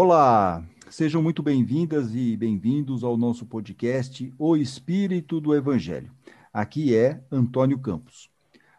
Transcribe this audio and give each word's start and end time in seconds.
Olá, 0.00 0.64
sejam 0.88 1.20
muito 1.20 1.42
bem-vindas 1.42 2.14
e 2.14 2.36
bem-vindos 2.36 3.02
ao 3.02 3.16
nosso 3.16 3.44
podcast 3.44 4.32
O 4.38 4.56
Espírito 4.56 5.40
do 5.40 5.52
Evangelho. 5.52 6.12
Aqui 6.52 6.94
é 6.94 7.20
Antônio 7.32 7.76
Campos. 7.80 8.30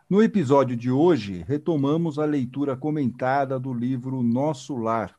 No 0.10 0.24
episódio 0.24 0.78
de 0.78 0.90
hoje, 0.90 1.44
retomamos 1.46 2.18
a 2.18 2.24
leitura 2.24 2.78
comentada 2.78 3.60
do 3.60 3.74
livro 3.74 4.24
Nosso 4.24 4.78
Lar, 4.78 5.14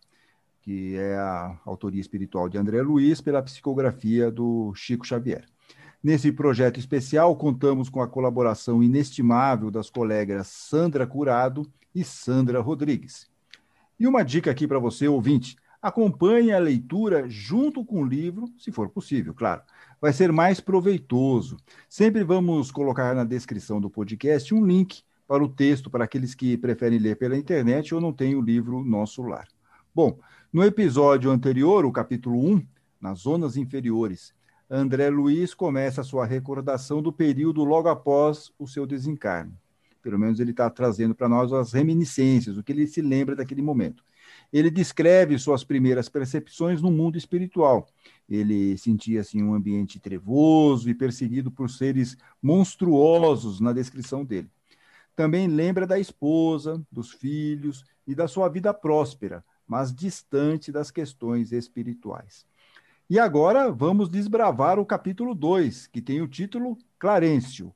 que 0.63 0.97
é 0.97 1.19
a 1.19 1.61
autoria 1.67 2.01
espiritual 2.01 2.49
de 2.49 2.57
André 2.57 2.81
Luiz, 2.81 3.21
pela 3.21 3.43
psicografia 3.43 4.31
do 4.31 4.73
Chico 4.75 5.07
Xavier. 5.07 5.45
Nesse 6.03 6.33
projeto 6.33 6.81
especial, 6.81 7.37
contamos 7.37 7.91
com 7.91 8.01
a 8.01 8.09
colaboração 8.09 8.83
inestimável 8.83 9.71
das 9.71 9.91
colegas 9.91 10.47
Sandra 10.47 11.07
Curado 11.07 11.71
e 11.95 12.03
Sandra 12.03 12.59
Rodrigues. 12.59 13.29
E 13.99 14.07
uma 14.07 14.23
dica 14.23 14.51
aqui 14.51 14.67
para 14.67 14.79
você, 14.79 15.07
ouvinte: 15.07 15.57
Acompanhe 15.83 16.53
a 16.53 16.59
leitura 16.59 17.27
junto 17.27 17.83
com 17.83 18.03
o 18.03 18.07
livro, 18.07 18.53
se 18.59 18.71
for 18.71 18.91
possível, 18.91 19.33
claro. 19.33 19.63
Vai 19.99 20.13
ser 20.13 20.31
mais 20.31 20.61
proveitoso. 20.61 21.57
Sempre 21.89 22.23
vamos 22.23 22.71
colocar 22.71 23.15
na 23.15 23.25
descrição 23.25 23.81
do 23.81 23.89
podcast 23.89 24.53
um 24.55 24.63
link 24.63 25.03
para 25.27 25.43
o 25.43 25.49
texto 25.49 25.89
para 25.89 26.05
aqueles 26.05 26.35
que 26.35 26.59
preferem 26.59 26.99
ler 26.99 27.17
pela 27.17 27.35
internet 27.35 27.95
ou 27.95 28.01
não 28.01 28.13
têm 28.13 28.35
o 28.35 28.43
livro 28.43 28.85
Nosso 28.85 29.23
Lar. 29.23 29.49
Bom, 29.95 30.19
no 30.53 30.63
episódio 30.63 31.31
anterior, 31.31 31.87
o 31.87 31.93
capítulo 31.93 32.39
1, 32.39 32.67
nas 33.01 33.21
zonas 33.21 33.57
inferiores, 33.57 34.35
André 34.69 35.09
Luiz 35.09 35.55
começa 35.55 36.03
a 36.03 36.05
sua 36.05 36.27
recordação 36.27 37.01
do 37.01 37.11
período 37.11 37.65
logo 37.65 37.89
após 37.89 38.53
o 38.59 38.69
seu 38.69 38.87
desencarne. 38.87 39.55
Pelo 40.03 40.19
menos 40.19 40.41
ele 40.41 40.51
está 40.51 40.69
trazendo 40.69 41.15
para 41.15 41.29
nós 41.29 41.55
as 41.55 41.73
reminiscências, 41.73 42.59
o 42.59 42.63
que 42.63 42.71
ele 42.71 42.87
se 42.87 43.01
lembra 43.01 43.35
daquele 43.35 43.63
momento 43.63 44.05
ele 44.53 44.71
descreve 44.71 45.39
suas 45.39 45.63
primeiras 45.63 46.09
percepções 46.09 46.83
no 46.83 46.91
mundo 46.91 47.17
espiritual. 47.17 47.87
Ele 48.29 48.77
sentia 48.77 49.21
assim 49.21 49.43
um 49.43 49.55
ambiente 49.55 49.99
trevoso 49.99 50.89
e 50.89 50.95
perseguido 50.95 51.51
por 51.51 51.71
seres 51.71 52.17
monstruosos 52.43 53.61
na 53.61 53.73
descrição 53.73 54.25
dele. 54.25 54.51
Também 55.15 55.47
lembra 55.47 55.87
da 55.87 55.99
esposa, 55.99 56.83
dos 56.91 57.13
filhos 57.13 57.85
e 58.07 58.15
da 58.15 58.27
sua 58.27 58.49
vida 58.49 58.73
próspera, 58.73 59.45
mas 59.67 59.95
distante 59.95 60.73
das 60.73 60.91
questões 60.91 61.53
espirituais. 61.53 62.45
E 63.09 63.19
agora 63.19 63.71
vamos 63.71 64.09
desbravar 64.09 64.79
o 64.79 64.87
capítulo 64.87 65.35
2, 65.35 65.89
que 65.89 66.01
tem 66.01 66.23
o 66.23 66.29
título 66.29 66.79
Clarencio. 66.99 67.73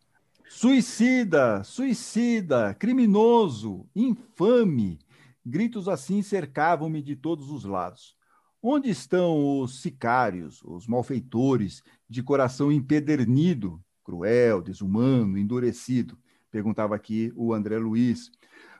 Suicida, 0.49 1.65
suicida, 1.65 2.73
criminoso, 2.75 3.85
infame, 3.95 4.99
Gritos 5.45 5.89
assim 5.89 6.23
cercavam-me 6.23 7.03
de 7.03 7.15
todos 7.15 7.51
os 7.51 7.65
lados. 7.65 8.17
Onde 8.63 8.89
estão 8.89 9.61
os 9.61 9.83
sicários, 9.83 10.63
os 10.65 10.87
malfeitores, 10.87 11.83
de 12.09 12.23
coração 12.23 12.73
empedernido, 12.73 13.79
cruel, 14.03 14.63
desumano, 14.63 15.37
endurecido? 15.37 16.17
Perguntava 16.51 16.95
aqui 16.95 17.31
o 17.37 17.53
André 17.53 17.77
Luiz. 17.77 18.31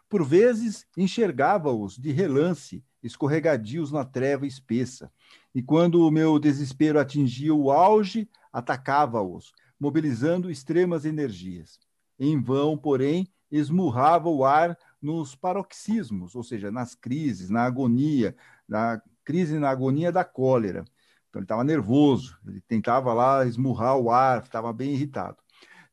Por 0.09 0.25
vezes 0.25 0.87
enxergava-os 0.97 1.99
de 1.99 2.13
relance, 2.13 2.83
escorregadios 3.03 3.93
na 3.93 4.05
treva 4.05 4.47
espessa, 4.47 5.13
e 5.55 5.63
quando 5.63 6.01
o 6.07 6.11
meu 6.11 6.39
desespero 6.39 6.99
atingia 6.99 7.55
o 7.55 7.71
auge, 7.71 8.27
atacava-os, 8.51 9.53
mobilizando 9.79 10.51
extremas 10.51 11.05
energias. 11.05 11.79
Em 12.19 12.41
vão, 12.41 12.79
porém, 12.79 13.29
esmurrava 13.51 14.31
o 14.31 14.45
ar 14.45 14.79
nos 15.05 15.35
paroxismos, 15.35 16.35
ou 16.35 16.43
seja, 16.43 16.71
nas 16.71 16.95
crises, 16.95 17.51
na 17.51 17.65
agonia, 17.65 18.35
na 18.67 19.01
crise 19.25 19.59
na 19.59 19.69
agonia 19.71 20.11
da 20.11 20.25
cólera. 20.25 20.85
Então 21.29 21.41
ele 21.41 21.45
estava 21.45 21.63
nervoso, 21.63 22.39
ele 22.47 22.61
tentava 22.63 23.13
lá 23.13 23.45
esmurrar 23.47 23.97
o 23.99 24.11
ar, 24.11 24.43
estava 24.43 24.73
bem 24.73 24.95
irritado. 24.95 25.37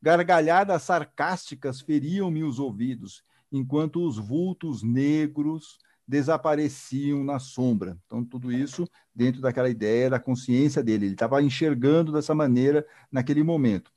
Gargalhadas 0.00 0.82
sarcásticas 0.82 1.80
feriam-me 1.80 2.42
os 2.42 2.58
ouvidos, 2.58 3.22
enquanto 3.52 4.06
os 4.06 4.18
vultos 4.18 4.82
negros 4.82 5.78
desapareciam 6.08 7.22
na 7.22 7.38
sombra. 7.38 7.96
Então, 8.06 8.24
tudo 8.24 8.50
isso 8.50 8.88
dentro 9.14 9.40
daquela 9.40 9.68
ideia 9.68 10.10
da 10.10 10.18
consciência 10.18 10.82
dele. 10.82 11.06
Ele 11.06 11.14
estava 11.14 11.42
enxergando 11.42 12.12
dessa 12.12 12.34
maneira 12.34 12.84
naquele 13.10 13.42
momento. 13.42 13.90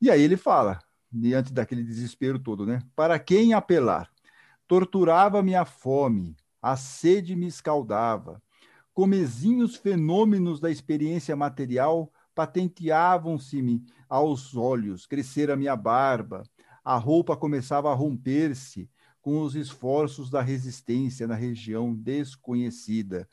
E 0.00 0.10
aí 0.10 0.20
ele 0.20 0.36
fala, 0.36 0.80
diante 1.10 1.52
daquele 1.52 1.84
desespero 1.84 2.38
todo, 2.38 2.66
né? 2.66 2.80
Para 2.96 3.18
quem 3.18 3.52
apelar? 3.52 4.10
Torturava-me 4.68 5.54
a 5.54 5.64
fome, 5.64 6.36
a 6.60 6.76
sede 6.76 7.34
me 7.34 7.46
escaldava. 7.46 8.42
Comezinhos 8.92 9.76
fenômenos 9.76 10.60
da 10.60 10.70
experiência 10.70 11.34
material 11.34 12.12
patenteavam-se-me 12.34 13.82
aos 14.08 14.54
olhos, 14.54 15.06
crescera 15.06 15.56
minha 15.56 15.74
barba, 15.74 16.42
a 16.84 16.96
roupa 16.96 17.36
começava 17.36 17.90
a 17.90 17.94
romper-se 17.94 18.90
com 19.22 19.40
os 19.40 19.54
esforços 19.56 20.30
da 20.30 20.42
resistência 20.42 21.26
na 21.26 21.34
região 21.34 21.94
desconhecida. 21.94 23.28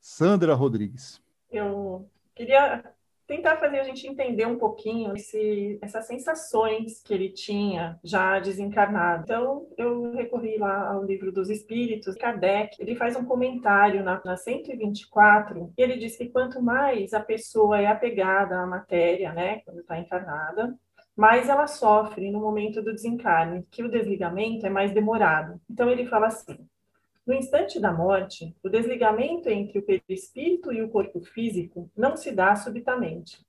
Sandra 0.00 0.54
Rodrigues. 0.54 1.22
Eu 1.50 2.10
queria 2.34 2.92
tentar 3.30 3.58
fazer 3.58 3.78
a 3.78 3.84
gente 3.84 4.08
entender 4.08 4.44
um 4.44 4.58
pouquinho 4.58 5.14
esse, 5.14 5.78
essas 5.80 6.04
sensações 6.04 7.00
que 7.00 7.14
ele 7.14 7.28
tinha 7.28 7.96
já 8.02 8.40
desencarnado. 8.40 9.22
Então, 9.22 9.68
eu 9.78 10.12
recorri 10.14 10.58
lá 10.58 10.90
ao 10.90 11.04
livro 11.04 11.30
dos 11.30 11.48
Espíritos. 11.48 12.16
Kardec, 12.16 12.76
ele 12.80 12.96
faz 12.96 13.14
um 13.14 13.24
comentário 13.24 14.02
na, 14.02 14.20
na 14.24 14.36
124, 14.36 15.72
e 15.78 15.80
ele 15.80 15.96
diz 15.96 16.16
que 16.16 16.28
quanto 16.28 16.60
mais 16.60 17.14
a 17.14 17.20
pessoa 17.20 17.80
é 17.80 17.86
apegada 17.86 18.58
à 18.58 18.66
matéria, 18.66 19.32
né, 19.32 19.60
quando 19.64 19.78
está 19.78 19.96
encarnada, 19.96 20.76
mais 21.16 21.48
ela 21.48 21.68
sofre 21.68 22.32
no 22.32 22.40
momento 22.40 22.82
do 22.82 22.92
desencarne, 22.92 23.64
que 23.70 23.84
o 23.84 23.88
desligamento 23.88 24.66
é 24.66 24.70
mais 24.70 24.90
demorado. 24.90 25.60
Então, 25.70 25.88
ele 25.88 26.06
fala 26.06 26.26
assim, 26.26 26.58
no 27.30 27.36
instante 27.36 27.78
da 27.78 27.92
morte, 27.92 28.56
o 28.60 28.68
desligamento 28.68 29.48
entre 29.48 29.78
o 29.78 29.82
perispírito 29.82 30.72
e 30.72 30.82
o 30.82 30.88
corpo 30.88 31.20
físico 31.20 31.88
não 31.96 32.16
se 32.16 32.32
dá 32.32 32.56
subitamente. 32.56 33.46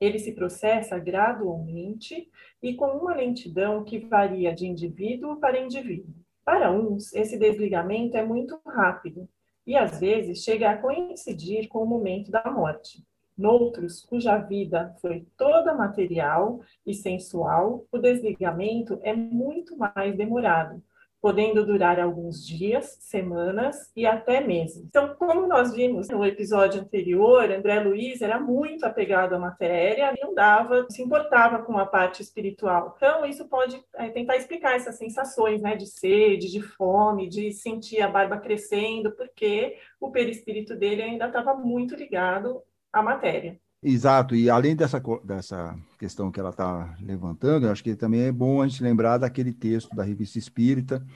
Ele 0.00 0.18
se 0.18 0.32
processa 0.32 0.98
gradualmente 0.98 2.28
e 2.60 2.74
com 2.74 2.86
uma 2.86 3.14
lentidão 3.14 3.84
que 3.84 4.00
varia 4.00 4.52
de 4.52 4.66
indivíduo 4.66 5.36
para 5.36 5.60
indivíduo. 5.60 6.12
Para 6.44 6.72
uns, 6.72 7.14
esse 7.14 7.38
desligamento 7.38 8.16
é 8.16 8.24
muito 8.24 8.60
rápido 8.66 9.28
e 9.64 9.76
às 9.76 10.00
vezes 10.00 10.42
chega 10.42 10.68
a 10.68 10.76
coincidir 10.76 11.68
com 11.68 11.84
o 11.84 11.86
momento 11.86 12.32
da 12.32 12.50
morte. 12.50 13.04
Noutros, 13.36 14.04
cuja 14.04 14.38
vida 14.38 14.92
foi 15.00 15.24
toda 15.36 15.72
material 15.72 16.60
e 16.84 16.92
sensual, 16.92 17.86
o 17.92 17.98
desligamento 17.98 18.98
é 19.04 19.14
muito 19.14 19.76
mais 19.76 20.16
demorado, 20.16 20.82
podendo 21.20 21.64
durar 21.64 21.98
alguns 21.98 22.46
dias, 22.46 22.96
semanas 23.00 23.90
e 23.96 24.06
até 24.06 24.40
meses. 24.40 24.84
Então, 24.84 25.14
como 25.16 25.46
nós 25.46 25.72
vimos 25.72 26.08
no 26.08 26.24
episódio 26.24 26.80
anterior, 26.80 27.50
André 27.50 27.80
Luiz 27.80 28.20
era 28.22 28.38
muito 28.38 28.84
apegado 28.84 29.34
à 29.34 29.38
matéria 29.38 30.14
não 30.20 30.34
dava, 30.34 30.86
se 30.90 31.02
importava 31.02 31.62
com 31.62 31.78
a 31.78 31.86
parte 31.86 32.22
espiritual. 32.22 32.94
Então, 32.96 33.24
isso 33.24 33.48
pode 33.48 33.82
é, 33.94 34.08
tentar 34.10 34.36
explicar 34.36 34.76
essas 34.76 34.96
sensações, 34.96 35.60
né, 35.60 35.76
de 35.76 35.86
sede, 35.86 36.50
de 36.50 36.60
fome, 36.60 37.28
de 37.28 37.52
sentir 37.52 38.00
a 38.00 38.08
barba 38.08 38.38
crescendo, 38.38 39.12
porque 39.12 39.78
o 40.00 40.10
perispírito 40.10 40.76
dele 40.76 41.02
ainda 41.02 41.26
estava 41.26 41.54
muito 41.54 41.94
ligado 41.94 42.62
à 42.92 43.02
matéria. 43.02 43.58
Exato, 43.80 44.34
e 44.34 44.50
além 44.50 44.74
dessa, 44.74 45.00
dessa 45.24 45.78
questão 45.98 46.32
que 46.32 46.40
ela 46.40 46.50
está 46.50 46.96
levantando, 47.00 47.68
acho 47.68 47.82
que 47.82 47.94
também 47.94 48.22
é 48.22 48.32
bom 48.32 48.60
a 48.60 48.66
gente 48.66 48.82
lembrar 48.82 49.18
daquele 49.18 49.52
texto 49.52 49.94
da 49.94 50.02
Revista 50.02 50.36
Espírita, 50.36 51.06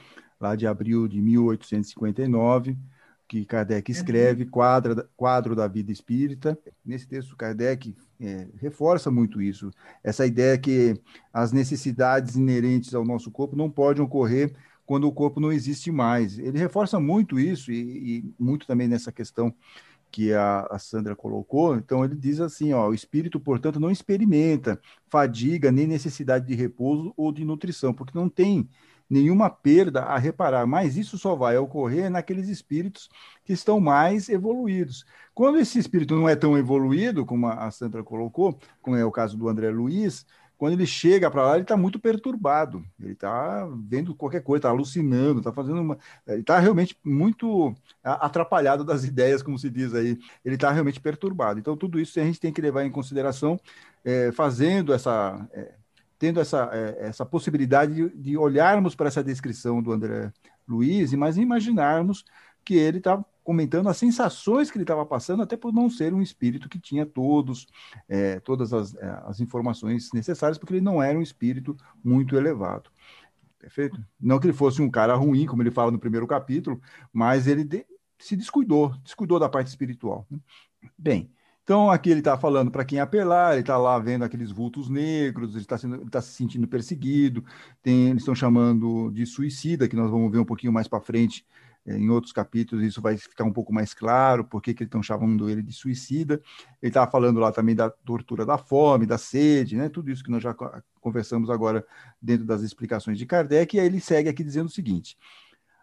lá 0.41 0.55
de 0.55 0.65
abril 0.65 1.09
de 1.09 1.21
1859, 1.21 2.79
que 3.27 3.45
Kardec 3.45 3.91
uhum. 3.91 3.97
escreve, 3.97 4.47
quadra, 4.47 5.09
quadro 5.17 5.57
da 5.57 5.67
vida 5.67 5.91
espírita. 5.91 6.57
Nesse 6.85 7.09
texto, 7.09 7.37
Kardec 7.37 7.97
é, 8.21 8.47
reforça 8.61 9.11
muito 9.11 9.43
isso, 9.43 9.71
essa 10.05 10.25
ideia 10.25 10.57
que 10.57 10.95
as 11.33 11.51
necessidades 11.51 12.37
inerentes 12.37 12.95
ao 12.95 13.05
nosso 13.05 13.31
corpo 13.31 13.57
não 13.57 13.69
podem 13.69 14.05
ocorrer 14.05 14.55
quando 14.87 15.09
o 15.09 15.13
corpo 15.13 15.41
não 15.41 15.51
existe 15.51 15.91
mais. 15.91 16.39
Ele 16.39 16.59
reforça 16.59 17.01
muito 17.01 17.41
isso, 17.41 17.73
e, 17.73 18.19
e 18.19 18.35
muito 18.39 18.67
também 18.67 18.87
nessa 18.87 19.11
questão 19.11 19.53
que 20.13 20.33
a, 20.35 20.67
a, 20.71 20.79
Sandra 20.79 21.17
colocou, 21.17 21.75
então 21.75 22.05
ele 22.05 22.15
diz 22.15 22.39
assim, 22.39 22.73
ó, 22.75 22.89
o 22.91 22.95
espírito, 22.95 23.41
portanto, 23.41 23.81
não 23.81 23.91
experimenta 23.91 24.79
fadiga 25.11 25.73
nem 25.73 25.87
necessidade 25.87 26.47
de 26.47 26.55
repouso 26.55 27.15
ou 27.17 27.33
de 27.33 27.45
nutrição, 27.45 27.95
porque 27.95 28.17
não 28.17 28.29
tem 28.29 28.69
nenhuma 29.09 29.51
perda 29.51 30.03
a 30.03 30.19
reparar, 30.19 30.67
mas 30.67 30.97
isso 30.97 31.19
só 31.19 31.35
vai 31.35 31.57
ocorrer 31.59 32.11
naqueles 32.11 32.49
espíritos 32.49 33.09
que 33.45 33.53
estão 33.53 33.81
mais 33.81 34.29
evoluídos. 34.29 35.05
Quando 35.35 35.59
esse 35.59 35.79
espírito 35.79 36.15
não 36.15 36.29
é 36.29 36.37
tão 36.37 36.57
evoluído, 36.57 37.27
como 37.27 37.47
a 37.47 37.71
Sandra 37.71 38.03
colocou, 38.03 38.59
como 38.81 38.97
é 38.97 39.05
o 39.05 39.11
caso 39.11 39.37
do 39.37 39.49
André 39.49 39.71
Luiz, 39.71 40.27
quando 40.63 40.75
ele 40.75 40.87
chega 40.87 41.29
para 41.29 41.45
lá, 41.45 41.55
ele 41.55 41.63
está 41.63 41.77
muito 41.77 41.99
perturbado. 41.99 42.85
Ele 43.01 43.15
está 43.15 43.69
vendo 43.85 44.15
qualquer 44.15 44.45
coisa, 44.45 44.61
está 44.61 44.69
alucinando, 44.69 45.41
está 45.41 45.53
fazendo 45.53 45.81
uma. 45.81 45.99
Ele 46.25 46.43
está 46.43 46.57
realmente 46.61 46.97
muito 47.05 47.75
atrapalhado 48.01 48.85
das 48.85 49.03
ideias, 49.05 49.43
como 49.43 49.59
se 49.59 49.69
diz 49.69 49.93
aí. 49.93 50.17
Ele 50.45 50.55
está 50.55 50.71
realmente 50.71 51.01
perturbado. 51.01 51.59
Então, 51.59 51.77
tudo 51.77 51.99
isso 51.99 52.21
a 52.21 52.23
gente 52.23 52.39
tem 52.39 52.53
que 52.53 52.61
levar 52.61 52.85
em 52.85 52.93
consideração, 52.93 53.59
é, 54.05 54.31
fazendo 54.31 54.93
essa. 54.93 55.45
É, 55.53 55.73
tendo 56.17 56.39
essa, 56.39 56.71
é, 56.73 57.09
essa 57.09 57.27
possibilidade 57.27 57.93
de, 57.93 58.09
de 58.11 58.37
olharmos 58.37 58.95
para 58.95 59.09
essa 59.09 59.25
descrição 59.25 59.83
do 59.83 59.91
André 59.91 60.33
Luiz, 60.69 61.13
mas 61.15 61.39
imaginarmos 61.39 62.25
que 62.65 62.77
ele 62.77 62.99
está 62.99 63.21
comentando 63.43 63.89
as 63.89 63.97
sensações 63.97 64.71
que 64.71 64.77
ele 64.77 64.85
estava 64.85 65.05
passando, 65.05 65.43
até 65.43 65.57
por 65.57 65.73
não 65.73 65.91
ser 65.91 66.15
um 66.15 66.23
espírito 66.23 66.69
que 66.69 66.79
tinha 66.79 67.05
todos, 67.05 67.67
é, 68.09 68.39
todas 68.41 68.73
as, 68.73 68.95
é, 68.95 69.23
as, 69.27 69.41
informações 69.41 70.11
necessárias, 70.13 70.59
porque 70.59 70.75
ele 70.75 70.81
não 70.81 71.03
era 71.03 71.19
um 71.19 71.23
espírito 71.23 71.77
muito 72.05 72.37
elevado. 72.37 72.91
Perfeito? 73.59 74.03
Não 74.21 74.39
que 74.39 74.47
ele 74.47 74.53
fosse 74.53 74.83
um 74.83 74.91
cara 74.91 75.15
ruim, 75.15 75.47
como 75.47 75.63
ele 75.63 75.71
fala 75.71 75.91
no 75.91 75.99
primeiro 75.99 76.27
capítulo, 76.27 76.81
mas 77.13 77.47
ele 77.47 77.65
de, 77.65 77.87
se 78.19 78.37
descuidou, 78.37 78.95
descuidou 79.03 79.39
da 79.39 79.49
parte 79.49 79.69
espiritual. 79.69 80.27
Né? 80.31 80.39
Bem, 80.97 81.31
então 81.65 81.91
aqui 81.91 82.11
ele 82.11 82.21
está 82.21 82.37
falando 82.37 82.71
para 82.71 82.85
quem 82.85 82.99
apelar, 82.99 83.53
ele 83.53 83.61
está 83.61 83.77
lá 83.77 83.97
vendo 83.99 84.25
aqueles 84.25 84.51
vultos 84.51 84.89
negros, 84.89 85.53
ele 85.53 85.61
está 85.61 85.77
tá 86.11 86.21
se 86.21 86.33
sentindo 86.35 86.67
perseguido, 86.67 87.45
tem, 87.81 88.09
eles 88.09 88.23
estão 88.23 88.35
chamando 88.35 89.11
de 89.13 89.25
suicida, 89.25 89.89
que 89.89 89.95
nós 89.95 90.11
vamos 90.11 90.31
ver 90.31 90.39
um 90.39 90.45
pouquinho 90.45 90.73
mais 90.73 90.89
para 90.89 91.01
frente 91.01 91.47
em 91.87 92.09
outros 92.11 92.33
capítulos 92.33 92.85
isso 92.85 93.01
vai 93.01 93.17
ficar 93.17 93.45
um 93.45 93.53
pouco 93.53 93.73
mais 93.73 93.93
claro, 93.93 94.45
por 94.45 94.63
que 94.63 94.71
eles 94.71 94.83
estão 94.83 95.03
chamando 95.03 95.51
ele 95.51 95.63
de 95.63 95.73
suicida. 95.73 96.41
Ele 96.81 96.91
estava 96.91 97.11
falando 97.11 97.41
lá 97.41 97.51
também 97.51 97.75
da 97.75 97.91
tortura 97.91 98.47
da 98.47 98.57
fome, 98.57 99.07
da 99.07 99.19
sede, 99.19 99.77
né? 99.77 99.89
tudo 99.89 100.11
isso 100.11 100.23
que 100.23 100.31
nós 100.31 100.43
já 100.43 100.55
conversamos 101.01 101.51
agora 101.51 101.85
dentro 102.21 102.47
das 102.47 102.63
explicações 102.63 103.19
de 103.19 103.27
Kardec, 103.27 103.77
e 103.77 103.81
aí 103.81 103.87
ele 103.87 104.01
segue 104.01 104.29
aqui 104.29 104.45
dizendo 104.45 104.67
o 104.67 104.73
seguinte: 104.73 105.17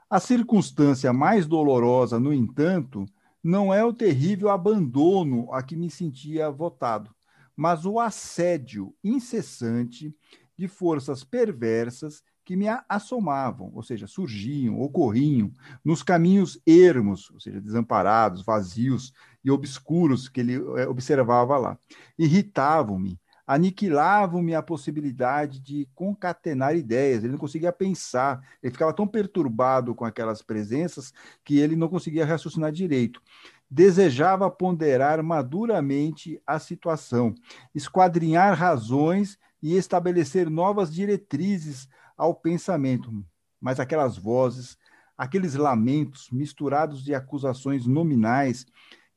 a 0.10 0.20
circunstância 0.20 1.12
mais 1.12 1.46
dolorosa, 1.46 2.20
no 2.20 2.34
entanto, 2.34 3.06
não 3.44 3.74
é 3.74 3.84
o 3.84 3.94
terrível 3.94 4.50
abandono 4.50 5.54
a 5.54 5.62
que 5.62 5.76
me 5.76 5.90
sentia 5.90 6.50
votado, 6.50 7.14
mas 7.56 7.86
o 7.86 8.00
assédio 8.00 8.96
incessante 9.04 10.16
de 10.58 10.68
forças 10.68 11.24
perversas 11.24 12.24
que 12.50 12.56
me 12.56 12.66
assomavam, 12.90 13.72
ou 13.76 13.84
seja, 13.84 14.08
surgiam, 14.08 14.82
ocorriam 14.82 15.52
nos 15.86 16.02
caminhos 16.02 16.60
ermos, 16.66 17.30
ou 17.30 17.40
seja, 17.40 17.62
desamparados, 17.62 18.42
vazios 18.42 19.14
e 19.46 19.52
obscuros 19.52 20.28
que 20.28 20.40
ele 20.40 20.56
eh, 20.56 20.88
observava 20.88 21.60
lá. 21.60 21.78
Irritavam-me, 22.18 23.20
aniquilavam-me 23.46 24.56
a 24.56 24.64
possibilidade 24.64 25.60
de 25.60 25.88
concatenar 25.94 26.76
ideias. 26.76 27.24
Ele 27.24 27.34
não 27.34 27.38
conseguia 27.38 27.72
pensar, 27.72 28.42
ele 28.64 28.74
ficava 28.74 28.94
tão 28.94 29.06
perturbado 29.06 29.94
com 29.94 30.04
aquelas 30.04 30.42
presenças 30.42 31.14
que 31.46 31.60
ele 31.60 31.76
não 31.76 31.88
conseguia 31.88 32.26
raciocinar 32.26 32.72
direito. 32.72 33.22
Desejava 33.70 34.50
ponderar 34.50 35.22
maduramente 35.22 36.42
a 36.48 36.58
situação, 36.58 37.36
esquadrinhar 37.76 38.58
razões 38.58 39.38
e 39.62 39.76
estabelecer 39.76 40.50
novas 40.50 40.94
diretrizes 40.94 41.88
ao 42.18 42.34
pensamento, 42.34 43.12
mas 43.60 43.80
aquelas 43.80 44.18
vozes, 44.18 44.78
aqueles 45.18 45.56
lamentos 45.56 46.30
misturados 46.32 47.04
de 47.04 47.14
acusações 47.14 47.86
nominais 47.86 48.66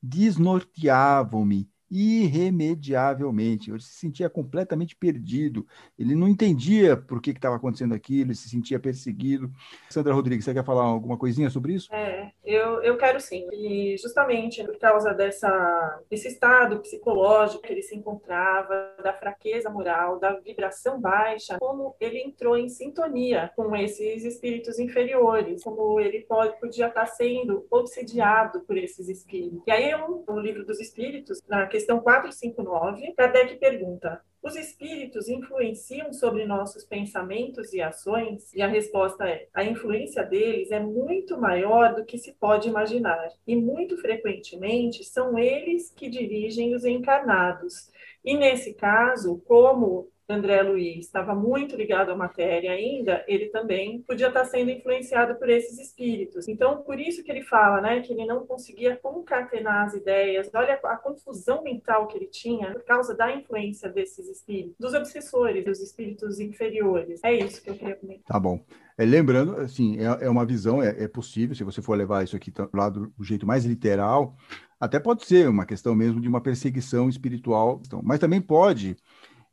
desnorteavam-me 0.02 1.71
irremediavelmente. 1.92 3.70
Ele 3.70 3.80
se 3.80 3.92
sentia 3.92 4.30
completamente 4.30 4.96
perdido. 4.96 5.66
Ele 5.98 6.14
não 6.14 6.26
entendia 6.26 6.96
por 6.96 7.20
que 7.20 7.30
estava 7.30 7.56
acontecendo 7.56 7.94
aquilo, 7.94 8.30
ele 8.30 8.34
se 8.34 8.48
sentia 8.48 8.80
perseguido. 8.80 9.52
Sandra 9.90 10.14
Rodrigues, 10.14 10.46
você 10.46 10.54
quer 10.54 10.64
falar 10.64 10.84
alguma 10.84 11.18
coisinha 11.18 11.50
sobre 11.50 11.74
isso? 11.74 11.92
É, 11.94 12.32
eu, 12.42 12.82
eu 12.82 12.96
quero 12.96 13.20
sim. 13.20 13.46
E 13.52 13.94
justamente 13.98 14.64
por 14.64 14.78
causa 14.78 15.12
dessa, 15.12 16.00
desse 16.08 16.28
estado 16.28 16.80
psicológico 16.80 17.62
que 17.62 17.72
ele 17.72 17.82
se 17.82 17.94
encontrava, 17.94 18.94
da 19.02 19.12
fraqueza 19.12 19.68
moral, 19.68 20.18
da 20.18 20.32
vibração 20.40 20.98
baixa, 20.98 21.58
como 21.58 21.94
ele 22.00 22.18
entrou 22.20 22.56
em 22.56 22.70
sintonia 22.70 23.50
com 23.54 23.76
esses 23.76 24.24
espíritos 24.24 24.78
inferiores, 24.78 25.62
como 25.62 26.00
ele 26.00 26.20
pode, 26.22 26.58
podia 26.58 26.86
estar 26.86 27.06
sendo 27.06 27.66
obsediado 27.70 28.60
por 28.60 28.78
esses 28.78 29.08
espíritos. 29.10 29.62
E 29.66 29.70
aí, 29.70 29.92
no 29.92 30.40
livro 30.40 30.64
dos 30.64 30.80
espíritos, 30.80 31.42
na 31.46 31.66
questão 31.66 31.81
questão 31.82 31.98
459, 32.00 33.12
Kardec 33.16 33.56
pergunta: 33.56 34.20
os 34.40 34.54
espíritos 34.54 35.28
influenciam 35.28 36.12
sobre 36.12 36.46
nossos 36.46 36.84
pensamentos 36.84 37.72
e 37.72 37.82
ações? 37.82 38.54
E 38.54 38.62
a 38.62 38.68
resposta 38.68 39.28
é: 39.28 39.48
a 39.52 39.64
influência 39.64 40.22
deles 40.22 40.70
é 40.70 40.78
muito 40.78 41.36
maior 41.36 41.94
do 41.94 42.04
que 42.04 42.16
se 42.18 42.34
pode 42.34 42.68
imaginar, 42.68 43.28
e 43.44 43.56
muito 43.56 43.96
frequentemente 43.98 45.02
são 45.02 45.36
eles 45.36 45.90
que 45.90 46.08
dirigem 46.08 46.72
os 46.74 46.84
encarnados. 46.84 47.90
E 48.24 48.36
nesse 48.36 48.74
caso, 48.74 49.42
como 49.44 50.08
André 50.28 50.62
Luiz 50.62 51.06
estava 51.06 51.34
muito 51.34 51.76
ligado 51.76 52.10
à 52.10 52.16
matéria 52.16 52.72
ainda, 52.72 53.24
ele 53.26 53.46
também 53.46 54.02
podia 54.02 54.28
estar 54.28 54.44
sendo 54.44 54.70
influenciado 54.70 55.34
por 55.36 55.48
esses 55.48 55.78
espíritos. 55.78 56.48
Então, 56.48 56.82
por 56.82 56.98
isso 56.98 57.22
que 57.22 57.30
ele 57.30 57.42
fala, 57.42 57.80
né, 57.80 58.00
que 58.00 58.12
ele 58.12 58.24
não 58.26 58.46
conseguia 58.46 58.96
concatenar 58.96 59.86
as 59.86 59.94
ideias. 59.94 60.50
Olha 60.54 60.78
a 60.84 60.96
confusão 60.96 61.62
mental 61.62 62.06
que 62.06 62.16
ele 62.16 62.26
tinha 62.26 62.72
por 62.72 62.84
causa 62.84 63.14
da 63.14 63.34
influência 63.34 63.88
desses 63.88 64.28
espíritos, 64.28 64.76
dos 64.78 64.94
obsessores, 64.94 65.64
dos 65.64 65.80
espíritos 65.80 66.40
inferiores. 66.40 67.20
É 67.24 67.34
isso 67.34 67.62
que 67.62 67.70
eu 67.70 67.74
queria 67.74 67.96
comentar. 67.96 68.24
Tá 68.26 68.40
bom. 68.40 68.60
É, 68.96 69.04
lembrando, 69.04 69.56
assim, 69.56 69.98
é, 69.98 70.26
é 70.26 70.30
uma 70.30 70.44
visão, 70.44 70.82
é, 70.82 71.04
é, 71.04 71.08
possível, 71.08 71.54
se 71.56 71.64
você 71.64 71.80
for 71.80 71.96
levar 71.96 72.22
isso 72.22 72.36
aqui 72.36 72.50
do, 72.50 72.68
do 73.16 73.24
jeito 73.24 73.46
mais 73.46 73.64
literal, 73.64 74.36
até 74.78 74.98
pode 74.98 75.24
ser 75.24 75.48
uma 75.48 75.64
questão 75.64 75.94
mesmo 75.94 76.20
de 76.20 76.28
uma 76.28 76.40
perseguição 76.40 77.08
espiritual, 77.08 77.80
então, 77.84 78.00
mas 78.02 78.18
também 78.18 78.40
pode 78.40 78.96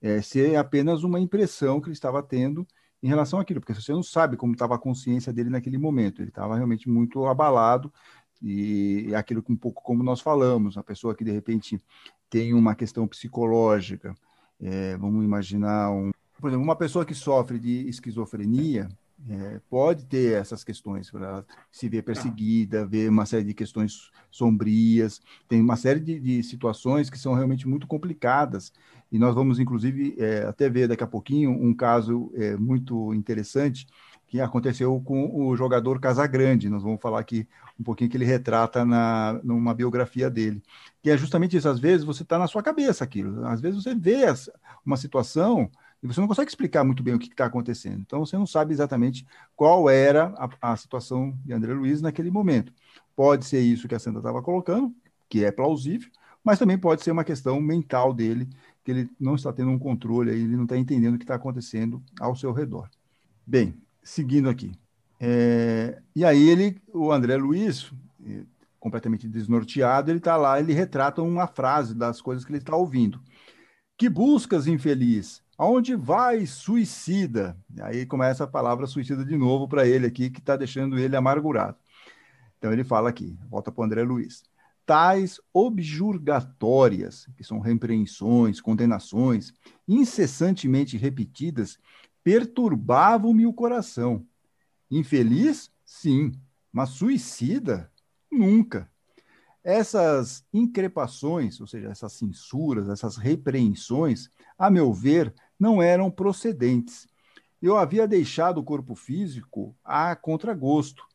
é, 0.02 0.22
ser 0.22 0.56
apenas 0.56 1.04
uma 1.04 1.20
impressão 1.20 1.80
que 1.80 1.88
ele 1.88 1.94
estava 1.94 2.22
tendo 2.24 2.68
em 3.02 3.08
relação 3.08 3.40
àquilo, 3.40 3.62
porque 3.62 3.74
você 3.74 3.92
não 3.92 4.04
sabe 4.04 4.36
como 4.36 4.54
estava 4.54 4.76
a 4.76 4.80
consciência 4.80 5.32
dele 5.32 5.50
naquele 5.50 5.78
momento. 5.78 6.22
Ele 6.22 6.30
estava 6.30 6.56
realmente 6.56 6.90
muito 6.90 7.26
abalado 7.26 7.92
e 8.42 9.14
aquilo 9.16 9.44
um 9.50 9.56
pouco 9.56 9.84
como 9.84 10.04
nós 10.04 10.22
falamos, 10.22 10.78
a 10.78 10.84
pessoa 10.84 11.16
que 11.16 11.24
de 11.24 11.32
repente 11.32 11.80
tem 12.30 12.54
uma 12.54 12.76
questão 12.76 13.08
psicológica, 13.08 14.16
é, 14.62 14.96
vamos 14.98 15.24
imaginar 15.24 15.92
um, 15.92 16.12
por 16.40 16.50
exemplo, 16.50 16.64
uma 16.64 16.76
pessoa 16.76 17.06
que 17.06 17.14
sofre 17.14 17.60
de 17.60 17.88
esquizofrenia, 17.90 18.88
é, 19.28 19.60
pode 19.70 20.06
ter 20.06 20.40
essas 20.40 20.64
questões, 20.64 21.12
para 21.12 21.44
se 21.72 21.90
ver 21.90 22.04
perseguida, 22.04 22.86
ver 22.86 23.10
uma 23.10 23.26
série 23.26 23.44
de 23.44 23.54
questões 23.54 24.10
sombrias, 24.32 25.22
tem 25.48 25.60
uma 25.60 25.76
série 25.76 26.00
de, 26.00 26.20
de 26.20 26.44
situações 26.44 27.10
que 27.10 27.20
são 27.20 27.34
realmente 27.34 27.68
muito 27.68 27.86
complicadas. 27.86 28.72
E 29.12 29.18
nós 29.18 29.34
vamos, 29.34 29.60
inclusive, 29.60 30.16
é, 30.18 30.46
até 30.46 30.70
ver 30.70 30.88
daqui 30.88 31.04
a 31.04 31.08
pouquinho 31.08 31.52
um 31.52 31.74
caso 31.74 32.32
é, 32.36 32.56
muito 32.56 33.14
interessante 33.14 33.88
que 34.28 34.40
aconteceu 34.40 35.02
com 35.02 35.48
o 35.48 35.56
jogador 35.56 36.00
Casagrande. 36.00 36.70
Nós 36.70 36.84
vamos 36.84 37.02
falar 37.02 37.20
aqui 37.20 37.48
um 37.80 37.84
pouquinho 37.84 38.10
que 38.10 38.16
ele 38.16 38.26
retrata 38.26 38.86
na, 38.86 39.40
numa 39.44 39.74
biografia 39.74 40.30
dele. 40.30 40.62
Que 41.02 41.10
é 41.10 41.18
justamente 41.18 41.58
isso, 41.58 41.68
às 41.68 41.80
vezes 41.80 42.06
você 42.06 42.22
está 42.22 42.38
na 42.38 42.46
sua 42.46 42.62
cabeça 42.62 43.04
aquilo, 43.04 43.46
às 43.48 43.60
vezes 43.60 43.84
você 43.84 43.96
vê 43.96 44.26
uma 44.86 44.98
situação 44.98 45.70
e 46.02 46.08
você 46.08 46.22
não 46.22 46.28
consegue 46.28 46.50
explicar 46.50 46.84
muito 46.84 47.04
bem 47.04 47.14
o 47.14 47.20
que 47.20 47.28
está 47.28 47.46
acontecendo. 47.46 48.00
Então, 48.00 48.26
você 48.26 48.38
não 48.38 48.46
sabe 48.46 48.74
exatamente 48.74 49.26
qual 49.56 49.90
era 49.90 50.34
a, 50.38 50.72
a, 50.72 50.78
situação 50.78 51.38
de 51.44 51.52
André 51.52 51.74
Luiz 51.74 52.02
naquele 52.02 52.32
momento. 52.32 52.72
Pode 53.16 53.46
ser 53.46 53.60
isso 53.60 53.88
que 53.88 53.96
a 53.96 54.00
Sandra 54.00 54.20
estava 54.20 54.42
colocando, 54.42 54.94
que 55.28 55.44
é 55.44 55.52
plausível, 55.52 56.10
mas 56.44 56.58
também 56.58 56.78
pode 56.78 57.04
ser 57.04 57.12
uma 57.12 57.24
questão 57.26 57.60
mental 57.60 58.14
dele, 58.14 58.48
que 58.84 58.92
ele 58.92 59.10
não 59.20 59.36
está 59.36 59.52
tendo 59.52 59.72
um 59.72 59.80
controle, 59.80 60.32
ele 60.32 60.56
não 60.56 60.64
está 60.64 60.78
entendendo 60.78 61.16
o 61.16 61.18
que 61.18 61.24
está 61.24 61.36
acontecendo 61.36 62.02
ao 62.20 62.36
seu 62.36 62.52
redor. 62.52 62.90
Bem, 63.46 63.76
seguindo 64.04 64.50
aqui. 64.50 64.72
É, 65.20 66.02
e 66.16 66.24
aí 66.24 66.50
ele, 66.50 66.82
o 66.94 67.12
André 67.12 67.36
Luiz, 67.36 67.92
é, 68.26 68.44
completamente 68.80 69.28
desnorteado, 69.28 70.10
ele 70.10 70.20
está 70.20 70.38
lá, 70.38 70.60
ele 70.60 70.74
retrata 70.74 71.22
uma 71.22 71.48
frase 71.48 71.94
das 71.94 72.22
coisas 72.22 72.46
que 72.46 72.52
ele 72.52 72.60
está 72.60 72.76
ouvindo. 72.76 73.22
Que 73.98 74.08
buscas, 74.08 74.66
infeliz? 74.66 75.44
Aonde 75.58 75.94
vai, 75.94 76.46
suicida? 76.46 77.58
Aí 77.82 78.06
começa 78.06 78.46
a 78.46 78.48
palavra 78.48 78.88
suicida 78.88 79.26
de 79.26 79.36
novo 79.36 79.68
para 79.68 79.86
ele 79.86 80.08
aqui, 80.08 80.30
que 80.30 80.40
está 80.40 80.56
deixando 80.56 80.98
ele 80.98 81.18
amargurado. 81.18 81.78
Então 82.58 82.72
ele 82.72 82.84
fala 82.84 83.10
aqui, 83.10 83.38
volta 83.50 83.72
para 83.72 83.82
o 83.82 83.86
André 83.86 84.04
Luiz. 84.04 84.44
Tais 84.90 85.40
objurgatórias, 85.54 87.28
que 87.38 87.44
são 87.44 87.60
repreensões, 87.60 88.60
condenações, 88.60 89.54
incessantemente 89.88 90.98
repetidas, 90.98 91.78
perturbavam-me 92.24 93.46
o 93.46 93.54
coração. 93.54 94.26
Infeliz? 94.90 95.72
Sim, 95.86 96.32
mas 96.74 96.90
suicida? 96.90 97.92
Nunca. 98.32 98.90
Essas 99.64 100.44
increpações, 100.52 101.62
ou 101.62 101.68
seja, 101.68 101.90
essas 101.90 102.14
censuras, 102.14 102.90
essas 102.90 103.16
repreensões, 103.16 104.32
a 104.58 104.72
meu 104.72 104.92
ver, 104.92 105.32
não 105.60 105.84
eram 105.84 106.10
procedentes. 106.10 107.08
Eu 107.62 107.78
havia 107.78 108.08
deixado 108.08 108.58
o 108.58 108.64
corpo 108.64 108.96
físico 108.96 109.78
a 109.86 110.16
contragosto. 110.16 111.06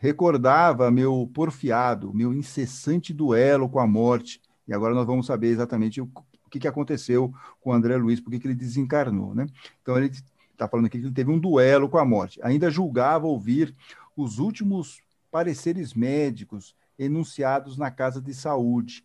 Recordava 0.00 0.90
meu 0.90 1.28
porfiado, 1.34 2.14
meu 2.14 2.32
incessante 2.32 3.12
duelo 3.12 3.68
com 3.68 3.80
a 3.80 3.86
morte. 3.86 4.40
E 4.66 4.72
agora 4.72 4.94
nós 4.94 5.06
vamos 5.06 5.26
saber 5.26 5.48
exatamente 5.48 6.00
o 6.00 6.10
que, 6.50 6.60
que 6.60 6.68
aconteceu 6.68 7.32
com 7.60 7.70
o 7.70 7.72
André 7.72 7.96
Luiz, 7.96 8.20
por 8.20 8.30
que 8.30 8.46
ele 8.46 8.54
desencarnou. 8.54 9.34
Né? 9.34 9.46
Então, 9.82 9.96
ele 9.96 10.12
está 10.52 10.68
falando 10.68 10.86
aqui 10.86 10.98
que 10.98 11.06
ele 11.06 11.14
teve 11.14 11.30
um 11.30 11.38
duelo 11.38 11.88
com 11.88 11.98
a 11.98 12.04
morte. 12.04 12.40
Ainda 12.42 12.70
julgava 12.70 13.26
ouvir 13.26 13.74
os 14.16 14.38
últimos 14.38 15.00
pareceres 15.30 15.94
médicos 15.94 16.74
enunciados 16.98 17.76
na 17.76 17.90
casa 17.90 18.20
de 18.20 18.34
saúde. 18.34 19.04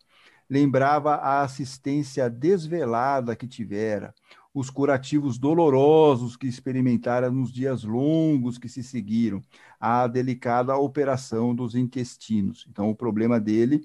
Lembrava 0.49 1.15
a 1.15 1.41
assistência 1.41 2.29
desvelada 2.29 3.35
que 3.35 3.47
tivera, 3.47 4.13
os 4.53 4.69
curativos 4.69 5.37
dolorosos 5.37 6.37
que 6.37 6.47
experimentara 6.47 7.31
nos 7.31 7.51
dias 7.51 7.83
longos 7.83 8.57
que 8.57 8.69
se 8.69 8.83
seguiram, 8.83 9.41
a 9.79 10.05
delicada 10.07 10.77
operação 10.77 11.55
dos 11.55 11.73
intestinos. 11.73 12.65
Então, 12.69 12.89
o 12.89 12.95
problema 12.95 13.39
dele, 13.39 13.83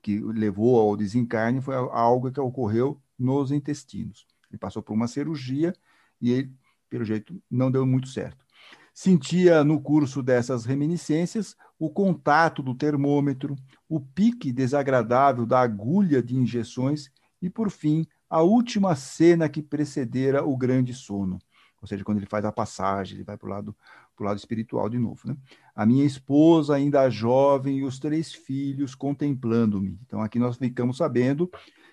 que 0.00 0.18
levou 0.18 0.80
ao 0.80 0.96
desencarne, 0.96 1.60
foi 1.60 1.74
algo 1.74 2.30
que 2.32 2.40
ocorreu 2.40 2.98
nos 3.18 3.52
intestinos. 3.52 4.26
Ele 4.50 4.58
passou 4.58 4.82
por 4.82 4.94
uma 4.94 5.06
cirurgia 5.06 5.74
e 6.20 6.32
ele, 6.32 6.52
pelo 6.88 7.04
jeito, 7.04 7.40
não 7.50 7.70
deu 7.70 7.84
muito 7.84 8.08
certo. 8.08 8.46
Sentia 8.94 9.62
no 9.62 9.80
curso 9.80 10.22
dessas 10.22 10.64
reminiscências 10.64 11.54
o 11.78 11.90
contato 11.90 12.62
do 12.62 12.74
termômetro, 12.74 13.54
o 13.88 14.00
pique 14.00 14.50
desagradável 14.50 15.46
da 15.46 15.60
agulha 15.60 16.22
de 16.22 16.34
injeções 16.34 17.10
e, 17.40 17.48
por 17.48 17.70
fim, 17.70 18.04
a 18.28 18.42
última 18.42 18.94
cena 18.94 19.48
que 19.48 19.62
precedera 19.62 20.44
o 20.44 20.56
grande 20.56 20.94
sono. 20.94 21.38
Ou 21.80 21.86
seja, 21.86 22.02
quando 22.04 22.18
ele 22.18 22.26
faz 22.26 22.44
a 22.44 22.52
passagem, 22.52 23.16
ele 23.16 23.24
vai 23.24 23.36
para 23.36 23.46
o 23.46 23.50
lado, 23.50 23.76
lado 24.18 24.36
espiritual 24.36 24.88
de 24.88 24.98
novo. 24.98 25.20
Né? 25.26 25.36
A 25.74 25.86
minha 25.86 26.04
esposa, 26.04 26.74
ainda 26.74 27.08
jovem, 27.08 27.78
e 27.78 27.84
os 27.84 27.98
três 27.98 28.32
filhos 28.32 28.94
contemplando-me. 28.94 29.98
Então, 30.04 30.20
aqui 30.20 30.38
nós 30.38 30.56
ficamos 30.56 30.96
sabendo 30.96 31.50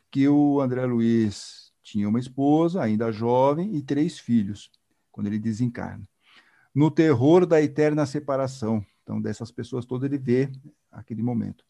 que 0.10 0.28
o 0.28 0.60
André 0.60 0.86
Luiz 0.86 1.72
tinha 1.84 2.10
uma 2.10 2.20
esposa, 2.20 2.82
ainda 2.82 3.12
jovem, 3.12 3.76
e 3.76 3.82
três 3.82 4.18
filhos, 4.18 4.72
quando 5.12 5.28
ele 5.28 5.38
desencarna 5.38 6.08
no 6.76 6.92
terror 6.92 7.46
da 7.46 7.62
eterna 7.62 8.06
separação. 8.06 8.86
Então, 9.02 9.22
dessas 9.22 9.50
pessoas 9.50 9.86
todas, 9.86 10.12
ele 10.12 10.18
vê 10.18 10.52
aquele 10.92 11.24
momento. 11.24 11.64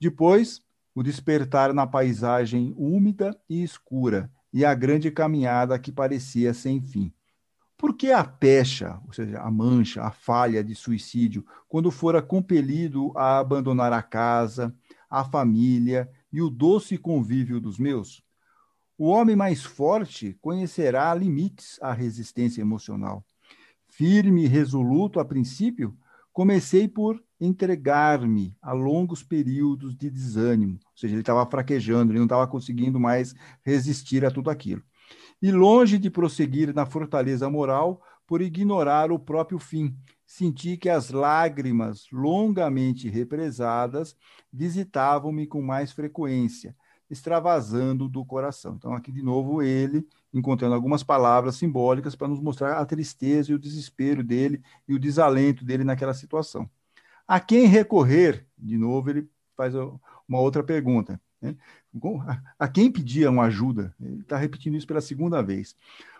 Depois, 0.00 0.62
o 0.94 1.02
despertar 1.02 1.74
na 1.74 1.86
paisagem 1.86 2.74
úmida 2.76 3.38
e 3.48 3.62
escura 3.62 4.30
e 4.52 4.64
a 4.64 4.74
grande 4.74 5.10
caminhada 5.10 5.78
que 5.78 5.90
parecia 5.90 6.54
sem 6.54 6.80
fim. 6.80 7.12
Por 7.76 7.96
que 7.96 8.12
a 8.12 8.22
pecha, 8.22 9.00
ou 9.04 9.12
seja, 9.12 9.40
a 9.40 9.50
mancha, 9.50 10.02
a 10.02 10.10
falha 10.10 10.62
de 10.62 10.74
suicídio, 10.74 11.44
quando 11.68 11.90
fora 11.90 12.22
compelido 12.22 13.12
a 13.16 13.38
abandonar 13.38 13.92
a 13.92 14.02
casa, 14.02 14.74
a 15.10 15.24
família 15.24 16.08
e 16.32 16.40
o 16.40 16.48
doce 16.48 16.96
convívio 16.96 17.60
dos 17.60 17.78
meus? 17.78 18.22
O 18.96 19.08
homem 19.08 19.34
mais 19.34 19.64
forte 19.64 20.38
conhecerá 20.40 21.12
limites 21.14 21.78
à 21.82 21.92
resistência 21.92 22.60
emocional 22.60 23.24
firme 23.94 24.44
e 24.44 24.48
resoluto 24.48 25.20
a 25.20 25.24
princípio, 25.24 25.96
comecei 26.34 26.88
por 26.88 27.22
entregar-me 27.40 28.56
a 28.60 28.72
longos 28.72 29.22
períodos 29.22 29.96
de 29.96 30.10
desânimo, 30.10 30.80
ou 30.84 30.98
seja, 30.98 31.14
ele 31.14 31.20
estava 31.20 31.48
fraquejando, 31.48 32.10
ele 32.10 32.18
não 32.18 32.26
estava 32.26 32.46
conseguindo 32.48 32.98
mais 32.98 33.34
resistir 33.64 34.24
a 34.24 34.30
tudo 34.32 34.50
aquilo. 34.50 34.82
E 35.40 35.52
longe 35.52 35.96
de 35.96 36.10
prosseguir 36.10 36.74
na 36.74 36.84
fortaleza 36.84 37.48
moral, 37.48 38.02
por 38.26 38.42
ignorar 38.42 39.12
o 39.12 39.18
próprio 39.18 39.60
fim, 39.60 39.94
senti 40.26 40.76
que 40.76 40.88
as 40.88 41.10
lágrimas 41.10 42.06
longamente 42.10 43.08
represadas 43.08 44.16
visitavam-me 44.52 45.46
com 45.46 45.62
mais 45.62 45.92
frequência, 45.92 46.74
extravasando 47.08 48.08
do 48.08 48.24
coração. 48.24 48.74
Então, 48.74 48.92
aqui 48.92 49.12
de 49.12 49.22
novo, 49.22 49.62
ele 49.62 50.04
encontrando 50.34 50.74
algumas 50.74 51.04
palavras 51.04 51.54
simbólicas 51.56 52.16
para 52.16 52.28
nos 52.28 52.40
mostrar 52.40 52.78
a 52.78 52.84
tristeza 52.84 53.52
e 53.52 53.54
o 53.54 53.58
desespero 53.58 54.22
dele 54.22 54.60
e 54.86 54.94
o 54.94 54.98
desalento 54.98 55.64
dele 55.64 55.84
naquela 55.84 56.12
situação. 56.12 56.68
A 57.26 57.38
quem 57.38 57.66
recorrer? 57.66 58.44
De 58.58 58.76
novo, 58.76 59.08
ele 59.08 59.28
faz 59.56 59.74
uma 59.74 60.40
outra 60.40 60.62
pergunta. 60.62 61.20
Né? 61.40 61.56
A 62.58 62.66
quem 62.66 62.90
pediam 62.90 63.40
ajuda? 63.40 63.94
Ele 64.00 64.22
está 64.22 64.36
repetindo 64.36 64.76
isso 64.76 64.86
pela 64.86 65.00
segunda 65.00 65.40
vez. 65.40 65.76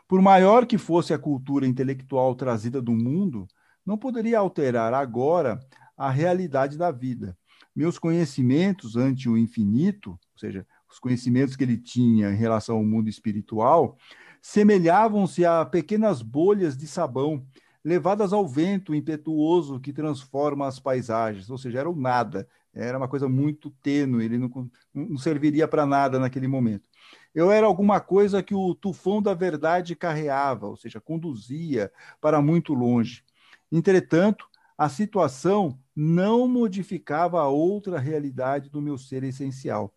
Por 0.06 0.22
maior 0.22 0.64
que 0.64 0.78
fosse 0.78 1.12
a 1.12 1.18
cultura 1.18 1.66
intelectual 1.66 2.34
trazida 2.34 2.80
do 2.80 2.92
mundo, 2.92 3.48
não 3.84 3.98
poderia 3.98 4.38
alterar 4.38 4.94
agora 4.94 5.58
a 5.96 6.10
realidade 6.10 6.78
da 6.78 6.90
vida. 6.90 7.36
Meus 7.74 7.98
conhecimentos 7.98 8.96
ante 8.96 9.28
o 9.28 9.36
infinito, 9.36 10.10
ou 10.10 10.38
seja, 10.38 10.66
os 10.94 10.98
conhecimentos 11.00 11.56
que 11.56 11.64
ele 11.64 11.76
tinha 11.76 12.30
em 12.30 12.36
relação 12.36 12.76
ao 12.76 12.84
mundo 12.84 13.08
espiritual, 13.08 13.98
semelhavam-se 14.40 15.44
a 15.44 15.64
pequenas 15.64 16.22
bolhas 16.22 16.76
de 16.76 16.86
sabão 16.86 17.44
levadas 17.84 18.32
ao 18.32 18.46
vento 18.46 18.94
impetuoso 18.94 19.80
que 19.80 19.92
transforma 19.92 20.66
as 20.66 20.78
paisagens, 20.78 21.50
ou 21.50 21.58
seja, 21.58 21.80
era 21.80 21.90
o 21.90 21.96
nada, 21.96 22.48
era 22.72 22.96
uma 22.96 23.08
coisa 23.08 23.28
muito 23.28 23.70
tênue, 23.82 24.24
ele 24.24 24.38
não, 24.38 24.70
não 24.94 25.18
serviria 25.18 25.66
para 25.66 25.84
nada 25.84 26.18
naquele 26.18 26.46
momento. 26.46 26.88
Eu 27.34 27.50
era 27.50 27.66
alguma 27.66 28.00
coisa 28.00 28.42
que 28.42 28.54
o 28.54 28.74
tufão 28.74 29.20
da 29.20 29.34
verdade 29.34 29.96
carreava, 29.96 30.68
ou 30.68 30.76
seja, 30.76 31.00
conduzia 31.00 31.92
para 32.20 32.40
muito 32.40 32.72
longe. 32.72 33.24
Entretanto, 33.70 34.46
a 34.78 34.88
situação 34.88 35.78
não 35.94 36.46
modificava 36.48 37.40
a 37.40 37.48
outra 37.48 37.98
realidade 37.98 38.70
do 38.70 38.80
meu 38.80 38.96
ser 38.96 39.24
essencial 39.24 39.92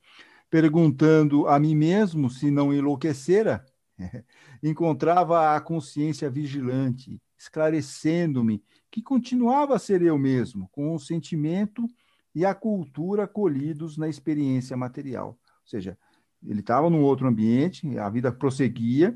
perguntando 0.50 1.48
a 1.48 1.60
mim 1.60 1.76
mesmo 1.76 2.30
se 2.30 2.50
não 2.50 2.74
enlouquecera, 2.74 3.66
encontrava 4.64 5.56
a 5.56 5.62
consciência 5.62 6.30
vigilante, 6.30 7.22
esclarecendo-me 7.38 8.64
que 8.90 9.02
continuava 9.02 9.76
a 9.76 9.80
ser 9.80 10.02
eu 10.02 10.18
mesmo, 10.18 10.70
com 10.72 10.96
o 10.96 11.00
sentimento 11.00 11.88
e 12.34 12.46
a 12.46 12.54
cultura 12.54 13.28
colhidos 13.28 13.98
na 13.98 14.08
experiência 14.08 14.78
material. 14.78 15.30
Ou 15.30 15.68
seja, 15.68 15.98
ele 16.46 16.62
estava 16.62 16.90
num 16.90 17.02
outro 17.02 17.28
ambiente, 17.28 17.98
a 17.98 18.10
vida 18.10 18.32
prosseguia, 18.32 19.14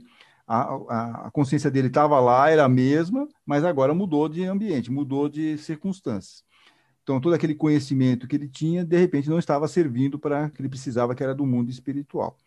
a, 0.47 0.61
a, 0.73 1.27
a 1.27 1.31
consciência 1.31 1.71
dele 1.71 1.87
estava 1.87 2.19
lá, 2.19 2.49
era 2.49 2.65
a 2.65 2.69
mesma, 2.69 3.27
mas 3.45 3.63
agora 3.63 3.93
mudou 3.93 4.27
de 4.27 4.43
ambiente, 4.43 4.91
mudou 4.91 5.29
de 5.29 5.57
circunstâncias. 5.57 6.43
Então, 7.11 7.19
todo 7.19 7.33
aquele 7.33 7.53
conhecimento 7.53 8.25
que 8.25 8.37
ele 8.37 8.47
tinha, 8.47 8.85
de 8.85 8.97
repente, 8.97 9.29
não 9.29 9.37
estava 9.37 9.67
servindo 9.67 10.17
para 10.17 10.49
que 10.49 10.61
ele 10.61 10.69
precisava, 10.69 11.13
que 11.13 11.21
era 11.21 11.35
do 11.35 11.45
mundo 11.45 11.69
espiritual. 11.69 12.37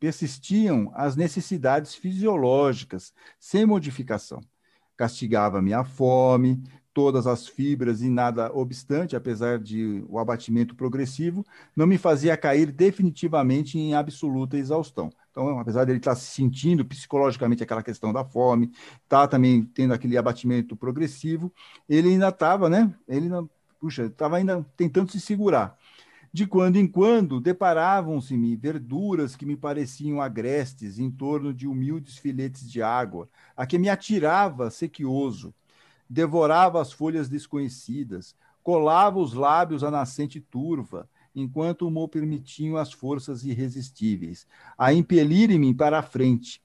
Persistiam 0.00 0.90
as 0.92 1.14
necessidades 1.14 1.94
fisiológicas, 1.94 3.14
sem 3.38 3.64
modificação. 3.64 4.40
Castigava-me 4.96 5.72
a 5.72 5.84
fome, 5.84 6.60
todas 6.92 7.28
as 7.28 7.46
fibras 7.46 8.02
e 8.02 8.08
nada 8.08 8.52
obstante, 8.52 9.14
apesar 9.14 9.60
de 9.60 10.04
o 10.08 10.18
abatimento 10.18 10.74
progressivo, 10.74 11.46
não 11.76 11.86
me 11.86 11.96
fazia 11.96 12.36
cair 12.36 12.72
definitivamente 12.72 13.78
em 13.78 13.94
absoluta 13.94 14.56
exaustão. 14.56 15.10
Então, 15.30 15.60
apesar 15.60 15.84
dele 15.84 15.98
estar 15.98 16.16
se 16.16 16.26
sentindo 16.26 16.84
psicologicamente 16.84 17.62
aquela 17.62 17.84
questão 17.84 18.12
da 18.12 18.24
fome, 18.24 18.72
tá 19.08 19.28
também 19.28 19.62
tendo 19.62 19.94
aquele 19.94 20.18
abatimento 20.18 20.74
progressivo, 20.74 21.52
ele 21.88 22.08
ainda 22.08 22.30
estava, 22.30 22.68
né? 22.68 22.92
Ele 23.06 23.28
não 23.28 23.48
puxa, 23.78 24.06
estava 24.06 24.36
ainda 24.36 24.64
tentando 24.76 25.10
se 25.10 25.20
segurar. 25.20 25.76
De 26.30 26.46
quando 26.46 26.76
em 26.76 26.86
quando 26.86 27.40
deparavam-se-me 27.40 28.54
verduras 28.54 29.34
que 29.34 29.46
me 29.46 29.56
pareciam 29.56 30.20
agrestes 30.20 30.98
em 30.98 31.10
torno 31.10 31.54
de 31.54 31.66
humildes 31.66 32.18
filetes 32.18 32.70
de 32.70 32.82
água, 32.82 33.28
a 33.56 33.66
que 33.66 33.78
me 33.78 33.88
atirava 33.88 34.70
sequioso. 34.70 35.54
Devorava 36.08 36.80
as 36.80 36.92
folhas 36.92 37.28
desconhecidas, 37.28 38.36
colava 38.62 39.18
os 39.18 39.32
lábios 39.32 39.82
à 39.82 39.90
nascente 39.90 40.40
turva, 40.40 41.08
enquanto 41.34 41.90
me 41.90 42.08
permitiam 42.08 42.76
as 42.76 42.92
forças 42.92 43.44
irresistíveis, 43.44 44.46
a 44.76 44.92
impelirem-me 44.92 45.72
para 45.74 45.98
a 45.98 46.02
frente. 46.02 46.60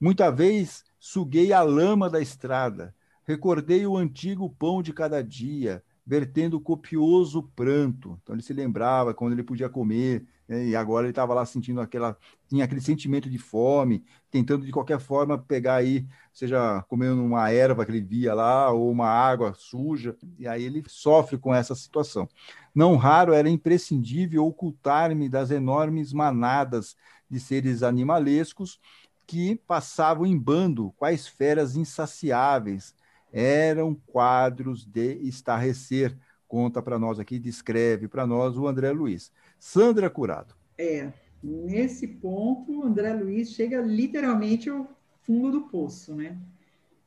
Muita 0.00 0.30
vez 0.30 0.84
suguei 0.98 1.52
a 1.52 1.62
lama 1.62 2.10
da 2.10 2.20
estrada, 2.20 2.94
recordei 3.24 3.86
o 3.86 3.96
antigo 3.96 4.50
pão 4.50 4.82
de 4.82 4.92
cada 4.92 5.22
dia, 5.22 5.82
vertendo 6.06 6.60
copioso 6.60 7.42
pranto. 7.56 8.18
Então 8.22 8.34
ele 8.34 8.42
se 8.42 8.52
lembrava 8.52 9.14
quando 9.14 9.32
ele 9.32 9.42
podia 9.42 9.68
comer, 9.68 10.26
né? 10.46 10.66
e 10.66 10.76
agora 10.76 11.06
ele 11.06 11.12
estava 11.12 11.32
lá 11.32 11.46
sentindo 11.46 11.80
aquela, 11.80 12.16
tinha 12.48 12.64
aquele 12.64 12.80
sentimento 12.80 13.30
de 13.30 13.38
fome, 13.38 14.04
tentando 14.30 14.66
de 14.66 14.72
qualquer 14.72 15.00
forma 15.00 15.38
pegar 15.38 15.76
aí, 15.76 16.06
seja 16.32 16.82
comendo 16.88 17.24
uma 17.24 17.50
erva 17.50 17.84
que 17.84 17.90
ele 17.90 18.02
via 18.02 18.34
lá 18.34 18.70
ou 18.70 18.90
uma 18.90 19.08
água 19.08 19.54
suja, 19.54 20.16
e 20.38 20.46
aí 20.46 20.64
ele 20.64 20.84
sofre 20.86 21.38
com 21.38 21.54
essa 21.54 21.74
situação. 21.74 22.28
Não 22.74 22.96
raro 22.96 23.32
era 23.32 23.48
imprescindível 23.48 24.46
ocultar-me 24.46 25.28
das 25.28 25.50
enormes 25.50 26.12
manadas 26.12 26.96
de 27.30 27.40
seres 27.40 27.82
animalescos 27.82 28.78
que 29.26 29.56
passavam 29.66 30.26
em 30.26 30.38
bando, 30.38 30.92
quais 30.98 31.26
feras 31.26 31.76
insaciáveis, 31.76 32.94
eram 33.34 33.96
quadros 34.06 34.86
de 34.86 35.14
estarrecer. 35.14 36.16
Conta 36.46 36.80
para 36.80 37.00
nós 37.00 37.18
aqui, 37.18 37.36
descreve 37.36 38.06
para 38.06 38.24
nós 38.24 38.56
o 38.56 38.68
André 38.68 38.92
Luiz. 38.92 39.32
Sandra 39.58 40.08
Curado. 40.08 40.54
É, 40.78 41.12
nesse 41.42 42.06
ponto, 42.06 42.80
o 42.80 42.84
André 42.84 43.12
Luiz 43.12 43.50
chega 43.50 43.80
literalmente 43.80 44.70
ao 44.70 44.88
fundo 45.22 45.50
do 45.50 45.62
poço, 45.62 46.14
né? 46.14 46.38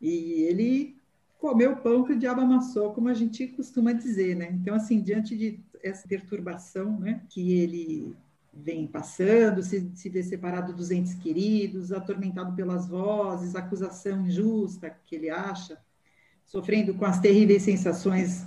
E 0.01 0.43
ele 0.43 0.97
comeu 1.39 1.77
pão 1.77 2.03
que 2.03 2.11
o 2.13 2.19
diabo 2.19 2.41
amassou, 2.41 2.93
como 2.93 3.07
a 3.07 3.13
gente 3.13 3.47
costuma 3.47 3.93
dizer, 3.93 4.35
né? 4.35 4.49
Então, 4.51 4.75
assim, 4.75 4.99
diante 4.99 5.37
de 5.37 5.59
essa 5.81 6.05
perturbação, 6.07 6.99
né, 6.99 7.21
que 7.29 7.53
ele 7.53 8.15
vem 8.51 8.87
passando, 8.87 9.61
se, 9.61 9.91
se 9.93 10.09
vê 10.09 10.23
separado 10.23 10.73
dos 10.73 10.89
entes 10.91 11.13
queridos, 11.13 11.93
atormentado 11.93 12.55
pelas 12.55 12.87
vozes, 12.87 13.55
acusação 13.55 14.25
injusta 14.25 14.89
que 15.05 15.15
ele 15.15 15.29
acha, 15.29 15.79
sofrendo 16.47 16.93
com 16.93 17.05
as 17.05 17.19
terríveis 17.19 17.63
sensações 17.63 18.45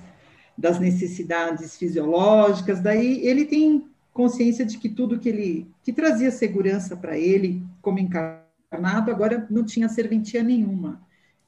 das 0.56 0.80
necessidades 0.80 1.76
fisiológicas. 1.76 2.80
Daí 2.80 3.24
ele 3.24 3.44
tem 3.44 3.86
consciência 4.12 4.64
de 4.64 4.78
que 4.78 4.88
tudo 4.88 5.18
que 5.18 5.28
ele 5.28 5.70
que 5.82 5.92
trazia 5.92 6.30
segurança 6.30 6.96
para 6.96 7.16
ele 7.16 7.62
como 7.80 7.98
encarnado 7.98 9.10
agora 9.10 9.46
não 9.48 9.64
tinha 9.64 9.88
serventia 9.88 10.42
nenhuma, 10.42 11.00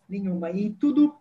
nenhuma. 0.09 0.51
E 0.51 0.71
tudo 0.71 1.15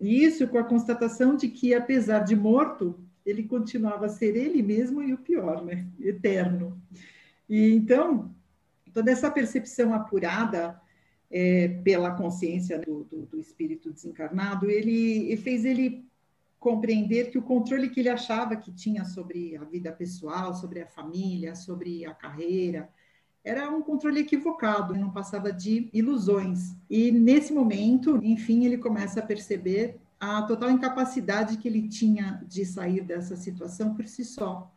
isso 0.00 0.46
com 0.48 0.58
a 0.58 0.64
constatação 0.64 1.36
de 1.36 1.48
que 1.48 1.74
apesar 1.74 2.20
de 2.20 2.34
morto, 2.34 2.98
ele 3.24 3.42
continuava 3.42 4.06
a 4.06 4.10
ser 4.10 4.36
ele 4.36 4.62
mesmo 4.62 5.02
e 5.02 5.12
o 5.12 5.18
pior, 5.18 5.64
né? 5.64 5.86
Eterno. 6.00 6.80
E 7.48 7.72
então 7.72 8.30
toda 8.92 9.10
essa 9.10 9.30
percepção 9.30 9.92
apurada 9.92 10.80
é, 11.30 11.68
pela 11.84 12.10
consciência 12.12 12.78
do, 12.78 13.04
do, 13.04 13.26
do, 13.26 13.38
espírito 13.38 13.92
desencarnado, 13.92 14.70
ele, 14.70 15.26
ele 15.26 15.36
fez 15.36 15.64
ele 15.64 16.06
compreender 16.58 17.30
que 17.30 17.38
o 17.38 17.42
controle 17.42 17.90
que 17.90 18.00
ele 18.00 18.08
achava 18.08 18.56
que 18.56 18.72
tinha 18.72 19.04
sobre 19.04 19.56
a 19.56 19.64
vida 19.64 19.92
pessoal, 19.92 20.54
sobre 20.54 20.80
a 20.80 20.86
família, 20.86 21.54
sobre 21.54 22.04
a 22.04 22.14
carreira, 22.14 22.88
era 23.44 23.70
um 23.70 23.80
controle 23.80 24.20
equivocado, 24.20 24.94
não 24.94 25.10
passava 25.10 25.52
de 25.52 25.88
ilusões. 25.92 26.74
E 26.90 27.12
nesse 27.12 27.52
momento, 27.52 28.18
enfim, 28.22 28.64
ele 28.64 28.78
começa 28.78 29.20
a 29.20 29.26
perceber 29.26 30.00
a 30.18 30.42
total 30.42 30.70
incapacidade 30.70 31.58
que 31.58 31.68
ele 31.68 31.88
tinha 31.88 32.42
de 32.46 32.64
sair 32.64 33.02
dessa 33.02 33.36
situação 33.36 33.94
por 33.94 34.06
si 34.06 34.24
só 34.24 34.70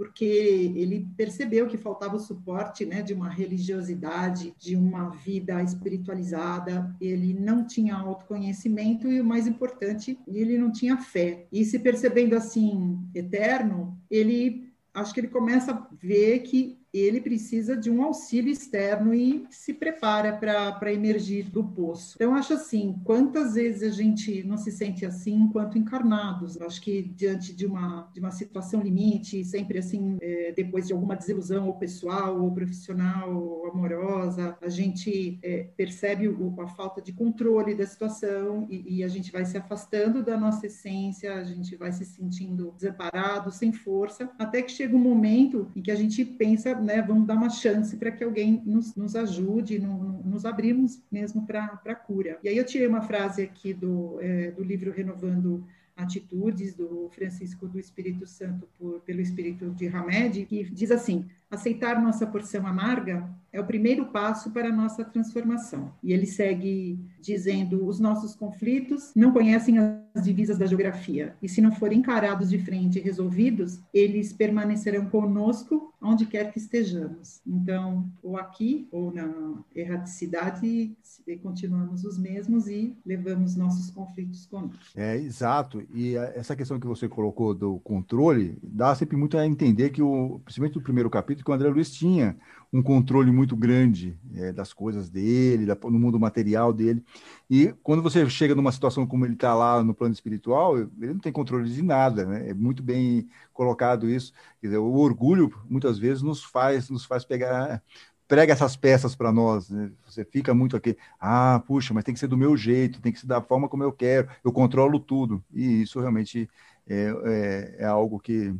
porque 0.00 0.24
ele 0.24 1.06
percebeu 1.14 1.66
que 1.66 1.76
faltava 1.76 2.16
o 2.16 2.18
suporte 2.18 2.86
né, 2.86 3.02
de 3.02 3.12
uma 3.12 3.28
religiosidade, 3.28 4.54
de 4.58 4.74
uma 4.74 5.10
vida 5.10 5.62
espiritualizada, 5.62 6.96
ele 6.98 7.34
não 7.34 7.66
tinha 7.66 7.96
autoconhecimento 7.96 9.12
e, 9.12 9.20
o 9.20 9.24
mais 9.26 9.46
importante, 9.46 10.18
ele 10.26 10.56
não 10.56 10.72
tinha 10.72 10.96
fé. 10.96 11.46
E 11.52 11.66
se 11.66 11.78
percebendo 11.78 12.34
assim, 12.34 12.98
eterno, 13.14 13.94
ele 14.10 14.72
acho 14.94 15.12
que 15.12 15.20
ele 15.20 15.28
começa 15.28 15.72
a 15.72 15.86
ver 15.92 16.38
que 16.44 16.79
ele 16.92 17.20
precisa 17.20 17.76
de 17.76 17.90
um 17.90 18.02
auxílio 18.02 18.50
externo 18.50 19.14
e 19.14 19.44
se 19.50 19.72
prepara 19.72 20.32
para 20.32 20.92
emergir 20.92 21.50
do 21.50 21.64
poço. 21.64 22.16
Então, 22.16 22.34
acho 22.34 22.54
assim, 22.54 23.00
quantas 23.04 23.54
vezes 23.54 23.82
a 23.82 23.94
gente 23.94 24.42
não 24.42 24.56
se 24.56 24.70
sente 24.70 25.06
assim 25.06 25.34
enquanto 25.34 25.78
encarnados? 25.78 26.56
Eu 26.56 26.66
acho 26.66 26.80
que 26.80 27.02
diante 27.02 27.54
de 27.54 27.66
uma, 27.66 28.08
de 28.12 28.20
uma 28.20 28.30
situação 28.30 28.80
limite, 28.80 29.44
sempre 29.44 29.78
assim, 29.78 30.18
é, 30.20 30.52
depois 30.52 30.86
de 30.86 30.92
alguma 30.92 31.16
desilusão 31.16 31.66
ou 31.66 31.74
pessoal, 31.74 32.40
ou 32.40 32.52
profissional, 32.52 33.34
ou 33.34 33.66
amorosa, 33.68 34.56
a 34.60 34.68
gente 34.68 35.38
é, 35.42 35.68
percebe 35.76 36.28
o, 36.28 36.60
a 36.60 36.66
falta 36.66 37.00
de 37.00 37.12
controle 37.12 37.74
da 37.74 37.86
situação 37.86 38.66
e, 38.68 38.96
e 38.96 39.04
a 39.04 39.08
gente 39.08 39.30
vai 39.30 39.44
se 39.44 39.56
afastando 39.56 40.22
da 40.22 40.36
nossa 40.36 40.66
essência, 40.66 41.34
a 41.34 41.44
gente 41.44 41.76
vai 41.76 41.92
se 41.92 42.04
sentindo 42.04 42.72
desamparado, 42.76 43.52
sem 43.52 43.72
força, 43.72 44.30
até 44.38 44.62
que 44.62 44.72
chega 44.72 44.96
um 44.96 45.00
momento 45.00 45.70
em 45.74 45.82
que 45.82 45.90
a 45.90 45.96
gente 45.96 46.24
pensa 46.24 46.74
né, 46.80 47.02
vamos 47.02 47.26
dar 47.26 47.34
uma 47.34 47.50
chance 47.50 47.96
para 47.96 48.10
que 48.10 48.24
alguém 48.24 48.62
nos, 48.64 48.94
nos 48.94 49.14
ajude, 49.16 49.78
no, 49.78 50.22
nos 50.24 50.44
abrimos 50.44 51.02
mesmo 51.10 51.46
para 51.46 51.80
a 51.84 51.94
cura. 51.94 52.38
E 52.42 52.48
aí 52.48 52.56
eu 52.56 52.64
tirei 52.64 52.86
uma 52.86 53.02
frase 53.02 53.42
aqui 53.42 53.72
do, 53.72 54.18
é, 54.20 54.50
do 54.50 54.62
livro 54.62 54.92
Renovando 54.92 55.64
Atitudes, 55.96 56.74
do 56.74 57.10
Francisco 57.10 57.68
do 57.68 57.78
Espírito 57.78 58.26
Santo, 58.26 58.68
por, 58.78 59.00
pelo 59.00 59.20
Espírito 59.20 59.70
de 59.70 59.86
Hamed, 59.88 60.46
que 60.46 60.64
diz 60.70 60.90
assim: 60.90 61.26
aceitar 61.50 62.00
nossa 62.00 62.26
porção 62.26 62.66
amarga 62.66 63.28
é 63.52 63.60
o 63.60 63.66
primeiro 63.66 64.06
passo 64.06 64.50
para 64.50 64.68
a 64.68 64.72
nossa 64.72 65.04
transformação. 65.04 65.92
E 66.02 66.12
ele 66.12 66.26
segue 66.26 66.98
dizendo: 67.20 67.86
os 67.86 67.98
nossos 67.98 68.34
conflitos 68.34 69.12
não 69.14 69.32
conhecem 69.32 69.78
as 69.78 70.24
divisas 70.24 70.58
da 70.58 70.66
geografia, 70.66 71.34
e 71.42 71.48
se 71.48 71.60
não 71.60 71.72
forem 71.72 71.98
encarados 71.98 72.50
de 72.50 72.58
frente 72.58 72.98
e 72.98 73.02
resolvidos, 73.02 73.80
eles 73.92 74.32
permanecerão 74.32 75.06
conosco 75.06 75.92
onde 76.02 76.26
quer 76.26 76.52
que 76.52 76.58
estejamos. 76.58 77.40
Então, 77.46 78.10
ou 78.22 78.36
aqui, 78.36 78.88
ou 78.90 79.12
na 79.12 79.62
erraticidade, 79.74 80.96
continuamos 81.42 82.04
os 82.04 82.18
mesmos 82.18 82.68
e 82.68 82.96
levamos 83.04 83.54
nossos 83.54 83.90
conflitos 83.90 84.46
conosco. 84.46 84.78
É, 84.96 85.16
exato. 85.16 85.82
E 85.92 86.16
essa 86.16 86.56
questão 86.56 86.80
que 86.80 86.86
você 86.86 87.08
colocou 87.08 87.54
do 87.54 87.78
controle 87.80 88.58
dá 88.62 88.94
sempre 88.94 89.16
muito 89.16 89.36
a 89.36 89.46
entender 89.46 89.90
que, 89.90 90.02
o, 90.02 90.40
principalmente 90.44 90.76
no 90.76 90.82
primeiro 90.82 91.10
capítulo, 91.10 91.44
que 91.44 91.50
o 91.50 91.54
André 91.54 91.68
Luiz 91.68 91.90
tinha 91.90 92.36
um 92.72 92.82
controle 92.82 93.32
muito 93.32 93.56
grande 93.56 94.16
é, 94.34 94.52
das 94.52 94.72
coisas 94.72 95.10
dele, 95.10 95.66
da, 95.66 95.76
no 95.84 95.98
mundo 95.98 96.20
material 96.20 96.72
dele. 96.72 97.04
E 97.48 97.74
quando 97.82 98.02
você 98.02 98.28
chega 98.30 98.54
numa 98.54 98.70
situação 98.70 99.06
como 99.06 99.26
ele 99.26 99.34
está 99.34 99.54
lá 99.54 99.82
no 99.82 99.92
plano 99.92 100.14
espiritual, 100.14 100.78
ele 100.78 100.90
não 101.14 101.18
tem 101.18 101.32
controle 101.32 101.68
de 101.68 101.82
nada, 101.82 102.24
né? 102.24 102.50
É 102.50 102.54
muito 102.54 102.82
bem 102.82 103.28
colocado 103.52 104.08
isso. 104.08 104.32
Quer 104.60 104.68
dizer, 104.68 104.78
o 104.78 104.94
orgulho 104.94 105.52
muitas 105.68 105.98
vezes 105.98 106.22
nos 106.22 106.44
faz, 106.44 106.88
nos 106.90 107.04
faz 107.04 107.24
pegar 107.24 107.82
prega 108.30 108.52
essas 108.52 108.76
peças 108.76 109.16
para 109.16 109.32
nós. 109.32 109.68
Né? 109.68 109.90
Você 110.06 110.24
fica 110.24 110.54
muito 110.54 110.76
aqui, 110.76 110.96
ah, 111.18 111.60
puxa, 111.66 111.92
mas 111.92 112.04
tem 112.04 112.14
que 112.14 112.20
ser 112.20 112.28
do 112.28 112.36
meu 112.36 112.56
jeito, 112.56 113.00
tem 113.00 113.12
que 113.12 113.18
ser 113.18 113.26
da 113.26 113.42
forma 113.42 113.68
como 113.68 113.82
eu 113.82 113.90
quero, 113.90 114.28
eu 114.44 114.52
controlo 114.52 115.00
tudo. 115.00 115.42
E 115.52 115.82
isso 115.82 115.98
realmente 115.98 116.48
é, 116.86 117.12
é, 117.24 117.76
é 117.80 117.84
algo 117.86 118.20
que 118.20 118.54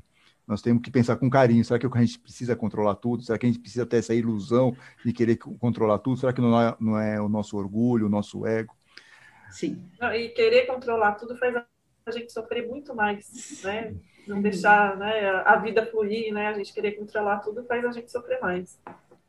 nós 0.50 0.60
temos 0.60 0.82
que 0.82 0.90
pensar 0.90 1.14
com 1.14 1.30
carinho. 1.30 1.64
Será 1.64 1.78
que 1.78 1.86
a 1.86 2.00
gente 2.00 2.18
precisa 2.18 2.56
controlar 2.56 2.96
tudo? 2.96 3.22
Será 3.22 3.38
que 3.38 3.46
a 3.46 3.48
gente 3.48 3.60
precisa 3.60 3.86
ter 3.86 3.98
essa 3.98 4.12
ilusão 4.12 4.76
de 5.04 5.12
querer 5.12 5.36
controlar 5.36 6.00
tudo? 6.00 6.18
Será 6.18 6.32
que 6.32 6.40
não 6.40 6.60
é, 6.60 6.76
não 6.80 6.98
é 6.98 7.20
o 7.20 7.28
nosso 7.28 7.56
orgulho, 7.56 8.06
o 8.06 8.10
nosso 8.10 8.44
ego? 8.44 8.74
Sim. 9.48 9.80
Não, 10.00 10.12
e 10.12 10.28
querer 10.30 10.66
controlar 10.66 11.12
tudo 11.12 11.36
faz 11.36 11.54
a 11.54 12.10
gente 12.10 12.32
sofrer 12.32 12.66
muito 12.66 12.92
mais, 12.96 13.62
né? 13.62 13.94
Não 14.26 14.42
deixar 14.42 14.96
né, 14.96 15.30
a 15.44 15.56
vida 15.56 15.86
fluir, 15.86 16.34
né? 16.34 16.48
A 16.48 16.52
gente 16.52 16.74
querer 16.74 16.92
controlar 16.92 17.38
tudo 17.38 17.62
faz 17.64 17.84
a 17.84 17.92
gente 17.92 18.10
sofrer 18.10 18.40
mais. 18.40 18.76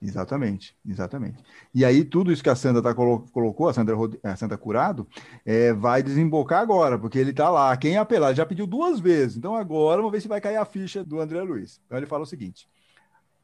Exatamente, 0.01 0.75
exatamente. 0.83 1.43
E 1.73 1.85
aí 1.85 2.03
tudo 2.03 2.31
isso 2.31 2.41
que 2.41 2.49
a 2.49 2.55
Sandra 2.55 2.81
tá, 2.81 2.91
colocou, 2.93 3.69
a 3.69 3.73
Sandra, 3.73 3.95
a 4.23 4.35
Sandra 4.35 4.57
Curado, 4.57 5.07
é, 5.45 5.71
vai 5.73 6.01
desembocar 6.01 6.59
agora, 6.59 6.97
porque 6.97 7.19
ele 7.19 7.29
está 7.29 7.51
lá. 7.51 7.77
Quem 7.77 7.97
apelar? 7.97 8.33
Já 8.33 8.43
pediu 8.43 8.65
duas 8.65 8.99
vezes. 8.99 9.37
Então 9.37 9.55
agora 9.55 9.97
vamos 9.97 10.11
ver 10.11 10.19
se 10.19 10.27
vai 10.27 10.41
cair 10.41 10.55
a 10.55 10.65
ficha 10.65 11.03
do 11.03 11.21
André 11.21 11.43
Luiz. 11.43 11.79
Então 11.85 11.99
ele 11.99 12.07
fala 12.07 12.23
o 12.23 12.25
seguinte: 12.25 12.67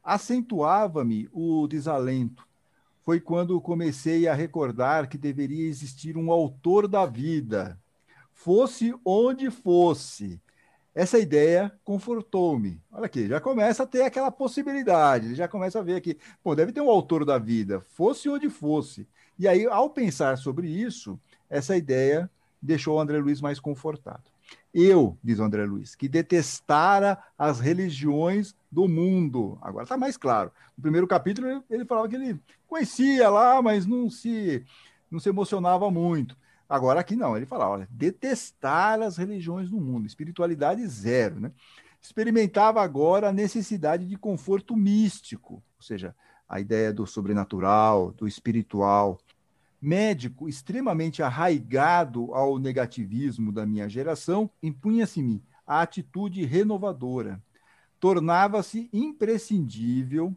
acentuava-me 0.02 1.28
o 1.32 1.68
desalento. 1.68 2.44
Foi 3.04 3.20
quando 3.20 3.60
comecei 3.60 4.26
a 4.26 4.34
recordar 4.34 5.08
que 5.08 5.16
deveria 5.16 5.68
existir 5.68 6.16
um 6.16 6.32
autor 6.32 6.88
da 6.88 7.06
vida, 7.06 7.78
fosse 8.32 8.92
onde 9.04 9.48
fosse 9.48 10.42
essa 10.98 11.16
ideia 11.16 11.72
confortou-me. 11.84 12.82
Olha 12.90 13.06
aqui, 13.06 13.28
já 13.28 13.40
começa 13.40 13.84
a 13.84 13.86
ter 13.86 14.02
aquela 14.02 14.32
possibilidade, 14.32 15.26
ele 15.26 15.36
já 15.36 15.46
começa 15.46 15.78
a 15.78 15.82
ver 15.82 15.94
aqui, 15.94 16.18
pô, 16.42 16.56
deve 16.56 16.72
ter 16.72 16.80
um 16.80 16.90
autor 16.90 17.24
da 17.24 17.38
vida, 17.38 17.80
fosse 17.80 18.28
onde 18.28 18.50
fosse. 18.50 19.06
E 19.38 19.46
aí, 19.46 19.64
ao 19.64 19.90
pensar 19.90 20.36
sobre 20.36 20.68
isso, 20.68 21.16
essa 21.48 21.76
ideia 21.76 22.28
deixou 22.60 22.96
o 22.96 23.00
André 23.00 23.18
Luiz 23.18 23.40
mais 23.40 23.60
confortado. 23.60 24.24
Eu, 24.74 25.16
diz 25.22 25.38
o 25.38 25.44
André 25.44 25.64
Luiz, 25.66 25.94
que 25.94 26.08
detestara 26.08 27.16
as 27.38 27.60
religiões 27.60 28.52
do 28.68 28.88
mundo. 28.88 29.56
Agora 29.62 29.84
está 29.84 29.96
mais 29.96 30.16
claro. 30.16 30.50
No 30.76 30.82
primeiro 30.82 31.06
capítulo, 31.06 31.62
ele 31.70 31.84
falava 31.84 32.08
que 32.08 32.16
ele 32.16 32.40
conhecia 32.66 33.28
lá, 33.28 33.62
mas 33.62 33.86
não 33.86 34.10
se, 34.10 34.64
não 35.08 35.20
se 35.20 35.28
emocionava 35.28 35.92
muito. 35.92 36.36
Agora 36.68 37.00
aqui 37.00 37.16
não, 37.16 37.36
ele 37.36 37.46
fala, 37.46 37.68
olha, 37.68 37.88
detestar 37.90 39.00
as 39.00 39.16
religiões 39.16 39.70
do 39.70 39.80
mundo, 39.80 40.06
espiritualidade 40.06 40.86
zero, 40.86 41.40
né? 41.40 41.52
Experimentava 42.00 42.82
agora 42.82 43.28
a 43.28 43.32
necessidade 43.32 44.06
de 44.06 44.16
conforto 44.16 44.76
místico, 44.76 45.54
ou 45.54 45.82
seja, 45.82 46.14
a 46.48 46.60
ideia 46.60 46.92
do 46.92 47.06
sobrenatural, 47.06 48.12
do 48.12 48.28
espiritual. 48.28 49.18
Médico 49.80 50.48
extremamente 50.48 51.22
arraigado 51.22 52.34
ao 52.34 52.58
negativismo 52.58 53.50
da 53.50 53.64
minha 53.64 53.88
geração, 53.88 54.50
impunha-se-me 54.62 55.42
a 55.66 55.82
atitude 55.82 56.44
renovadora. 56.44 57.42
Tornava-se 58.00 58.88
imprescindível 58.92 60.34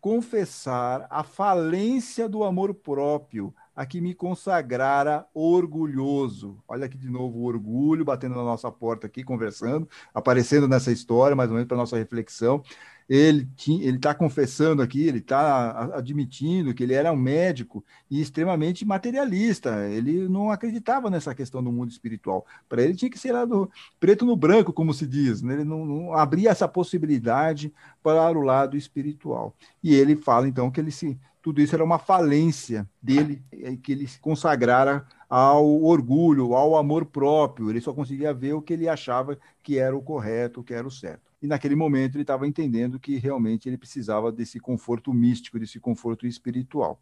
confessar 0.00 1.06
a 1.08 1.22
falência 1.22 2.28
do 2.28 2.44
amor 2.44 2.74
próprio, 2.74 3.54
a 3.74 3.84
que 3.86 4.00
me 4.00 4.14
consagrara 4.14 5.26
orgulhoso. 5.34 6.62
Olha 6.68 6.86
aqui 6.86 6.96
de 6.96 7.10
novo 7.10 7.38
o 7.38 7.44
orgulho 7.44 8.04
batendo 8.04 8.34
na 8.34 8.44
nossa 8.44 8.70
porta 8.70 9.06
aqui, 9.06 9.24
conversando, 9.24 9.88
aparecendo 10.12 10.68
nessa 10.68 10.92
história, 10.92 11.36
mais 11.36 11.50
ou 11.50 11.54
menos 11.54 11.68
para 11.68 11.76
nossa 11.76 11.96
reflexão 11.96 12.62
ele 13.08 13.46
está 13.82 14.14
confessando 14.14 14.80
aqui, 14.80 15.06
ele 15.06 15.18
está 15.18 15.94
admitindo 15.94 16.72
que 16.72 16.82
ele 16.82 16.94
era 16.94 17.12
um 17.12 17.16
médico 17.16 17.84
e 18.10 18.20
extremamente 18.20 18.84
materialista. 18.84 19.88
Ele 19.88 20.26
não 20.28 20.50
acreditava 20.50 21.10
nessa 21.10 21.34
questão 21.34 21.62
do 21.62 21.70
mundo 21.70 21.90
espiritual. 21.90 22.46
Para 22.68 22.82
ele 22.82 22.94
tinha 22.94 23.10
que 23.10 23.18
ser 23.18 23.32
lá 23.32 23.44
do 23.44 23.70
preto 24.00 24.24
no 24.24 24.36
branco, 24.36 24.72
como 24.72 24.94
se 24.94 25.06
diz. 25.06 25.42
Né? 25.42 25.54
Ele 25.54 25.64
não, 25.64 25.84
não, 25.84 26.14
abria 26.14 26.50
essa 26.50 26.66
possibilidade 26.66 27.72
para 28.02 28.38
o 28.38 28.42
lado 28.42 28.76
espiritual. 28.76 29.54
E 29.82 29.94
ele 29.94 30.16
fala 30.16 30.48
então 30.48 30.70
que 30.70 30.80
ele 30.80 30.90
se, 30.90 31.18
tudo 31.44 31.60
isso 31.60 31.76
era 31.76 31.84
uma 31.84 31.98
falência 31.98 32.88
dele, 33.02 33.44
que 33.82 33.92
ele 33.92 34.08
se 34.08 34.18
consagrara 34.18 35.06
ao 35.28 35.82
orgulho, 35.84 36.54
ao 36.54 36.74
amor 36.74 37.04
próprio. 37.04 37.68
Ele 37.68 37.82
só 37.82 37.92
conseguia 37.92 38.32
ver 38.32 38.54
o 38.54 38.62
que 38.62 38.72
ele 38.72 38.88
achava 38.88 39.38
que 39.62 39.78
era 39.78 39.94
o 39.94 40.00
correto, 40.00 40.60
o 40.60 40.64
que 40.64 40.72
era 40.72 40.88
o 40.88 40.90
certo 40.90 41.34
e 41.44 41.46
naquele 41.46 41.76
momento 41.76 42.14
ele 42.14 42.22
estava 42.22 42.48
entendendo 42.48 42.98
que 42.98 43.18
realmente 43.18 43.68
ele 43.68 43.76
precisava 43.76 44.32
desse 44.32 44.58
conforto 44.58 45.12
místico, 45.12 45.58
desse 45.58 45.78
conforto 45.78 46.26
espiritual. 46.26 46.98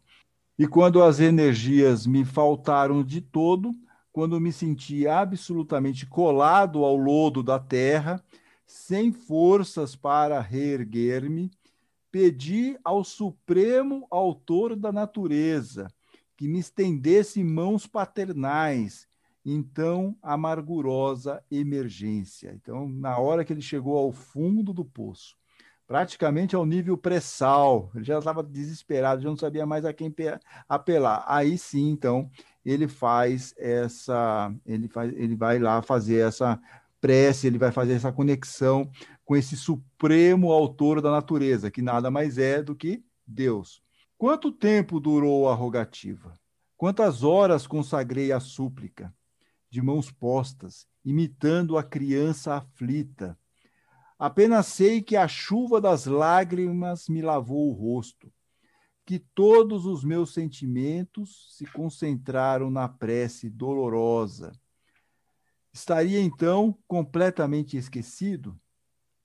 E 0.59 0.67
quando 0.67 1.01
as 1.01 1.21
energias 1.21 2.05
me 2.05 2.25
faltaram 2.25 3.01
de 3.05 3.21
todo, 3.21 3.71
quando 4.11 4.41
me 4.41 4.51
senti 4.51 5.07
absolutamente 5.07 6.05
colado 6.05 6.83
ao 6.83 6.97
lodo 6.97 7.41
da 7.41 7.57
terra, 7.57 8.21
sem 8.67 9.13
forças 9.13 9.95
para 9.95 10.41
reerguer-me, 10.41 11.49
pedi 12.13 12.77
ao 12.83 13.03
Supremo 13.03 14.05
Autor 14.11 14.75
da 14.75 14.91
natureza 14.91 15.87
que 16.37 16.47
me 16.47 16.59
estendesse 16.59 17.43
mãos 17.43 17.87
paternais 17.87 19.07
então 19.43 20.15
amargurosa 20.21 21.43
emergência. 21.49 22.53
Então, 22.53 22.87
na 22.87 23.17
hora 23.17 23.43
que 23.43 23.51
ele 23.51 23.63
chegou 23.63 23.97
ao 23.97 24.11
fundo 24.11 24.71
do 24.71 24.85
poço, 24.85 25.35
praticamente 25.87 26.55
ao 26.55 26.67
nível 26.67 26.95
pré-sal, 26.95 27.89
ele 27.95 28.03
já 28.03 28.19
estava 28.19 28.43
desesperado, 28.43 29.23
já 29.23 29.29
não 29.29 29.35
sabia 29.35 29.65
mais 29.65 29.83
a 29.83 29.91
quem 29.91 30.13
apelar. 30.69 31.25
Aí 31.27 31.57
sim, 31.57 31.89
então, 31.89 32.29
ele 32.63 32.87
faz 32.87 33.55
essa, 33.57 34.53
ele 34.67 34.87
faz, 34.87 35.11
ele 35.13 35.35
vai 35.35 35.57
lá 35.57 35.81
fazer 35.81 36.19
essa 36.19 36.61
prece, 37.01 37.47
ele 37.47 37.57
vai 37.57 37.71
fazer 37.71 37.93
essa 37.93 38.11
conexão 38.13 38.89
com 39.25 39.35
esse 39.35 39.55
supremo 39.55 40.51
autor 40.51 41.01
da 41.01 41.11
natureza, 41.11 41.71
que 41.71 41.81
nada 41.81 42.11
mais 42.11 42.37
é 42.37 42.61
do 42.61 42.75
que 42.75 43.03
Deus. 43.25 43.81
Quanto 44.17 44.51
tempo 44.51 44.99
durou 44.99 45.49
a 45.49 45.53
rogativa? 45.53 46.33
Quantas 46.77 47.23
horas 47.23 47.65
consagrei 47.65 48.31
a 48.31 48.39
súplica? 48.39 49.13
de 49.73 49.81
mãos 49.81 50.11
postas, 50.11 50.87
imitando 51.03 51.79
a 51.79 51.83
criança 51.83 52.53
aflita. 52.53 53.35
Apenas 54.19 54.67
sei 54.67 55.01
que 55.01 55.15
a 55.15 55.27
chuva 55.27 55.81
das 55.81 56.05
lágrimas 56.05 57.09
me 57.09 57.23
lavou 57.23 57.71
o 57.71 57.73
rosto, 57.73 58.31
que 59.03 59.17
todos 59.17 59.87
os 59.87 60.03
meus 60.03 60.31
sentimentos 60.31 61.57
se 61.57 61.65
concentraram 61.65 62.69
na 62.69 62.87
prece 62.87 63.49
dolorosa. 63.49 64.51
Estaria 65.73 66.21
então 66.21 66.77
completamente 66.87 67.75
esquecido? 67.75 68.55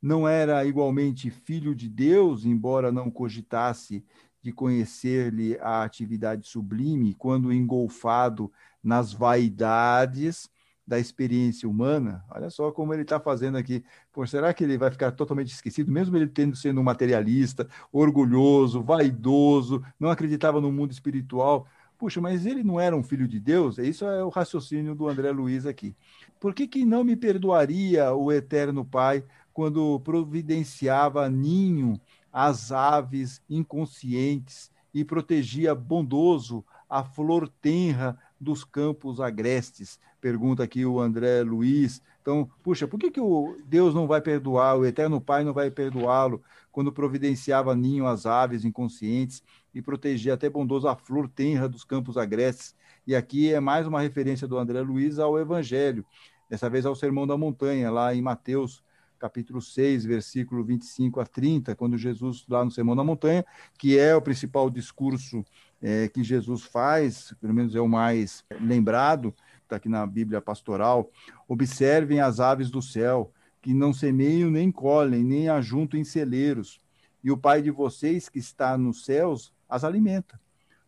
Não 0.00 0.28
era 0.28 0.64
igualmente 0.64 1.30
filho 1.30 1.74
de 1.74 1.88
Deus, 1.88 2.44
embora 2.44 2.92
não 2.92 3.10
cogitasse 3.10 4.04
de 4.40 4.52
conhecer-lhe 4.52 5.58
a 5.60 5.82
atividade 5.82 6.46
sublime, 6.46 7.14
quando 7.14 7.52
engolfado 7.52 8.52
nas 8.82 9.12
vaidades 9.12 10.48
da 10.88 10.98
experiência 10.98 11.68
humana. 11.68 12.24
Olha 12.30 12.48
só 12.48 12.72
como 12.72 12.94
ele 12.94 13.02
está 13.02 13.20
fazendo 13.20 13.58
aqui. 13.58 13.84
Pô, 14.10 14.26
será 14.26 14.54
que 14.54 14.64
ele 14.64 14.78
vai 14.78 14.90
ficar 14.90 15.12
totalmente 15.12 15.52
esquecido, 15.52 15.92
mesmo 15.92 16.16
ele 16.16 16.26
tendo 16.26 16.56
sendo 16.56 16.80
um 16.80 16.84
materialista, 16.84 17.68
orgulhoso, 17.92 18.82
vaidoso, 18.82 19.84
não 20.00 20.08
acreditava 20.08 20.60
no 20.62 20.72
mundo 20.72 20.92
espiritual? 20.92 21.66
Puxa, 21.98 22.20
mas 22.20 22.46
ele 22.46 22.64
não 22.64 22.80
era 22.80 22.96
um 22.96 23.02
filho 23.02 23.28
de 23.28 23.38
Deus? 23.38 23.76
Isso 23.76 24.04
é 24.06 24.24
o 24.24 24.28
raciocínio 24.30 24.94
do 24.94 25.08
André 25.08 25.30
Luiz 25.30 25.66
aqui. 25.66 25.94
Por 26.40 26.54
que, 26.54 26.66
que 26.66 26.84
não 26.86 27.04
me 27.04 27.16
perdoaria 27.16 28.14
o 28.14 28.32
Eterno 28.32 28.84
Pai 28.84 29.24
quando 29.58 29.98
providenciava 29.98 31.28
ninho 31.28 32.00
às 32.32 32.70
aves 32.70 33.42
inconscientes 33.50 34.70
e 34.94 35.04
protegia 35.04 35.74
bondoso 35.74 36.64
a 36.88 37.02
flor 37.02 37.48
tenra 37.60 38.16
dos 38.40 38.62
campos 38.62 39.20
agrestes? 39.20 39.98
Pergunta 40.20 40.62
aqui 40.62 40.86
o 40.86 41.00
André 41.00 41.42
Luiz. 41.42 42.00
Então, 42.22 42.48
puxa, 42.62 42.86
por 42.86 43.00
que, 43.00 43.10
que 43.10 43.20
o 43.20 43.56
Deus 43.66 43.92
não 43.92 44.06
vai 44.06 44.20
perdoar, 44.20 44.78
o 44.78 44.86
Eterno 44.86 45.20
Pai 45.20 45.42
não 45.42 45.52
vai 45.52 45.72
perdoá-lo 45.72 46.40
quando 46.70 46.92
providenciava 46.92 47.74
ninho 47.74 48.06
às 48.06 48.26
aves 48.26 48.64
inconscientes 48.64 49.42
e 49.74 49.82
protegia 49.82 50.34
até 50.34 50.48
bondoso 50.48 50.86
a 50.86 50.94
flor 50.94 51.28
tenra 51.28 51.68
dos 51.68 51.82
campos 51.82 52.16
agrestes? 52.16 52.76
E 53.04 53.16
aqui 53.16 53.52
é 53.52 53.58
mais 53.58 53.88
uma 53.88 54.00
referência 54.00 54.46
do 54.46 54.56
André 54.56 54.82
Luiz 54.82 55.18
ao 55.18 55.36
Evangelho, 55.36 56.06
dessa 56.48 56.70
vez 56.70 56.86
ao 56.86 56.94
Sermão 56.94 57.26
da 57.26 57.36
Montanha, 57.36 57.90
lá 57.90 58.14
em 58.14 58.22
Mateus 58.22 58.86
capítulo 59.18 59.60
6, 59.60 60.04
versículo 60.04 60.64
25 60.64 61.20
a 61.20 61.26
30, 61.26 61.74
quando 61.74 61.98
Jesus, 61.98 62.44
lá 62.48 62.64
no 62.64 62.70
Sermão 62.70 62.94
da 62.94 63.04
Montanha, 63.04 63.44
que 63.78 63.98
é 63.98 64.14
o 64.14 64.22
principal 64.22 64.70
discurso 64.70 65.44
é, 65.82 66.08
que 66.08 66.22
Jesus 66.22 66.62
faz, 66.62 67.34
pelo 67.40 67.54
menos 67.54 67.74
é 67.74 67.80
o 67.80 67.88
mais 67.88 68.44
lembrado, 68.60 69.34
está 69.62 69.76
aqui 69.76 69.88
na 69.88 70.06
Bíblia 70.06 70.40
pastoral, 70.40 71.10
observem 71.46 72.20
as 72.20 72.40
aves 72.40 72.70
do 72.70 72.80
céu, 72.80 73.32
que 73.60 73.74
não 73.74 73.92
semeiam 73.92 74.50
nem 74.50 74.70
colhem, 74.70 75.24
nem 75.24 75.48
ajuntam 75.48 75.98
em 75.98 76.04
celeiros, 76.04 76.80
e 77.22 77.30
o 77.30 77.36
Pai 77.36 77.60
de 77.60 77.70
vocês 77.70 78.28
que 78.28 78.38
está 78.38 78.78
nos 78.78 79.04
céus 79.04 79.52
as 79.68 79.84
alimenta. 79.84 80.40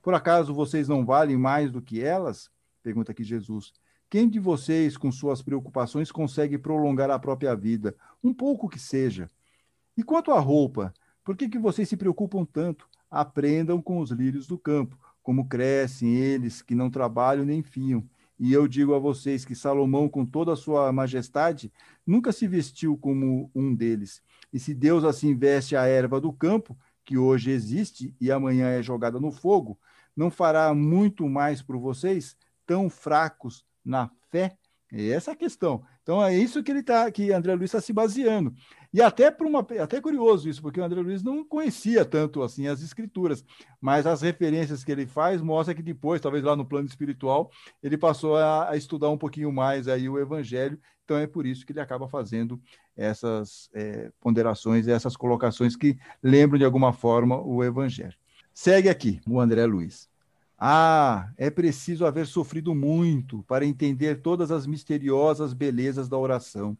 Por 0.02 0.14
acaso 0.14 0.54
vocês 0.54 0.88
não 0.88 1.04
valem 1.04 1.36
mais 1.36 1.70
do 1.70 1.82
que 1.82 2.02
elas? 2.02 2.50
Pergunta 2.82 3.12
aqui 3.12 3.22
Jesus. 3.22 3.74
Quem 4.10 4.28
de 4.28 4.38
vocês, 4.38 4.98
com 4.98 5.10
suas 5.10 5.40
preocupações, 5.40 6.12
consegue 6.12 6.58
prolongar 6.58 7.10
a 7.10 7.18
própria 7.18 7.54
vida, 7.54 7.96
um 8.22 8.34
pouco 8.34 8.68
que 8.68 8.78
seja? 8.78 9.30
E 9.96 10.02
quanto 10.02 10.32
à 10.32 10.38
roupa, 10.38 10.92
por 11.24 11.36
que, 11.36 11.48
que 11.48 11.58
vocês 11.58 11.88
se 11.88 11.96
preocupam 11.96 12.44
tanto? 12.44 12.90
aprendam 13.10 13.82
com 13.82 13.98
os 13.98 14.10
lírios 14.10 14.46
do 14.46 14.56
campo, 14.56 14.96
como 15.22 15.48
crescem 15.48 16.14
eles, 16.14 16.62
que 16.62 16.74
não 16.74 16.90
trabalham 16.90 17.44
nem 17.44 17.62
fiam. 17.62 18.08
E 18.38 18.52
eu 18.52 18.66
digo 18.66 18.94
a 18.94 18.98
vocês 18.98 19.44
que 19.44 19.54
Salomão, 19.54 20.08
com 20.08 20.24
toda 20.24 20.52
a 20.52 20.56
sua 20.56 20.90
majestade, 20.92 21.70
nunca 22.06 22.32
se 22.32 22.46
vestiu 22.46 22.96
como 22.96 23.50
um 23.54 23.74
deles. 23.74 24.22
E 24.52 24.58
se 24.58 24.72
Deus 24.72 25.04
assim 25.04 25.34
veste 25.34 25.76
a 25.76 25.84
erva 25.84 26.20
do 26.20 26.32
campo, 26.32 26.78
que 27.04 27.18
hoje 27.18 27.50
existe 27.50 28.14
e 28.20 28.30
amanhã 28.30 28.68
é 28.68 28.82
jogada 28.82 29.18
no 29.18 29.32
fogo, 29.32 29.78
não 30.16 30.30
fará 30.30 30.72
muito 30.72 31.28
mais 31.28 31.60
por 31.60 31.76
vocês, 31.76 32.36
tão 32.64 32.88
fracos 32.88 33.64
na 33.84 34.10
fé? 34.30 34.56
É 34.92 35.10
essa 35.10 35.32
a 35.32 35.36
questão. 35.36 35.84
Então 36.02 36.22
é 36.22 36.36
isso 36.36 36.62
que 36.62 36.70
ele 36.70 36.82
tá, 36.82 37.08
que 37.10 37.32
André 37.32 37.54
Luiz 37.54 37.70
está 37.70 37.80
se 37.80 37.92
baseando. 37.92 38.52
E 38.92 39.00
até 39.00 39.30
por 39.30 39.46
uma, 39.46 39.60
até 39.60 40.00
curioso 40.00 40.48
isso, 40.48 40.60
porque 40.60 40.80
o 40.80 40.84
André 40.84 41.00
Luiz 41.00 41.22
não 41.22 41.44
conhecia 41.44 42.04
tanto 42.04 42.42
assim 42.42 42.66
as 42.66 42.82
escrituras, 42.82 43.44
mas 43.80 44.04
as 44.04 44.20
referências 44.22 44.82
que 44.82 44.90
ele 44.90 45.06
faz 45.06 45.40
mostra 45.40 45.74
que 45.74 45.82
depois, 45.82 46.20
talvez 46.20 46.42
lá 46.42 46.56
no 46.56 46.66
plano 46.66 46.88
espiritual, 46.88 47.50
ele 47.80 47.96
passou 47.96 48.36
a, 48.36 48.70
a 48.70 48.76
estudar 48.76 49.08
um 49.10 49.18
pouquinho 49.18 49.52
mais 49.52 49.86
aí 49.86 50.08
o 50.08 50.18
Evangelho. 50.18 50.80
Então 51.04 51.16
é 51.16 51.26
por 51.26 51.46
isso 51.46 51.64
que 51.64 51.72
ele 51.72 51.80
acaba 51.80 52.08
fazendo 52.08 52.60
essas 52.96 53.70
é, 53.72 54.10
ponderações, 54.20 54.88
essas 54.88 55.16
colocações 55.16 55.76
que 55.76 55.96
lembram 56.20 56.58
de 56.58 56.64
alguma 56.64 56.92
forma 56.92 57.40
o 57.40 57.62
Evangelho. 57.62 58.16
Segue 58.52 58.88
aqui 58.88 59.20
o 59.28 59.40
André 59.40 59.64
Luiz. 59.66 60.09
Ah, 60.62 61.32
é 61.38 61.48
preciso 61.48 62.04
haver 62.04 62.26
sofrido 62.26 62.74
muito 62.74 63.42
para 63.44 63.64
entender 63.64 64.20
todas 64.20 64.50
as 64.50 64.66
misteriosas 64.66 65.54
belezas 65.54 66.06
da 66.06 66.18
oração. 66.18 66.76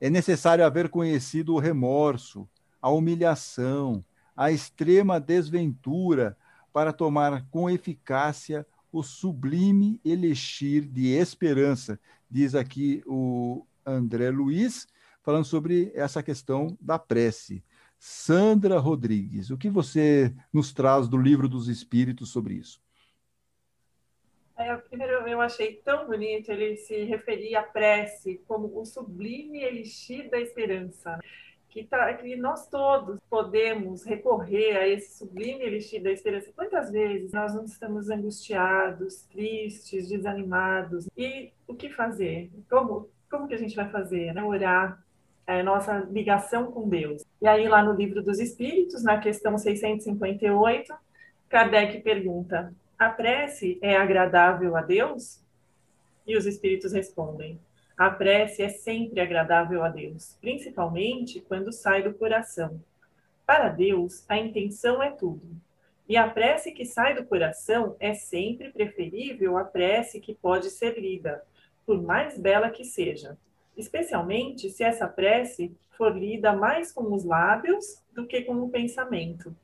É 0.00 0.08
necessário 0.08 0.64
haver 0.64 0.88
conhecido 0.88 1.52
o 1.52 1.58
remorso, 1.58 2.48
a 2.80 2.88
humilhação, 2.90 4.04
a 4.36 4.52
extrema 4.52 5.18
desventura 5.18 6.36
para 6.72 6.92
tomar 6.92 7.44
com 7.50 7.68
eficácia 7.68 8.64
o 8.92 9.02
sublime 9.02 10.00
elixir 10.04 10.86
de 10.86 11.08
esperança, 11.08 11.98
diz 12.30 12.54
aqui 12.54 13.02
o 13.04 13.66
André 13.84 14.30
Luiz, 14.30 14.86
falando 15.24 15.44
sobre 15.44 15.90
essa 15.92 16.22
questão 16.22 16.78
da 16.80 17.00
prece. 17.00 17.64
Sandra 17.98 18.78
Rodrigues, 18.78 19.50
o 19.50 19.58
que 19.58 19.68
você 19.68 20.32
nos 20.52 20.72
traz 20.72 21.08
do 21.08 21.18
livro 21.18 21.48
dos 21.48 21.66
Espíritos 21.66 22.30
sobre 22.30 22.54
isso? 22.54 22.80
É, 24.58 24.74
primeiro, 24.76 25.28
eu 25.28 25.40
achei 25.40 25.76
tão 25.84 26.04
bonito 26.06 26.50
ele 26.50 26.76
se 26.76 27.04
referir 27.04 27.54
à 27.54 27.62
prece 27.62 28.42
como 28.48 28.76
o 28.76 28.84
sublime 28.84 29.62
elixir 29.62 30.28
da 30.28 30.40
esperança. 30.40 31.16
que, 31.68 31.84
tá, 31.84 32.12
que 32.14 32.34
nós 32.34 32.66
todos 32.66 33.20
podemos 33.30 34.02
recorrer 34.04 34.76
a 34.76 34.88
esse 34.88 35.16
sublime 35.18 35.62
elixir 35.62 36.02
da 36.02 36.10
esperança. 36.10 36.50
Quantas 36.56 36.90
vezes 36.90 37.30
nós 37.30 37.54
não 37.54 37.64
estamos 37.64 38.10
angustiados, 38.10 39.22
tristes, 39.30 40.08
desanimados? 40.08 41.06
E 41.16 41.52
o 41.68 41.74
que 41.74 41.88
fazer? 41.90 42.50
Como, 42.68 43.08
como 43.30 43.46
que 43.46 43.54
a 43.54 43.58
gente 43.58 43.76
vai 43.76 43.88
fazer? 43.90 44.34
Né? 44.34 44.42
Orar, 44.42 45.00
é, 45.46 45.62
nossa 45.62 46.00
ligação 46.10 46.72
com 46.72 46.88
Deus. 46.88 47.22
E 47.40 47.46
aí, 47.46 47.68
lá 47.68 47.82
no 47.82 47.92
Livro 47.92 48.24
dos 48.24 48.40
Espíritos, 48.40 49.04
na 49.04 49.18
questão 49.20 49.56
658, 49.56 50.92
Kardec 51.48 52.00
pergunta: 52.00 52.74
a 52.98 53.08
prece 53.08 53.78
é 53.80 53.96
agradável 53.96 54.74
a 54.74 54.82
Deus? 54.82 55.40
E 56.26 56.36
os 56.36 56.46
espíritos 56.46 56.92
respondem: 56.92 57.60
a 57.96 58.10
prece 58.10 58.60
é 58.62 58.68
sempre 58.68 59.20
agradável 59.20 59.84
a 59.84 59.88
Deus, 59.88 60.36
principalmente 60.40 61.40
quando 61.40 61.72
sai 61.72 62.02
do 62.02 62.12
coração. 62.12 62.82
Para 63.46 63.68
Deus, 63.68 64.24
a 64.28 64.36
intenção 64.36 65.00
é 65.00 65.10
tudo. 65.10 65.48
E 66.08 66.16
a 66.16 66.28
prece 66.28 66.72
que 66.72 66.84
sai 66.84 67.14
do 67.14 67.24
coração 67.24 67.94
é 68.00 68.14
sempre 68.14 68.72
preferível 68.72 69.56
à 69.56 69.64
prece 69.64 70.20
que 70.20 70.34
pode 70.34 70.68
ser 70.68 70.98
lida, 70.98 71.44
por 71.86 72.02
mais 72.02 72.36
bela 72.36 72.68
que 72.68 72.84
seja, 72.84 73.38
especialmente 73.76 74.70
se 74.70 74.82
essa 74.82 75.06
prece 75.06 75.72
for 75.96 76.16
lida 76.16 76.52
mais 76.52 76.90
com 76.90 77.12
os 77.14 77.24
lábios 77.24 78.02
do 78.12 78.26
que 78.26 78.42
com 78.42 78.56
o 78.56 78.70
pensamento. 78.70 79.54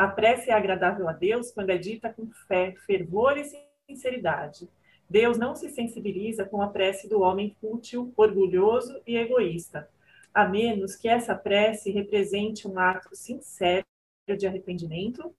A 0.00 0.08
prece 0.08 0.48
é 0.48 0.54
agradável 0.54 1.06
a 1.10 1.12
Deus 1.12 1.50
quando 1.50 1.68
é 1.68 1.76
dita 1.76 2.10
com 2.10 2.26
fé, 2.48 2.74
fervor 2.86 3.36
e 3.36 3.44
sinceridade. 3.86 4.66
Deus 5.06 5.36
não 5.36 5.54
se 5.54 5.68
sensibiliza 5.68 6.42
com 6.46 6.62
a 6.62 6.68
prece 6.68 7.06
do 7.06 7.20
homem 7.20 7.54
fútil, 7.60 8.10
orgulhoso 8.16 9.02
e 9.06 9.18
egoísta, 9.18 9.90
a 10.32 10.48
menos 10.48 10.96
que 10.96 11.06
essa 11.06 11.34
prece 11.34 11.90
represente 11.90 12.66
um 12.66 12.78
ato 12.78 13.14
sincero 13.14 13.84
de 14.38 14.46
arrependimento 14.46 15.34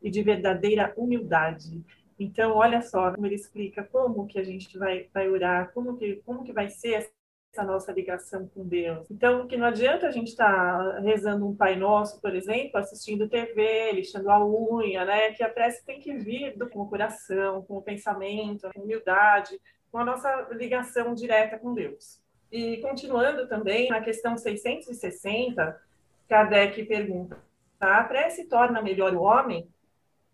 e 0.00 0.08
de 0.08 0.22
verdadeira 0.22 0.94
humildade. 0.96 1.84
Então, 2.16 2.52
olha 2.52 2.82
só 2.82 3.12
como 3.12 3.26
ele 3.26 3.34
explica 3.34 3.82
como 3.82 4.28
que 4.28 4.38
a 4.38 4.44
gente 4.44 4.78
vai, 4.78 5.08
vai 5.12 5.28
orar, 5.28 5.72
como 5.72 5.96
que, 5.96 6.22
como 6.24 6.44
que 6.44 6.52
vai 6.52 6.70
ser 6.70 7.10
essa 7.54 7.62
nossa 7.62 7.92
ligação 7.92 8.48
com 8.48 8.66
Deus. 8.66 9.08
Então, 9.08 9.46
que 9.46 9.56
não 9.56 9.66
adianta 9.66 10.08
a 10.08 10.10
gente 10.10 10.28
estar 10.28 10.78
tá 10.78 10.98
rezando 11.00 11.46
um 11.46 11.54
Pai 11.54 11.76
Nosso, 11.76 12.20
por 12.20 12.34
exemplo, 12.34 12.78
assistindo 12.78 13.28
TV, 13.28 13.92
lixando 13.92 14.28
a 14.28 14.44
unha, 14.44 15.04
né? 15.04 15.30
Que 15.32 15.44
a 15.44 15.48
prece 15.48 15.84
tem 15.86 16.00
que 16.00 16.12
vir 16.12 16.56
do, 16.58 16.68
com 16.68 16.80
o 16.80 16.88
coração, 16.88 17.62
com 17.62 17.76
o 17.76 17.82
pensamento, 17.82 18.68
com 18.72 18.80
a 18.80 18.82
humildade, 18.82 19.60
com 19.90 19.98
a 19.98 20.04
nossa 20.04 20.48
ligação 20.50 21.14
direta 21.14 21.56
com 21.56 21.72
Deus. 21.72 22.20
E 22.50 22.78
continuando 22.78 23.46
também, 23.46 23.88
na 23.88 24.00
questão 24.00 24.36
660, 24.36 25.80
Kardec 26.28 26.84
pergunta: 26.84 27.38
a 27.78 28.02
prece 28.02 28.48
torna 28.48 28.82
melhor 28.82 29.14
o 29.14 29.22
homem? 29.22 29.68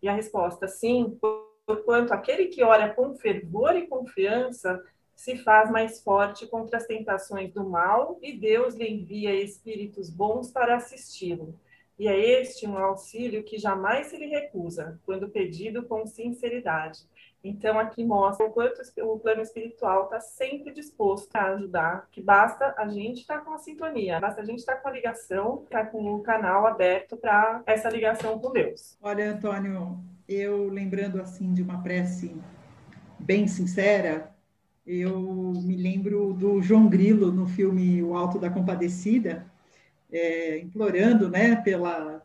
E 0.01 0.09
a 0.09 0.13
resposta, 0.13 0.67
sim, 0.67 1.19
porquanto 1.67 2.11
aquele 2.11 2.47
que 2.47 2.63
ora 2.63 2.91
com 2.91 3.13
fervor 3.13 3.75
e 3.75 3.85
confiança 3.85 4.83
se 5.15 5.37
faz 5.37 5.69
mais 5.69 6.01
forte 6.01 6.47
contra 6.47 6.77
as 6.77 6.87
tentações 6.87 7.53
do 7.53 7.69
mal 7.69 8.17
e 8.21 8.37
Deus 8.37 8.75
lhe 8.75 8.87
envia 8.87 9.33
espíritos 9.33 10.09
bons 10.09 10.51
para 10.51 10.75
assisti-lo. 10.75 11.55
E 11.97 12.07
é 12.07 12.41
este 12.41 12.67
um 12.67 12.77
auxílio 12.77 13.43
que 13.43 13.59
jamais 13.59 14.07
se 14.07 14.17
lhe 14.17 14.25
recusa, 14.25 14.99
quando 15.05 15.29
pedido 15.29 15.83
com 15.83 16.07
sinceridade. 16.07 17.01
Então, 17.43 17.79
aqui 17.79 18.03
mostra 18.03 18.45
o 18.45 18.51
quanto 18.51 18.81
o 18.99 19.19
plano 19.19 19.41
espiritual 19.41 20.05
está 20.05 20.19
sempre 20.19 20.71
disposto 20.71 21.35
a 21.35 21.53
ajudar, 21.53 22.07
que 22.11 22.21
basta 22.21 22.73
a 22.77 22.87
gente 22.87 23.21
estar 23.21 23.39
tá 23.39 23.45
com 23.45 23.53
a 23.53 23.57
sintonia, 23.57 24.19
basta 24.19 24.41
a 24.41 24.45
gente 24.45 24.59
estar 24.59 24.75
tá 24.75 24.81
com 24.81 24.89
a 24.89 24.91
ligação, 24.91 25.63
estar 25.63 25.85
tá 25.85 25.91
com 25.91 26.15
o 26.15 26.21
canal 26.21 26.67
aberto 26.67 27.17
para 27.17 27.63
essa 27.65 27.89
ligação 27.89 28.39
com 28.39 28.51
Deus. 28.51 28.97
Olha, 29.01 29.31
Antônio, 29.31 29.99
eu 30.27 30.69
lembrando 30.69 31.19
assim 31.19 31.51
de 31.53 31.63
uma 31.63 31.81
prece 31.81 32.35
bem 33.17 33.47
sincera, 33.47 34.35
eu 34.85 35.53
me 35.63 35.75
lembro 35.75 36.33
do 36.33 36.61
João 36.61 36.87
Grilo 36.87 37.31
no 37.31 37.47
filme 37.47 38.01
O 38.01 38.15
Alto 38.15 38.39
da 38.39 38.49
Compadecida, 38.49 39.45
é, 40.11 40.59
implorando 40.59 41.29
né, 41.29 41.55
pela 41.55 42.23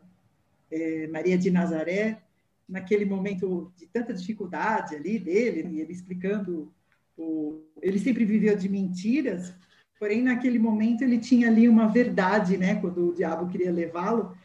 é, 0.71 1.07
Maria 1.07 1.37
de 1.37 1.51
Nazaré, 1.51 2.21
naquele 2.67 3.05
momento 3.05 3.71
de 3.77 3.85
tanta 3.87 4.13
dificuldade 4.13 4.95
ali 4.95 5.17
dele, 5.17 5.79
ele 5.79 5.91
explicando. 5.91 6.71
O, 7.17 7.61
ele 7.81 7.97
sempre 7.97 8.25
viveu 8.25 8.55
de 8.55 8.69
mentiras, 8.69 9.51
porém, 9.99 10.21
naquele 10.21 10.59
momento, 10.59 11.03
ele 11.03 11.17
tinha 11.17 11.47
ali 11.47 11.67
uma 11.67 11.87
verdade, 11.87 12.57
né, 12.57 12.75
quando 12.75 13.09
o 13.09 13.13
diabo 13.13 13.47
queria 13.47 13.71
levá-lo. 13.71 14.37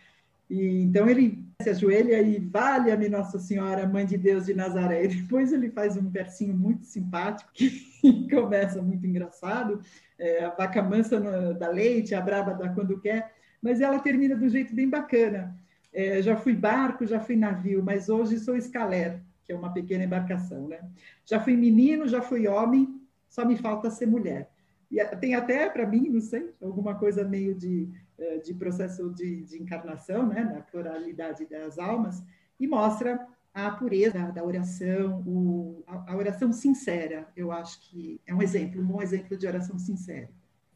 E, 0.48 0.82
então, 0.82 1.08
ele 1.08 1.41
se 1.62 1.70
ajoelha 1.70 2.20
e 2.20 2.38
valha-me 2.38 3.08
Nossa 3.08 3.38
Senhora, 3.38 3.86
Mãe 3.86 4.04
de 4.04 4.18
Deus 4.18 4.46
de 4.46 4.54
Nazaré. 4.54 5.04
E 5.04 5.08
depois 5.08 5.52
ele 5.52 5.70
faz 5.70 5.96
um 5.96 6.08
versinho 6.08 6.54
muito 6.54 6.84
simpático 6.84 7.50
que 7.52 7.70
começa 8.30 8.82
muito 8.82 9.06
engraçado, 9.06 9.80
é, 10.18 10.44
a 10.44 10.50
vaca 10.50 10.82
mansa 10.82 11.18
no, 11.18 11.54
da 11.54 11.68
leite, 11.68 12.14
a 12.14 12.20
braba 12.20 12.52
da 12.54 12.68
quando 12.68 13.00
quer, 13.00 13.32
mas 13.62 13.80
ela 13.80 13.98
termina 13.98 14.34
um 14.34 14.48
jeito 14.48 14.74
bem 14.74 14.88
bacana. 14.88 15.56
É, 15.92 16.20
já 16.20 16.36
fui 16.36 16.54
barco, 16.54 17.06
já 17.06 17.20
fui 17.20 17.36
navio, 17.36 17.82
mas 17.82 18.08
hoje 18.08 18.38
sou 18.38 18.56
escalera, 18.56 19.22
que 19.44 19.52
é 19.52 19.56
uma 19.56 19.72
pequena 19.72 20.04
embarcação, 20.04 20.68
né? 20.68 20.80
Já 21.24 21.40
fui 21.40 21.56
menino, 21.56 22.08
já 22.08 22.20
fui 22.20 22.48
homem, 22.48 23.00
só 23.28 23.44
me 23.44 23.56
falta 23.56 23.90
ser 23.90 24.06
mulher. 24.06 24.50
E 24.90 25.02
tem 25.16 25.34
até 25.34 25.70
para 25.70 25.86
mim, 25.86 26.10
não 26.10 26.20
sei, 26.20 26.52
alguma 26.60 26.94
coisa 26.94 27.24
meio 27.24 27.54
de 27.54 27.88
de 28.44 28.54
processo 28.54 29.10
de, 29.10 29.42
de 29.42 29.62
encarnação, 29.62 30.26
né, 30.26 30.44
na 30.44 30.60
pluralidade 30.60 31.46
das 31.46 31.78
almas, 31.78 32.22
e 32.58 32.66
mostra 32.66 33.26
a 33.54 33.70
pureza 33.70 34.32
da 34.32 34.42
oração, 34.42 35.22
o, 35.26 35.84
a, 35.86 36.12
a, 36.12 36.16
oração 36.16 36.52
sincera. 36.52 37.28
Eu 37.36 37.52
acho 37.52 37.80
que 37.80 38.20
é 38.26 38.34
um 38.34 38.42
exemplo, 38.42 38.80
um 38.80 38.86
bom 38.86 39.02
exemplo 39.02 39.36
de 39.36 39.46
oração 39.46 39.78
sincera. 39.78 40.30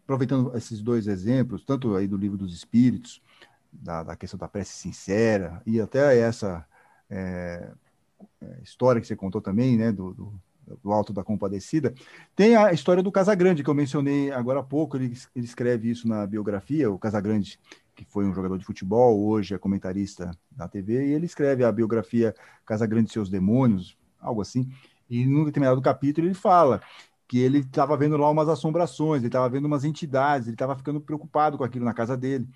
Aproveitando 0.04 0.56
esses 0.56 0.82
dois 0.82 1.06
exemplos, 1.06 1.64
tanto 1.64 1.96
aí 1.96 2.06
do 2.06 2.16
livro 2.16 2.36
dos 2.36 2.54
Espíritos, 2.54 3.22
da, 3.72 4.02
da 4.02 4.16
questão 4.16 4.38
da 4.38 4.48
prece 4.48 4.72
sincera, 4.72 5.62
e 5.66 5.80
até 5.80 6.18
essa 6.18 6.66
é, 7.10 7.72
história 8.62 9.00
que 9.00 9.06
você 9.06 9.16
contou 9.16 9.40
também, 9.40 9.76
né, 9.76 9.90
do, 9.90 10.12
do 10.12 10.40
do 10.82 10.92
Alto 10.92 11.12
da 11.12 11.22
Compadecida, 11.22 11.94
tem 12.34 12.56
a 12.56 12.72
história 12.72 13.02
do 13.02 13.12
Casagrande, 13.12 13.62
que 13.62 13.70
eu 13.70 13.74
mencionei 13.74 14.30
agora 14.30 14.60
há 14.60 14.62
pouco, 14.62 14.96
ele, 14.96 15.16
ele 15.34 15.44
escreve 15.44 15.90
isso 15.90 16.08
na 16.08 16.26
biografia, 16.26 16.90
o 16.90 16.98
Casagrande, 16.98 17.58
que 17.94 18.04
foi 18.04 18.26
um 18.26 18.34
jogador 18.34 18.58
de 18.58 18.64
futebol, 18.64 19.24
hoje 19.24 19.54
é 19.54 19.58
comentarista 19.58 20.30
da 20.50 20.68
TV, 20.68 21.06
e 21.06 21.12
ele 21.12 21.26
escreve 21.26 21.64
a 21.64 21.72
biografia 21.72 22.34
Casagrande 22.64 23.10
e 23.10 23.12
seus 23.12 23.30
demônios, 23.30 23.96
algo 24.20 24.40
assim, 24.40 24.68
e 25.08 25.24
num 25.24 25.44
determinado 25.44 25.80
capítulo 25.80 26.26
ele 26.26 26.34
fala 26.34 26.80
que 27.28 27.38
ele 27.38 27.58
estava 27.58 27.96
vendo 27.96 28.16
lá 28.16 28.30
umas 28.30 28.48
assombrações, 28.48 29.20
ele 29.20 29.28
estava 29.28 29.48
vendo 29.48 29.64
umas 29.64 29.84
entidades, 29.84 30.46
ele 30.46 30.54
estava 30.54 30.76
ficando 30.76 31.00
preocupado 31.00 31.58
com 31.58 31.64
aquilo 31.64 31.84
na 31.84 31.94
casa 31.94 32.16
dele. 32.16 32.48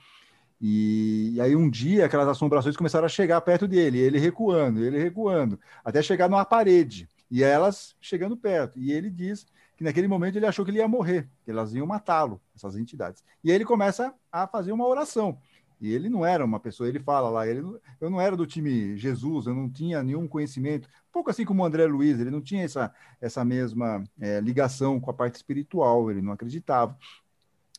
E, 0.61 1.33
e, 1.35 1.41
aí 1.41 1.57
um 1.57 1.71
dia 1.71 2.05
aquelas 2.05 2.29
assombrações 2.29 2.77
começaram 2.77 3.07
a 3.07 3.09
chegar 3.09 3.41
perto 3.41 3.67
dele, 3.67 3.99
ele 3.99 4.19
recuando, 4.19 4.85
ele 4.85 4.99
recuando, 4.99 5.59
até 5.83 6.03
chegar 6.03 6.29
numa 6.29 6.45
parede 6.45 7.09
e 7.31 7.43
elas 7.43 7.95
chegando 8.01 8.37
perto. 8.37 8.79
E 8.79 8.93
ele 8.93 9.09
diz 9.09 9.47
que 9.77 9.85
naquele 9.85 10.09
momento 10.09 10.37
ele 10.37 10.47
achou 10.47 10.65
que 10.65 10.71
ele 10.71 10.79
ia 10.79 10.89
morrer, 10.89 11.29
que 11.45 11.51
elas 11.51 11.73
iam 11.75 11.87
matá-lo, 11.87 12.41
essas 12.55 12.77
entidades. 12.77 13.25
E 13.43 13.51
aí 13.51 13.55
ele 13.55 13.65
começa 13.65 14.15
a 14.31 14.47
fazer 14.47 14.73
uma 14.73 14.87
oração. 14.87 15.39
E 15.81 15.91
ele 15.91 16.11
não 16.11 16.27
era 16.27 16.45
uma 16.45 16.61
pessoa, 16.61 16.89
ele 16.89 17.01
fala 17.01 17.31
lá, 17.31 17.47
ele, 17.47 17.63
eu 17.99 18.11
não 18.11 18.21
era 18.21 18.37
do 18.37 18.47
time 18.47 18.99
Jesus, 18.99 19.47
eu 19.47 19.55
não 19.55 19.71
tinha 19.71 20.03
nenhum 20.03 20.29
conhecimento, 20.29 20.87
pouco 21.11 21.31
assim 21.31 21.47
como 21.47 21.63
o 21.63 21.65
André 21.65 21.87
Luiz, 21.87 22.21
ele 22.21 22.31
não 22.31 22.43
tinha 22.43 22.65
essa, 22.65 22.95
essa 23.19 23.43
mesma 23.43 24.05
é, 24.21 24.41
ligação 24.41 25.01
com 25.01 25.11
a 25.11 25.15
parte 25.15 25.37
espiritual, 25.37 26.11
ele 26.11 26.21
não 26.21 26.33
acreditava. 26.33 26.99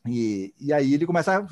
E, 0.07 0.51
e 0.59 0.73
aí 0.73 0.95
ele 0.95 1.05
começa 1.05 1.45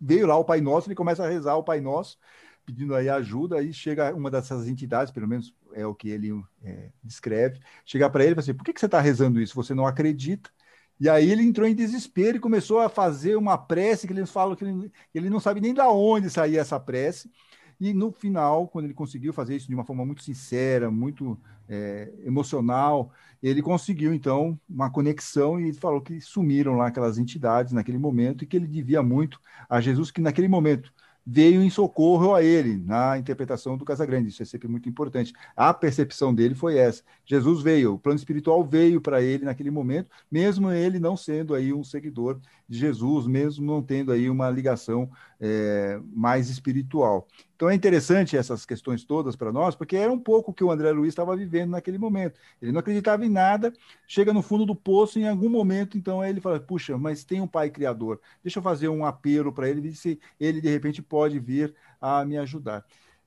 veio 0.00 0.26
lá 0.26 0.36
o 0.36 0.44
Pai 0.44 0.60
Nosso, 0.60 0.88
ele 0.88 0.94
começa 0.94 1.24
a 1.24 1.28
rezar 1.28 1.56
o 1.56 1.64
Pai 1.64 1.80
Nosso, 1.80 2.18
pedindo 2.66 2.94
aí 2.94 3.08
ajuda, 3.08 3.58
aí 3.58 3.72
chega 3.72 4.14
uma 4.14 4.30
dessas 4.30 4.66
entidades, 4.66 5.12
pelo 5.12 5.28
menos 5.28 5.54
é 5.72 5.86
o 5.86 5.94
que 5.94 6.10
ele 6.10 6.32
é, 6.64 6.90
descreve, 7.02 7.60
chegar 7.84 8.10
para 8.10 8.24
ele 8.24 8.32
e 8.32 8.34
falar 8.34 8.42
assim, 8.42 8.54
por 8.54 8.64
que, 8.64 8.72
que 8.72 8.80
você 8.80 8.86
está 8.86 9.00
rezando 9.00 9.40
isso? 9.40 9.54
Você 9.54 9.72
não 9.74 9.86
acredita? 9.86 10.50
E 10.98 11.08
aí 11.08 11.30
ele 11.30 11.42
entrou 11.42 11.66
em 11.66 11.74
desespero 11.74 12.38
e 12.38 12.40
começou 12.40 12.80
a 12.80 12.88
fazer 12.88 13.36
uma 13.36 13.56
prece 13.56 14.06
que 14.06 14.12
eles 14.12 14.30
falam 14.30 14.56
que 14.56 14.64
ele, 14.64 14.90
ele 15.14 15.30
não 15.30 15.38
sabe 15.38 15.60
nem 15.60 15.74
de 15.74 15.80
onde 15.80 16.28
saía 16.30 16.60
essa 16.60 16.80
prece. 16.80 17.30
E 17.78 17.92
no 17.92 18.10
final, 18.10 18.66
quando 18.68 18.86
ele 18.86 18.94
conseguiu 18.94 19.32
fazer 19.32 19.54
isso 19.54 19.68
de 19.68 19.74
uma 19.74 19.84
forma 19.84 20.04
muito 20.06 20.22
sincera, 20.22 20.90
muito 20.90 21.38
é, 21.68 22.10
emocional, 22.24 23.12
ele 23.42 23.60
conseguiu 23.60 24.14
então 24.14 24.58
uma 24.68 24.90
conexão 24.90 25.60
e 25.60 25.74
falou 25.74 26.00
que 26.00 26.18
sumiram 26.20 26.76
lá 26.76 26.86
aquelas 26.86 27.18
entidades 27.18 27.74
naquele 27.74 27.98
momento 27.98 28.42
e 28.42 28.46
que 28.46 28.56
ele 28.56 28.66
devia 28.66 29.02
muito 29.02 29.38
a 29.68 29.80
Jesus, 29.80 30.10
que 30.10 30.22
naquele 30.22 30.48
momento 30.48 30.92
veio 31.26 31.60
em 31.60 31.68
socorro 31.68 32.34
a 32.34 32.42
ele, 32.42 32.76
na 32.76 33.18
interpretação 33.18 33.76
do 33.76 33.84
Casagrande. 33.84 34.28
Isso 34.28 34.42
é 34.42 34.46
sempre 34.46 34.68
muito 34.68 34.88
importante. 34.88 35.32
A 35.56 35.74
percepção 35.74 36.32
dele 36.32 36.54
foi 36.54 36.78
essa. 36.78 37.02
Jesus 37.24 37.62
veio, 37.62 37.94
o 37.94 37.98
plano 37.98 38.16
espiritual 38.18 38.62
veio 38.64 39.00
para 39.00 39.20
ele 39.20 39.44
naquele 39.44 39.70
momento, 39.70 40.08
mesmo 40.30 40.70
ele 40.70 41.00
não 41.00 41.16
sendo 41.16 41.54
aí 41.54 41.72
um 41.72 41.82
seguidor 41.82 42.38
de 42.68 42.78
Jesus, 42.78 43.26
mesmo 43.26 43.66
não 43.66 43.82
tendo 43.82 44.12
aí 44.12 44.30
uma 44.30 44.48
ligação 44.50 45.10
é, 45.40 46.00
mais 46.14 46.48
espiritual. 46.48 47.26
Então 47.54 47.68
é 47.70 47.74
interessante 47.74 48.36
essas 48.36 48.66
questões 48.66 49.04
todas 49.04 49.36
para 49.36 49.52
nós, 49.52 49.74
porque 49.74 49.96
era 49.96 50.12
um 50.12 50.18
pouco 50.18 50.50
o 50.50 50.54
que 50.54 50.64
o 50.64 50.70
André 50.70 50.90
Luiz 50.90 51.08
estava 51.08 51.36
vivendo 51.36 51.70
naquele 51.70 51.98
momento. 51.98 52.38
Ele 52.60 52.72
não 52.72 52.80
acreditava 52.80 53.24
em 53.24 53.28
nada, 53.28 53.72
chega 54.06 54.32
no 54.32 54.42
fundo 54.42 54.66
do 54.66 54.74
poço, 54.74 55.18
em 55.18 55.28
algum 55.28 55.48
momento, 55.48 55.96
então 55.96 56.24
ele 56.24 56.40
fala: 56.40 56.60
puxa, 56.60 56.96
mas 56.98 57.24
tem 57.24 57.40
um 57.40 57.46
pai 57.46 57.70
criador, 57.70 58.20
deixa 58.42 58.58
eu 58.58 58.62
fazer 58.62 58.88
um 58.88 59.04
apelo 59.04 59.52
para 59.52 59.68
ele, 59.68 59.94
se 59.94 60.18
ele 60.38 60.60
de 60.60 60.68
repente 60.68 61.02
pode 61.02 61.38
vir 61.38 61.74
a 62.00 62.24
me 62.24 62.36
ajudar. 62.38 62.84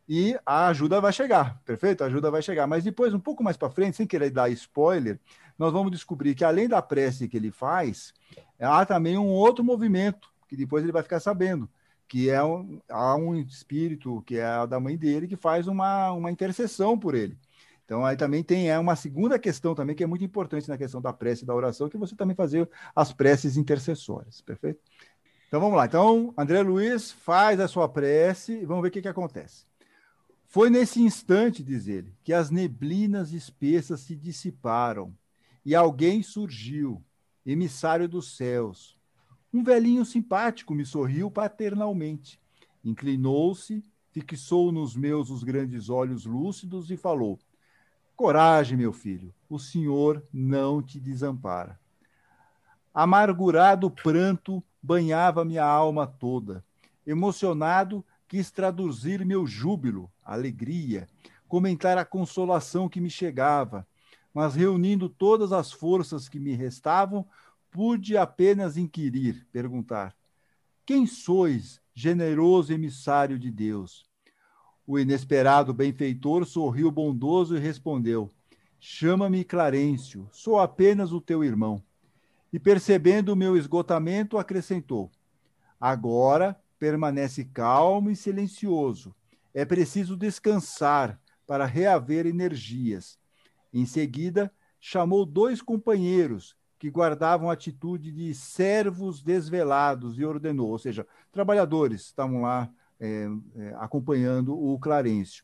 E 0.08 0.36
a 0.44 0.68
ajuda 0.68 1.00
vai 1.00 1.14
chegar, 1.14 1.62
perfeito? 1.64 2.04
A 2.04 2.08
ajuda 2.08 2.32
vai 2.32 2.42
chegar. 2.42 2.66
Mas 2.66 2.84
depois, 2.84 3.14
um 3.14 3.20
pouco 3.20 3.44
mais 3.44 3.56
para 3.56 3.70
frente, 3.70 3.96
sem 3.96 4.08
querer 4.08 4.32
dar 4.32 4.50
spoiler, 4.50 5.20
nós 5.56 5.72
vamos 5.72 5.92
descobrir 5.92 6.34
que 6.34 6.44
além 6.44 6.68
da 6.68 6.82
prece 6.82 7.28
que 7.28 7.38
ele 7.38 7.52
faz, 7.52 8.12
há 8.60 8.84
também 8.88 9.20
um 9.20 9.28
outro 9.28 9.64
movimento, 9.64 10.28
que 10.48 10.58
depois 10.58 10.84
ele 10.84 10.92
vai 10.92 11.04
ficar 11.04 11.20
sabendo 11.20 11.70
que 12.10 12.28
é 12.28 12.44
um, 12.44 12.82
há 12.90 13.16
um 13.16 13.36
espírito 13.36 14.24
que 14.24 14.40
é 14.40 14.66
da 14.68 14.80
mãe 14.80 14.98
dele 14.98 15.28
que 15.28 15.36
faz 15.36 15.68
uma, 15.68 16.12
uma 16.12 16.32
intercessão 16.32 16.98
por 16.98 17.14
ele. 17.14 17.38
Então 17.86 18.04
aí 18.04 18.18
também 18.18 18.44
tem 18.44 18.70
é 18.70 18.78
uma 18.80 18.96
segunda 18.96 19.38
questão 19.38 19.76
também 19.76 19.96
que 19.96 20.04
é 20.04 20.08
muito 20.08 20.24
importante 20.24 20.68
na 20.68 20.78
questão 20.78 21.00
da 21.00 21.14
prece 21.14 21.44
e 21.44 21.48
da 21.48 21.54
oração, 21.54 21.88
que 21.88 21.98
você 21.98 22.16
também 22.16 22.36
fazer 22.36 22.68
as 22.96 23.14
preces 23.14 23.58
intercessórias, 23.58 24.42
perfeito? 24.42 24.80
Então 25.48 25.60
vamos 25.60 25.78
lá. 25.78 25.86
Então 25.86 26.34
André 26.36 26.62
Luiz 26.64 27.12
faz 27.12 27.60
a 27.60 27.68
sua 27.68 27.88
prece 27.88 28.54
e 28.54 28.66
vamos 28.66 28.82
ver 28.82 28.90
o 28.90 28.92
que, 28.92 29.04
que 29.04 29.08
acontece. 29.08 29.66
Foi 30.48 30.68
nesse 30.72 31.00
instante, 31.00 31.64
diz 31.64 31.88
ele, 31.88 32.12
que 32.24 32.34
as 32.34 32.50
neblinas 32.50 33.34
espessas 33.34 34.00
se 34.00 34.16
dissiparam 34.16 35.16
e 35.64 35.76
alguém 35.76 36.24
surgiu, 36.24 37.04
emissário 37.46 38.10
dos 38.10 38.36
céus, 38.36 38.99
um 39.54 39.64
velhinho 39.64 40.06
simpático 40.06 40.74
me 40.74 40.86
sorriu 40.86 41.30
paternalmente. 41.32 42.40
Inclinou-se, 42.84 43.84
fixou 44.12 44.72
nos 44.72 44.96
meus 44.96 45.30
os 45.30 45.44
grandes 45.44 45.90
olhos 45.90 46.26
lúcidos 46.26 46.92
e 46.92 46.98
falou: 46.98 47.40
Coragem, 48.16 48.78
meu 48.78 48.94
filho, 48.94 49.34
o 49.50 49.58
Senhor 49.58 50.24
não 50.32 50.82
te 50.82 51.00
desampara. 51.00 51.80
Amargurado 52.94 53.90
pranto 53.90 54.64
banhava 54.82 55.46
minha 55.46 55.64
alma 55.64 56.06
toda. 56.06 56.64
Emocionado, 57.06 58.06
quis 58.28 58.52
traduzir 58.52 59.26
meu 59.26 59.48
júbilo, 59.48 60.12
alegria, 60.24 61.08
comentar 61.48 61.98
a 61.98 62.06
consolação 62.06 62.88
que 62.88 63.02
me 63.02 63.10
chegava, 63.10 63.88
mas 64.34 64.54
reunindo 64.54 65.10
todas 65.10 65.52
as 65.52 65.72
forças 65.72 66.30
que 66.30 66.40
me 66.40 66.54
restavam, 66.54 67.26
pude 67.72 68.18
apenas 68.18 68.78
inquirir, 68.78 69.48
perguntar: 69.52 70.16
Quem 70.86 71.06
sois, 71.06 71.82
generoso 71.94 72.74
emissário 72.74 73.38
de 73.38 73.52
Deus? 73.52 74.08
O 74.86 74.98
inesperado 74.98 75.74
benfeitor 75.74 76.46
sorriu 76.46 76.92
bondoso 76.92 77.56
e 77.56 77.60
respondeu: 77.60 78.30
Chama-me 78.80 79.44
Clarencio, 79.44 80.28
sou 80.32 80.60
apenas 80.60 81.12
o 81.12 81.22
teu 81.22 81.44
irmão. 81.44 81.84
E 82.52 82.60
percebendo 82.60 83.30
o 83.30 83.36
meu 83.36 83.56
esgotamento, 83.56 84.38
acrescentou: 84.38 85.12
Agora 85.80 86.60
permanece 86.80 87.46
calmo 87.46 88.10
e 88.10 88.16
silencioso. 88.16 89.14
É 89.54 89.66
preciso 89.66 90.16
descansar 90.16 91.20
para 91.46 91.66
reaver 91.66 92.26
energias. 92.26 93.20
Em 93.74 93.86
seguida, 93.86 94.52
chamou 94.80 95.26
dois 95.26 95.62
companheiros 95.62 96.56
que 96.80 96.90
guardavam 96.90 97.50
atitude 97.50 98.10
de 98.10 98.34
servos 98.34 99.22
desvelados 99.22 100.18
e 100.18 100.24
ordenou, 100.24 100.70
ou 100.70 100.80
seja, 100.80 101.06
trabalhadores 101.30 102.06
estavam 102.06 102.44
lá 102.44 102.72
é, 102.98 103.28
é, 103.58 103.76
acompanhando 103.78 104.58
o 104.58 104.80
Clarencio. 104.80 105.44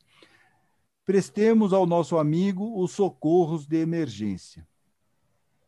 Prestemos 1.06 1.74
ao 1.74 1.86
nosso 1.86 2.18
amigo 2.18 2.82
os 2.82 2.92
socorros 2.92 3.68
de 3.68 3.78
emergência. 3.78 4.66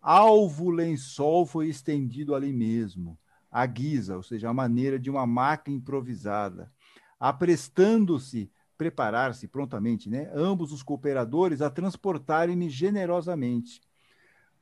Alvo 0.01 0.69
lençol 0.69 1.45
foi 1.45 1.67
estendido 1.67 2.33
ali 2.33 2.53
mesmo, 2.53 3.19
a 3.51 3.65
guisa, 3.65 4.15
ou 4.15 4.23
seja, 4.23 4.49
a 4.49 4.53
maneira 4.53 4.97
de 4.97 5.09
uma 5.09 5.27
maca 5.27 5.69
improvisada, 5.69 6.71
aprestando-se 7.19 8.49
preparar-se 8.77 9.47
prontamente, 9.47 10.09
né? 10.09 10.31
Ambos 10.33 10.71
os 10.71 10.81
cooperadores 10.81 11.61
a 11.61 11.69
transportarem-me 11.69 12.69
generosamente. 12.69 13.81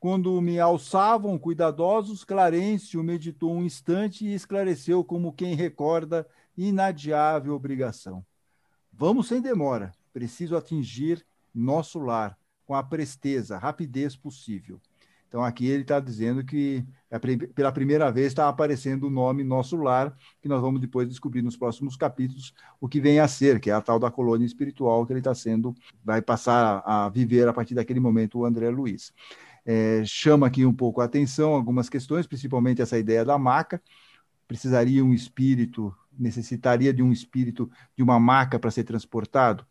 Quando 0.06 0.40
me 0.40 0.60
alçavam 0.60 1.36
cuidadosos, 1.36 2.24
Clarencio 2.24 3.04
meditou 3.04 3.52
um 3.56 3.64
instante 3.64 4.24
e 4.24 4.36
esclareceu 4.36 5.04
como 5.04 5.34
quem 5.34 5.56
recorda 5.56 6.28
inadiável 6.56 7.56
obrigação. 7.56 8.24
Vamos 8.94 9.28
sem 9.28 9.42
demora, 9.42 9.92
preciso 10.14 10.56
atingir 10.56 11.26
nosso 11.52 11.98
lar 11.98 12.38
com 12.68 12.76
a 12.76 12.84
presteza, 12.84 13.58
rapidez 13.58 14.16
possível. 14.16 14.80
Então 15.28 15.44
aqui 15.44 15.66
ele 15.66 15.82
está 15.82 16.00
dizendo 16.00 16.46
que 16.46 16.86
é 17.10 17.18
pela 17.18 17.72
primeira 17.72 18.12
vez 18.12 18.28
está 18.28 18.48
aparecendo 18.48 19.08
o 19.08 19.10
nome 19.10 19.44
Nosso 19.44 19.76
Lar, 19.76 20.16
que 20.40 20.48
nós 20.48 20.62
vamos 20.62 20.80
depois 20.80 21.10
descobrir 21.10 21.42
nos 21.42 21.58
próximos 21.58 21.98
capítulos 21.98 22.54
o 22.80 22.88
que 22.88 23.02
vem 23.02 23.20
a 23.20 23.28
ser, 23.28 23.60
que 23.60 23.72
é 23.72 23.74
a 23.74 23.82
tal 23.82 23.98
da 23.98 24.12
colônia 24.12 24.46
espiritual 24.46 25.04
que 25.04 25.14
ele 25.14 25.20
está 25.20 25.34
sendo, 25.34 25.74
vai 26.04 26.22
passar 26.22 26.84
a 26.86 27.10
viver 27.10 27.48
a 27.48 27.54
partir 27.54 27.74
daquele 27.74 28.00
momento 28.00 28.38
o 28.38 28.46
André 28.46 28.70
Luiz 28.70 29.12
é, 29.66 30.04
chama 30.06 30.48
aqui 30.48 30.66
um 30.66 30.74
pouco 30.74 31.02
a 31.02 31.06
atenção 31.06 31.54
algumas 31.54 31.90
questões, 31.90 32.28
principalmente 32.28 32.82
essa 32.82 32.98
ideia 32.98 33.26
da 33.26 33.38
maca. 33.38 33.82
Precisaria 34.48 35.04
um 35.04 35.14
espírito, 35.14 35.94
necessitaria 36.18 36.94
de 36.94 37.02
um 37.02 37.12
espírito 37.12 37.70
de 37.98 38.04
uma 38.04 38.20
maca 38.20 38.60
para 38.60 38.70
ser 38.70 38.84
transportado? 38.84 39.66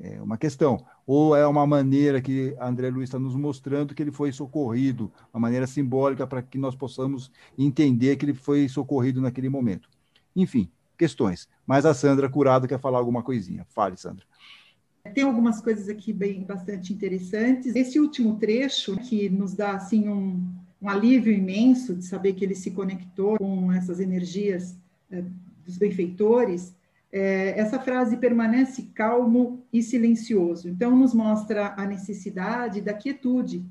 É 0.00 0.20
uma 0.20 0.36
questão. 0.36 0.84
Ou 1.06 1.34
é 1.36 1.46
uma 1.46 1.66
maneira 1.66 2.20
que 2.20 2.54
André 2.60 2.90
Luiz 2.90 3.08
está 3.08 3.18
nos 3.18 3.36
mostrando 3.36 3.94
que 3.94 4.02
ele 4.02 4.10
foi 4.10 4.32
socorrido, 4.32 5.12
uma 5.32 5.40
maneira 5.40 5.66
simbólica 5.66 6.26
para 6.26 6.42
que 6.42 6.58
nós 6.58 6.74
possamos 6.74 7.30
entender 7.56 8.16
que 8.16 8.26
ele 8.26 8.34
foi 8.34 8.68
socorrido 8.68 9.20
naquele 9.20 9.48
momento. 9.48 9.88
Enfim, 10.34 10.70
questões. 10.98 11.48
Mas 11.66 11.86
a 11.86 11.94
Sandra 11.94 12.28
Curado 12.28 12.66
quer 12.66 12.80
falar 12.80 12.98
alguma 12.98 13.22
coisinha. 13.22 13.64
Fale, 13.70 13.96
Sandra. 13.96 14.24
Tem 15.06 15.24
algumas 15.24 15.60
coisas 15.60 15.88
aqui 15.88 16.12
bem 16.12 16.42
bastante 16.42 16.92
interessantes. 16.92 17.74
Esse 17.74 17.98
último 17.98 18.36
trecho 18.36 18.96
que 18.96 19.28
nos 19.28 19.54
dá 19.54 19.72
assim 19.72 20.08
um, 20.08 20.44
um 20.80 20.88
alívio 20.88 21.32
imenso 21.32 21.94
de 21.94 22.04
saber 22.04 22.34
que 22.34 22.44
ele 22.44 22.54
se 22.54 22.70
conectou 22.70 23.38
com 23.38 23.72
essas 23.72 24.00
energias 24.00 24.76
é, 25.10 25.22
dos 25.64 25.78
benfeitores. 25.78 26.74
É, 27.12 27.58
essa 27.58 27.78
frase 27.78 28.16
permanece 28.16 28.82
calmo 28.94 29.64
e 29.72 29.82
silencioso. 29.82 30.68
Então 30.68 30.96
nos 30.96 31.14
mostra 31.14 31.74
a 31.76 31.86
necessidade 31.86 32.80
da 32.80 32.92
quietude, 32.92 33.64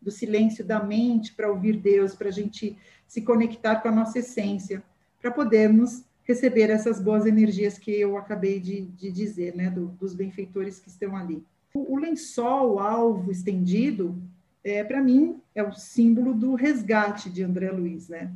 do 0.00 0.10
silêncio 0.10 0.64
da 0.64 0.82
mente 0.82 1.32
para 1.34 1.50
ouvir 1.50 1.76
Deus, 1.76 2.14
para 2.14 2.28
a 2.28 2.32
gente 2.32 2.76
se 3.06 3.22
conectar 3.22 3.76
com 3.76 3.88
a 3.88 3.92
nossa 3.92 4.18
essência, 4.18 4.82
para 5.20 5.30
podermos 5.30 6.04
receber 6.30 6.70
essas 6.70 7.00
boas 7.00 7.26
energias 7.26 7.78
que 7.78 7.90
eu 7.90 8.16
acabei 8.16 8.60
de, 8.60 8.82
de 8.82 9.10
dizer, 9.10 9.54
né, 9.56 9.68
do, 9.68 9.86
dos 10.00 10.14
benfeitores 10.14 10.78
que 10.78 10.88
estão 10.88 11.16
ali. 11.16 11.42
O, 11.74 11.94
o 11.94 11.96
lençol, 11.98 12.74
o 12.74 12.78
alvo 12.78 13.30
estendido, 13.30 14.16
é, 14.62 14.84
para 14.84 15.02
mim, 15.02 15.40
é 15.54 15.62
o 15.62 15.72
símbolo 15.72 16.32
do 16.32 16.54
resgate 16.54 17.28
de 17.28 17.42
André 17.42 17.70
Luiz, 17.70 18.08
né? 18.08 18.30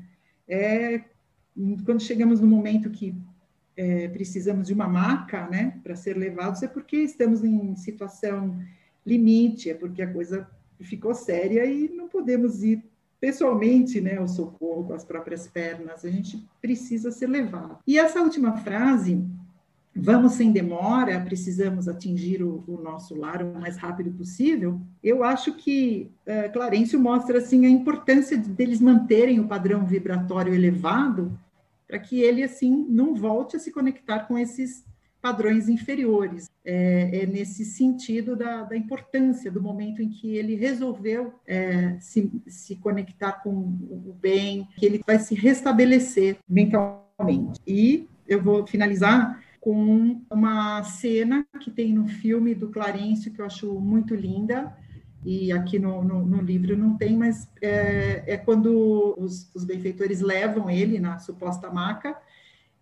É, 0.48 1.02
quando 1.84 2.02
chegamos 2.02 2.40
no 2.40 2.46
momento 2.46 2.90
que 2.90 3.14
é, 3.76 4.08
precisamos 4.08 4.66
de 4.66 4.74
uma 4.74 4.88
maca, 4.88 5.46
né, 5.48 5.78
para 5.82 5.96
ser 5.96 6.16
levados, 6.16 6.62
é 6.62 6.68
porque 6.68 6.96
estamos 6.96 7.44
em 7.44 7.76
situação 7.76 8.58
limite, 9.06 9.70
é 9.70 9.74
porque 9.74 10.02
a 10.02 10.12
coisa 10.12 10.48
ficou 10.80 11.14
séria 11.14 11.64
e 11.64 11.88
não 11.88 12.08
podemos 12.08 12.62
ir 12.62 12.82
pessoalmente, 13.24 14.02
né, 14.02 14.20
o 14.20 14.28
socorro 14.28 14.84
com 14.84 14.92
as 14.92 15.02
próprias 15.02 15.48
pernas, 15.48 16.04
a 16.04 16.10
gente 16.10 16.46
precisa 16.60 17.10
ser 17.10 17.26
levado. 17.26 17.78
E 17.86 17.98
essa 17.98 18.20
última 18.20 18.58
frase, 18.58 19.24
vamos 19.96 20.32
sem 20.32 20.52
demora, 20.52 21.18
precisamos 21.22 21.88
atingir 21.88 22.42
o, 22.42 22.62
o 22.68 22.76
nosso 22.82 23.14
lar 23.14 23.42
o 23.42 23.54
mais 23.58 23.78
rápido 23.78 24.12
possível, 24.12 24.78
eu 25.02 25.24
acho 25.24 25.54
que 25.54 26.10
uh, 26.26 26.52
Clarencio 26.52 27.00
mostra 27.00 27.38
assim 27.38 27.64
a 27.64 27.70
importância 27.70 28.36
de, 28.36 28.50
deles 28.50 28.78
manterem 28.78 29.40
o 29.40 29.48
padrão 29.48 29.86
vibratório 29.86 30.52
elevado 30.52 31.32
para 31.88 31.98
que 31.98 32.20
ele 32.20 32.42
assim 32.42 32.84
não 32.90 33.14
volte 33.14 33.56
a 33.56 33.58
se 33.58 33.72
conectar 33.72 34.28
com 34.28 34.36
esses 34.36 34.84
padrões 35.22 35.70
inferiores. 35.70 36.50
É, 36.66 37.22
é 37.22 37.26
nesse 37.26 37.62
sentido 37.62 38.34
da, 38.34 38.62
da, 38.62 38.74
importância 38.74 39.50
do 39.50 39.60
momento 39.60 40.00
em 40.00 40.08
que 40.08 40.34
ele 40.34 40.54
resolveu 40.54 41.34
é, 41.46 41.98
se, 42.00 42.32
se 42.46 42.76
conectar 42.76 43.32
com 43.42 43.50
o 43.50 44.16
bem, 44.18 44.66
que 44.78 44.86
ele 44.86 45.02
vai 45.06 45.18
se 45.18 45.34
restabelecer 45.34 46.38
mentalmente. 46.48 47.60
E 47.66 48.08
eu 48.26 48.42
vou 48.42 48.66
finalizar 48.66 49.42
com 49.60 50.20
uma 50.30 50.82
cena 50.84 51.46
que 51.60 51.70
tem 51.70 51.92
no 51.92 52.06
filme 52.06 52.54
do 52.54 52.68
Clarencio, 52.68 53.32
que 53.32 53.40
eu 53.40 53.46
acho 53.46 53.72
muito 53.80 54.14
linda, 54.14 54.74
e 55.24 55.50
aqui 55.50 55.78
no, 55.78 56.04
no, 56.04 56.26
no 56.26 56.42
livro 56.42 56.76
não 56.76 56.98
tem, 56.98 57.16
mas 57.16 57.48
é, 57.62 58.24
é 58.26 58.36
quando 58.36 59.14
os, 59.18 59.50
os, 59.54 59.64
benfeitores 59.64 60.20
levam 60.20 60.68
ele 60.68 61.00
na 61.00 61.18
suposta 61.18 61.70
maca, 61.70 62.14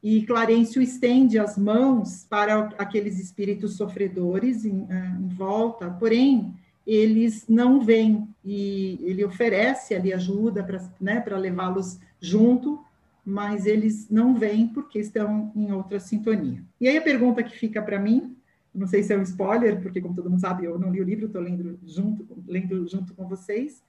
e 0.02 0.26
Clarencio 0.26 0.82
estende 0.82 1.38
as 1.38 1.56
mãos 1.56 2.26
para 2.28 2.70
aqueles 2.76 3.20
espíritos 3.20 3.76
sofredores 3.76 4.64
em, 4.64 4.86
é, 4.90 5.16
em 5.20 5.28
volta, 5.28 5.88
porém, 5.90 6.52
eles 6.84 7.46
não 7.48 7.80
vêm, 7.80 8.28
e 8.44 8.98
ele 9.02 9.24
oferece 9.24 9.94
ali 9.94 10.12
ajuda 10.12 10.64
para 10.64 10.82
né, 11.00 11.24
levá-los 11.38 12.00
junto, 12.20 12.84
mas 13.24 13.66
eles 13.66 14.10
não 14.10 14.34
vêm 14.34 14.66
porque 14.66 14.98
estão 14.98 15.52
em 15.54 15.70
outra 15.70 16.00
sintonia. 16.00 16.60
E 16.80 16.88
aí 16.88 16.96
a 16.96 17.02
pergunta 17.02 17.40
que 17.40 17.56
fica 17.56 17.80
para 17.80 18.00
mim, 18.00 18.36
não 18.74 18.88
sei 18.88 19.04
se 19.04 19.12
é 19.12 19.16
um 19.16 19.22
spoiler, 19.22 19.80
porque 19.80 20.00
como 20.00 20.16
todo 20.16 20.28
mundo 20.28 20.40
sabe, 20.40 20.64
eu 20.64 20.76
não 20.76 20.90
li 20.90 21.00
o 21.00 21.04
livro, 21.04 21.26
estou 21.26 21.40
lendo 21.40 21.78
junto, 21.86 22.26
lendo 22.48 22.88
junto 22.88 23.14
com 23.14 23.28
vocês. 23.28 23.80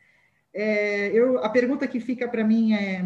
É, 0.54 1.08
eu, 1.08 1.40
a 1.40 1.50
pergunta 1.50 1.88
que 1.88 2.00
fica 2.00 2.28
para 2.28 2.44
mim 2.44 2.74
é: 2.74 3.04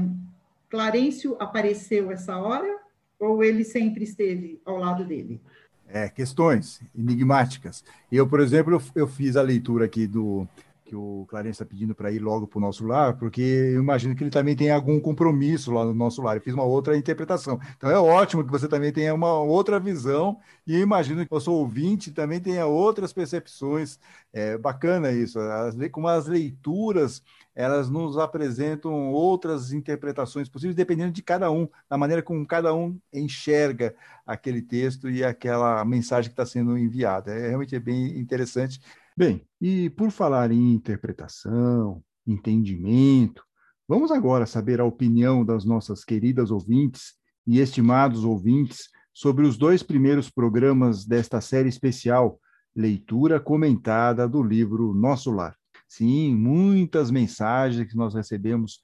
Clarencio 0.70 1.38
apareceu 1.40 2.12
essa 2.12 2.38
hora 2.38 2.87
ou 3.20 3.44
ele 3.44 3.64
sempre 3.64 4.04
esteve 4.04 4.62
ao 4.66 4.78
lado 4.78 5.04
dele? 5.06 5.42
É, 5.88 6.10
questões 6.10 6.82
enigmáticas. 6.98 7.84
Eu, 8.12 8.28
por 8.28 8.40
exemplo, 8.40 8.74
eu, 8.74 8.82
eu 8.94 9.08
fiz 9.08 9.38
a 9.38 9.42
leitura 9.42 9.86
aqui 9.86 10.06
do 10.06 10.48
que 10.88 10.96
o 10.96 11.26
Clarence 11.28 11.62
está 11.62 11.66
pedindo 11.66 11.94
para 11.94 12.12
ir 12.12 12.20
logo 12.20 12.48
para 12.48 12.58
o 12.58 12.62
nosso 12.62 12.86
lar, 12.86 13.18
porque 13.18 13.42
eu 13.42 13.82
imagino 13.82 14.16
que 14.16 14.24
ele 14.24 14.32
também 14.32 14.56
tem 14.56 14.72
algum 14.72 15.00
compromisso 15.02 15.72
lá 15.74 15.84
no 15.84 15.94
nosso 15.94 16.22
lar. 16.22 16.38
Eu 16.38 16.42
fiz 16.42 16.54
uma 16.54 16.64
outra 16.64 16.96
interpretação. 16.98 17.60
Então 17.76 17.92
é 17.92 18.00
ótimo 18.00 18.44
que 18.44 18.50
você 18.50 18.70
também 18.70 18.92
tenha 18.94 19.14
uma 19.14 19.34
outra 19.34 19.80
visão, 19.80 20.40
e 20.66 20.76
eu 20.76 20.82
imagino 20.82 21.26
que 21.26 21.36
o 21.36 21.40
seu 21.42 21.54
ouvinte 21.54 22.12
também 22.12 22.40
tenha 22.40 22.66
outras 22.66 23.12
percepções. 23.12 24.00
É 24.32 24.58
bacana 24.58 25.12
isso. 25.12 25.40
As, 25.40 25.76
como 25.92 26.08
as 26.08 26.26
leituras 26.26 27.22
elas 27.54 27.90
nos 27.90 28.20
apresentam 28.20 29.12
outras 29.12 29.74
interpretações 29.74 30.48
possíveis, 30.48 30.76
dependendo 30.76 31.12
de 31.12 31.24
cada 31.24 31.50
um, 31.52 31.68
da 31.90 31.98
maneira 31.98 32.22
como 32.22 32.46
cada 32.46 32.74
um 32.74 33.00
enxerga 33.12 33.96
aquele 34.28 34.62
texto 34.62 35.10
e 35.10 35.24
aquela 35.24 35.84
mensagem 35.84 36.30
que 36.30 36.34
está 36.34 36.46
sendo 36.46 36.78
enviada. 36.78 37.34
É 37.34 37.48
realmente 37.48 37.76
é 37.76 37.80
bem 37.80 38.20
interessante 38.20 38.80
Bem, 39.18 39.42
e 39.60 39.90
por 39.90 40.12
falar 40.12 40.52
em 40.52 40.74
interpretação, 40.74 42.04
entendimento, 42.28 43.44
vamos 43.88 44.12
agora 44.12 44.46
saber 44.46 44.80
a 44.80 44.86
opinião 44.86 45.44
das 45.44 45.66
nossas 45.66 46.06
queridas 46.06 46.52
ouvintes 46.52 47.16
e 47.48 47.60
estimados 47.60 48.24
ouvintes 48.24 48.90
sobre 49.12 49.48
os 49.48 49.58
dois 49.58 49.82
primeiros 49.82 50.30
programas 50.30 51.04
desta 51.04 51.42
série 51.42 51.68
especial, 51.68 52.40
leitura 52.76 53.40
comentada 53.40 54.28
do 54.28 54.44
livro 54.44 54.94
Nosso 54.94 55.32
Lar. 55.32 55.56
Sim, 55.88 56.36
muitas 56.36 57.10
mensagens 57.10 57.90
que 57.90 57.98
nós 57.98 58.14
recebemos, 58.14 58.82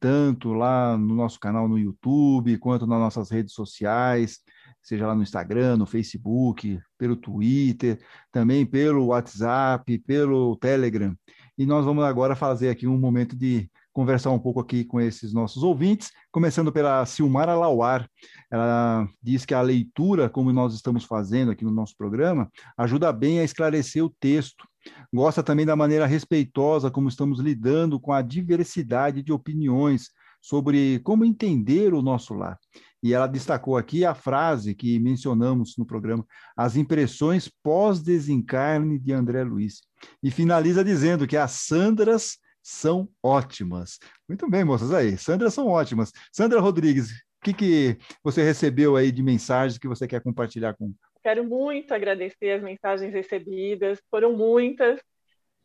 tanto 0.00 0.52
lá 0.52 0.98
no 0.98 1.14
nosso 1.14 1.38
canal 1.38 1.68
no 1.68 1.78
YouTube, 1.78 2.58
quanto 2.58 2.88
nas 2.88 2.98
nossas 2.98 3.30
redes 3.30 3.54
sociais, 3.54 4.40
seja 4.86 5.04
lá 5.04 5.16
no 5.16 5.22
Instagram, 5.22 5.76
no 5.76 5.84
Facebook, 5.84 6.78
pelo 6.96 7.16
Twitter, 7.16 7.98
também 8.30 8.64
pelo 8.64 9.06
WhatsApp, 9.06 9.98
pelo 9.98 10.56
Telegram. 10.56 11.12
E 11.58 11.66
nós 11.66 11.84
vamos 11.84 12.04
agora 12.04 12.36
fazer 12.36 12.68
aqui 12.70 12.86
um 12.86 12.96
momento 12.96 13.34
de 13.34 13.68
conversar 13.92 14.30
um 14.30 14.38
pouco 14.38 14.60
aqui 14.60 14.84
com 14.84 15.00
esses 15.00 15.32
nossos 15.32 15.64
ouvintes, 15.64 16.12
começando 16.30 16.70
pela 16.70 17.04
Silmara 17.04 17.56
Lauar. 17.56 18.08
Ela 18.48 19.08
diz 19.20 19.44
que 19.44 19.54
a 19.54 19.60
leitura, 19.60 20.30
como 20.30 20.52
nós 20.52 20.72
estamos 20.72 21.02
fazendo 21.02 21.50
aqui 21.50 21.64
no 21.64 21.72
nosso 21.72 21.96
programa, 21.96 22.48
ajuda 22.78 23.12
bem 23.12 23.40
a 23.40 23.44
esclarecer 23.44 24.04
o 24.04 24.14
texto. 24.20 24.64
Gosta 25.12 25.42
também 25.42 25.66
da 25.66 25.74
maneira 25.74 26.06
respeitosa 26.06 26.92
como 26.92 27.08
estamos 27.08 27.40
lidando 27.40 27.98
com 27.98 28.12
a 28.12 28.22
diversidade 28.22 29.20
de 29.20 29.32
opiniões 29.32 30.10
sobre 30.40 31.00
como 31.00 31.24
entender 31.24 31.92
o 31.92 32.00
nosso 32.00 32.34
lar. 32.34 32.56
E 33.02 33.12
ela 33.12 33.26
destacou 33.26 33.76
aqui 33.76 34.04
a 34.04 34.14
frase 34.14 34.74
que 34.74 34.98
mencionamos 34.98 35.76
no 35.76 35.86
programa, 35.86 36.26
as 36.56 36.76
impressões 36.76 37.50
pós-desencarne 37.62 38.98
de 38.98 39.12
André 39.12 39.44
Luiz. 39.44 39.82
E 40.22 40.30
finaliza 40.30 40.84
dizendo 40.84 41.26
que 41.26 41.36
as 41.36 41.52
Sandras 41.52 42.38
são 42.62 43.08
ótimas. 43.22 43.98
Muito 44.28 44.50
bem, 44.50 44.64
moças, 44.64 44.92
aí, 44.92 45.16
Sandras 45.16 45.54
são 45.54 45.68
ótimas. 45.68 46.10
Sandra 46.32 46.60
Rodrigues, 46.60 47.10
o 47.10 47.44
que, 47.44 47.54
que 47.54 47.98
você 48.24 48.42
recebeu 48.42 48.96
aí 48.96 49.12
de 49.12 49.22
mensagens 49.22 49.78
que 49.78 49.86
você 49.86 50.08
quer 50.08 50.20
compartilhar 50.20 50.74
com? 50.74 50.92
Quero 51.22 51.44
muito 51.44 51.92
agradecer 51.94 52.52
as 52.52 52.62
mensagens 52.62 53.12
recebidas, 53.12 54.00
foram 54.10 54.36
muitas, 54.36 55.00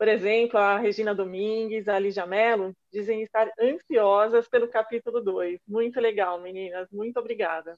por 0.02 0.08
exemplo, 0.08 0.58
a 0.58 0.80
Regina 0.80 1.14
Domingues, 1.14 1.88
a 1.88 2.00
Lígia 2.00 2.26
Mello, 2.26 2.76
dizem 2.92 3.22
estar 3.22 3.48
ansiosas 3.60 4.50
pelo 4.50 4.68
capítulo 4.68 5.22
2. 5.22 5.60
Muito 5.68 6.00
legal, 6.00 6.42
meninas. 6.42 6.90
Muito 6.92 7.20
obrigada. 7.20 7.78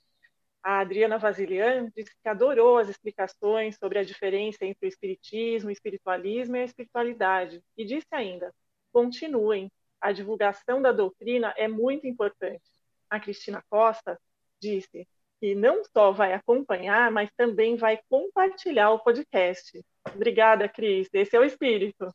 A 0.64 0.80
Adriana 0.80 1.18
Vasilian 1.18 1.92
disse 1.94 2.12
que 2.24 2.30
adorou 2.30 2.78
as 2.78 2.88
explicações 2.88 3.76
sobre 3.76 4.00
a 4.00 4.06
diferença 4.06 4.64
entre 4.64 4.86
o 4.86 4.88
espiritismo, 4.88 5.68
o 5.68 5.72
espiritualismo 5.74 6.56
e 6.56 6.62
a 6.62 6.64
espiritualidade. 6.64 7.62
E 7.76 7.84
disse 7.84 8.08
ainda: 8.14 8.56
continuem, 8.94 9.70
a 10.00 10.14
divulgação 10.14 10.82
da 10.82 10.94
doutrina 10.94 11.54
é 11.58 11.68
muito 11.68 12.08
importante. 12.08 12.64
A 13.10 13.20
Cristina 13.20 13.62
Costa 13.70 14.18
disse 14.62 15.06
que 15.44 15.54
não 15.54 15.82
só 15.84 16.14
vai 16.14 16.32
acompanhar, 16.32 17.12
mas 17.12 17.30
também 17.36 17.76
vai 17.76 18.00
compartilhar 18.10 18.92
o 18.92 19.00
podcast. 19.00 19.78
Obrigada, 20.16 20.70
Cris. 20.70 21.10
Esse 21.12 21.36
é 21.36 21.40
o 21.42 21.44
espírito. 21.44 22.08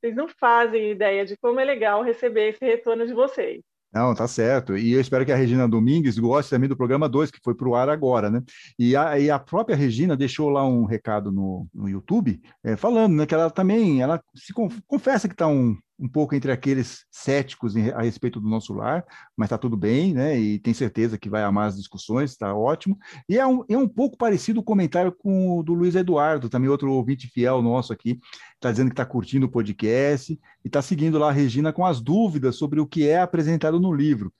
Vocês 0.00 0.16
não 0.16 0.26
fazem 0.26 0.90
ideia 0.90 1.26
de 1.26 1.36
como 1.36 1.60
é 1.60 1.64
legal 1.66 2.02
receber 2.02 2.48
esse 2.48 2.64
retorno 2.64 3.06
de 3.06 3.12
vocês. 3.12 3.60
Não, 3.92 4.14
tá 4.14 4.26
certo. 4.26 4.74
E 4.74 4.94
eu 4.94 5.02
espero 5.02 5.26
que 5.26 5.32
a 5.32 5.36
Regina 5.36 5.68
Domingues 5.68 6.18
goste 6.18 6.48
também 6.48 6.66
do 6.66 6.74
programa 6.74 7.10
2, 7.10 7.30
que 7.30 7.40
foi 7.44 7.54
para 7.54 7.68
o 7.68 7.74
ar 7.74 7.90
agora, 7.90 8.30
né? 8.30 8.42
E 8.78 8.96
a, 8.96 9.18
e 9.18 9.30
a, 9.30 9.38
própria 9.38 9.76
Regina 9.76 10.16
deixou 10.16 10.48
lá 10.48 10.66
um 10.66 10.86
recado 10.86 11.30
no, 11.30 11.68
no 11.74 11.90
YouTube, 11.90 12.40
é, 12.64 12.74
falando 12.74 13.12
né, 13.16 13.26
que 13.26 13.34
ela 13.34 13.50
também 13.50 14.00
ela 14.00 14.18
se 14.34 14.54
confessa 14.86 15.28
que 15.28 15.34
está 15.34 15.46
um, 15.46 15.76
um 16.02 16.08
pouco 16.08 16.34
entre 16.34 16.50
aqueles 16.50 17.06
céticos 17.12 17.76
a 17.76 18.02
respeito 18.02 18.40
do 18.40 18.48
nosso 18.48 18.74
lar, 18.74 19.04
mas 19.36 19.46
está 19.46 19.56
tudo 19.56 19.76
bem, 19.76 20.12
né? 20.12 20.36
E 20.36 20.58
tem 20.58 20.74
certeza 20.74 21.16
que 21.16 21.30
vai 21.30 21.44
amar 21.44 21.68
as 21.68 21.76
discussões, 21.76 22.32
está 22.32 22.52
ótimo. 22.52 22.98
E 23.28 23.38
é 23.38 23.46
um, 23.46 23.64
é 23.68 23.78
um 23.78 23.86
pouco 23.86 24.16
parecido 24.16 24.58
o 24.58 24.64
comentário 24.64 25.12
com 25.12 25.56
o 25.56 25.62
do 25.62 25.72
Luiz 25.72 25.94
Eduardo, 25.94 26.48
também 26.48 26.68
outro 26.68 26.92
ouvinte 26.92 27.28
fiel 27.28 27.62
nosso 27.62 27.92
aqui, 27.92 28.18
está 28.54 28.72
dizendo 28.72 28.88
que 28.88 28.94
está 28.94 29.06
curtindo 29.06 29.46
o 29.46 29.50
podcast 29.50 30.32
e 30.32 30.38
está 30.66 30.82
seguindo 30.82 31.20
lá 31.20 31.28
a 31.28 31.32
Regina 31.32 31.72
com 31.72 31.86
as 31.86 32.00
dúvidas 32.00 32.56
sobre 32.56 32.80
o 32.80 32.86
que 32.86 33.06
é 33.06 33.20
apresentado 33.20 33.78
no 33.78 33.92
livro. 33.92 34.32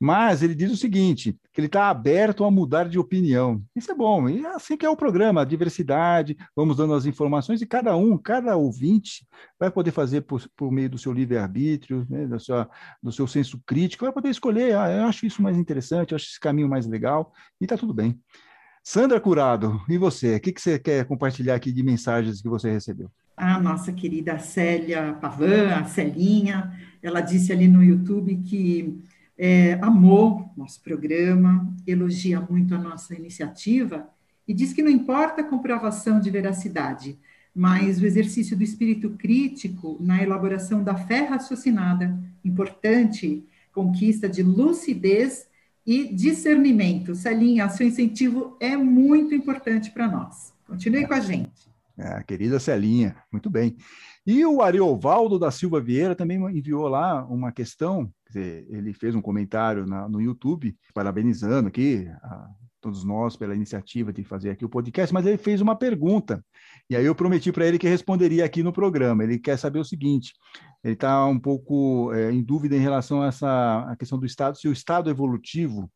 Mas 0.00 0.42
ele 0.42 0.54
diz 0.54 0.70
o 0.70 0.76
seguinte, 0.76 1.36
que 1.52 1.60
ele 1.60 1.66
está 1.66 1.88
aberto 1.88 2.44
a 2.44 2.50
mudar 2.50 2.88
de 2.88 2.98
opinião. 2.98 3.62
Isso 3.74 3.90
é 3.90 3.94
bom, 3.94 4.28
e 4.28 4.44
é 4.44 4.54
assim 4.54 4.76
que 4.76 4.86
é 4.86 4.90
o 4.90 4.96
programa, 4.96 5.44
diversidade, 5.44 6.36
vamos 6.54 6.76
dando 6.76 6.94
as 6.94 7.04
informações, 7.04 7.60
e 7.60 7.66
cada 7.66 7.96
um, 7.96 8.16
cada 8.16 8.56
ouvinte 8.56 9.26
vai 9.58 9.70
poder 9.70 9.90
fazer 9.90 10.20
por, 10.20 10.48
por 10.56 10.70
meio 10.70 10.88
do 10.88 10.98
seu 10.98 11.12
livre-arbítrio, 11.12 12.06
né, 12.08 12.26
do, 12.26 12.38
seu, 12.38 12.66
do 13.02 13.12
seu 13.12 13.26
senso 13.26 13.60
crítico, 13.66 14.04
vai 14.04 14.12
poder 14.12 14.30
escolher, 14.30 14.76
ah, 14.76 14.90
eu 14.90 15.04
acho 15.04 15.26
isso 15.26 15.42
mais 15.42 15.56
interessante, 15.56 16.12
eu 16.12 16.16
acho 16.16 16.26
esse 16.26 16.40
caminho 16.40 16.68
mais 16.68 16.86
legal, 16.86 17.32
e 17.60 17.64
está 17.64 17.76
tudo 17.76 17.92
bem. 17.92 18.18
Sandra 18.84 19.20
Curado, 19.20 19.82
e 19.88 19.98
você? 19.98 20.36
O 20.36 20.40
que, 20.40 20.52
que 20.52 20.60
você 20.62 20.78
quer 20.78 21.04
compartilhar 21.04 21.54
aqui 21.56 21.72
de 21.72 21.82
mensagens 21.82 22.40
que 22.40 22.48
você 22.48 22.70
recebeu? 22.70 23.10
A 23.36 23.60
nossa 23.60 23.92
querida 23.92 24.38
Célia 24.38 25.12
Pavan, 25.20 25.74
a 25.74 25.84
Celinha, 25.84 26.72
ela 27.02 27.20
disse 27.20 27.52
ali 27.52 27.68
no 27.68 27.84
YouTube 27.84 28.36
que 28.36 28.98
é, 29.38 29.74
amou 29.80 30.50
nosso 30.56 30.82
programa, 30.82 31.72
elogia 31.86 32.40
muito 32.40 32.74
a 32.74 32.78
nossa 32.78 33.14
iniciativa 33.14 34.08
e 34.46 34.52
diz 34.52 34.72
que 34.72 34.82
não 34.82 34.90
importa 34.90 35.42
a 35.42 35.44
comprovação 35.44 36.18
de 36.18 36.28
veracidade, 36.28 37.16
mas 37.54 38.00
o 38.00 38.06
exercício 38.06 38.56
do 38.56 38.64
espírito 38.64 39.10
crítico 39.10 39.96
na 40.00 40.22
elaboração 40.22 40.82
da 40.82 40.96
fé 40.96 41.24
raciocinada, 41.24 42.18
importante 42.44 43.44
conquista 43.72 44.28
de 44.28 44.42
lucidez 44.42 45.46
e 45.86 46.12
discernimento. 46.12 47.14
Celinha, 47.14 47.68
seu 47.68 47.86
incentivo 47.86 48.56
é 48.58 48.76
muito 48.76 49.34
importante 49.34 49.90
para 49.90 50.08
nós. 50.08 50.52
Continue 50.66 51.06
com 51.06 51.14
a 51.14 51.20
gente. 51.20 51.68
É, 51.98 52.22
querida 52.22 52.60
Celinha, 52.60 53.16
muito 53.32 53.50
bem. 53.50 53.76
E 54.24 54.44
o 54.46 54.62
Ariovaldo 54.62 55.38
da 55.38 55.50
Silva 55.50 55.80
Vieira 55.80 56.14
também 56.14 56.38
enviou 56.56 56.86
lá 56.86 57.24
uma 57.26 57.50
questão, 57.50 58.08
dizer, 58.26 58.66
ele 58.70 58.92
fez 58.92 59.14
um 59.14 59.22
comentário 59.22 59.84
na, 59.84 60.08
no 60.08 60.20
YouTube, 60.20 60.76
parabenizando 60.94 61.66
aqui 61.66 62.06
a 62.22 62.48
todos 62.80 63.04
nós 63.04 63.36
pela 63.36 63.54
iniciativa 63.54 64.12
de 64.12 64.22
fazer 64.22 64.50
aqui 64.50 64.64
o 64.64 64.68
podcast, 64.68 65.12
mas 65.12 65.26
ele 65.26 65.36
fez 65.36 65.60
uma 65.60 65.76
pergunta. 65.76 66.44
E 66.88 66.96
aí 66.96 67.04
eu 67.04 67.14
prometi 67.14 67.50
para 67.50 67.66
ele 67.66 67.78
que 67.78 67.88
responderia 67.88 68.44
aqui 68.44 68.62
no 68.62 68.72
programa. 68.72 69.24
Ele 69.24 69.38
quer 69.38 69.58
saber 69.58 69.78
o 69.78 69.84
seguinte: 69.84 70.34
ele 70.84 70.94
está 70.94 71.26
um 71.26 71.38
pouco 71.38 72.12
é, 72.12 72.30
em 72.30 72.42
dúvida 72.42 72.76
em 72.76 72.80
relação 72.80 73.22
a 73.22 73.26
essa 73.26 73.90
a 73.90 73.96
questão 73.96 74.18
do 74.18 74.26
estado, 74.26 74.56
se 74.56 74.68
o 74.68 74.72
estado 74.72 75.10
evolutivo 75.10 75.90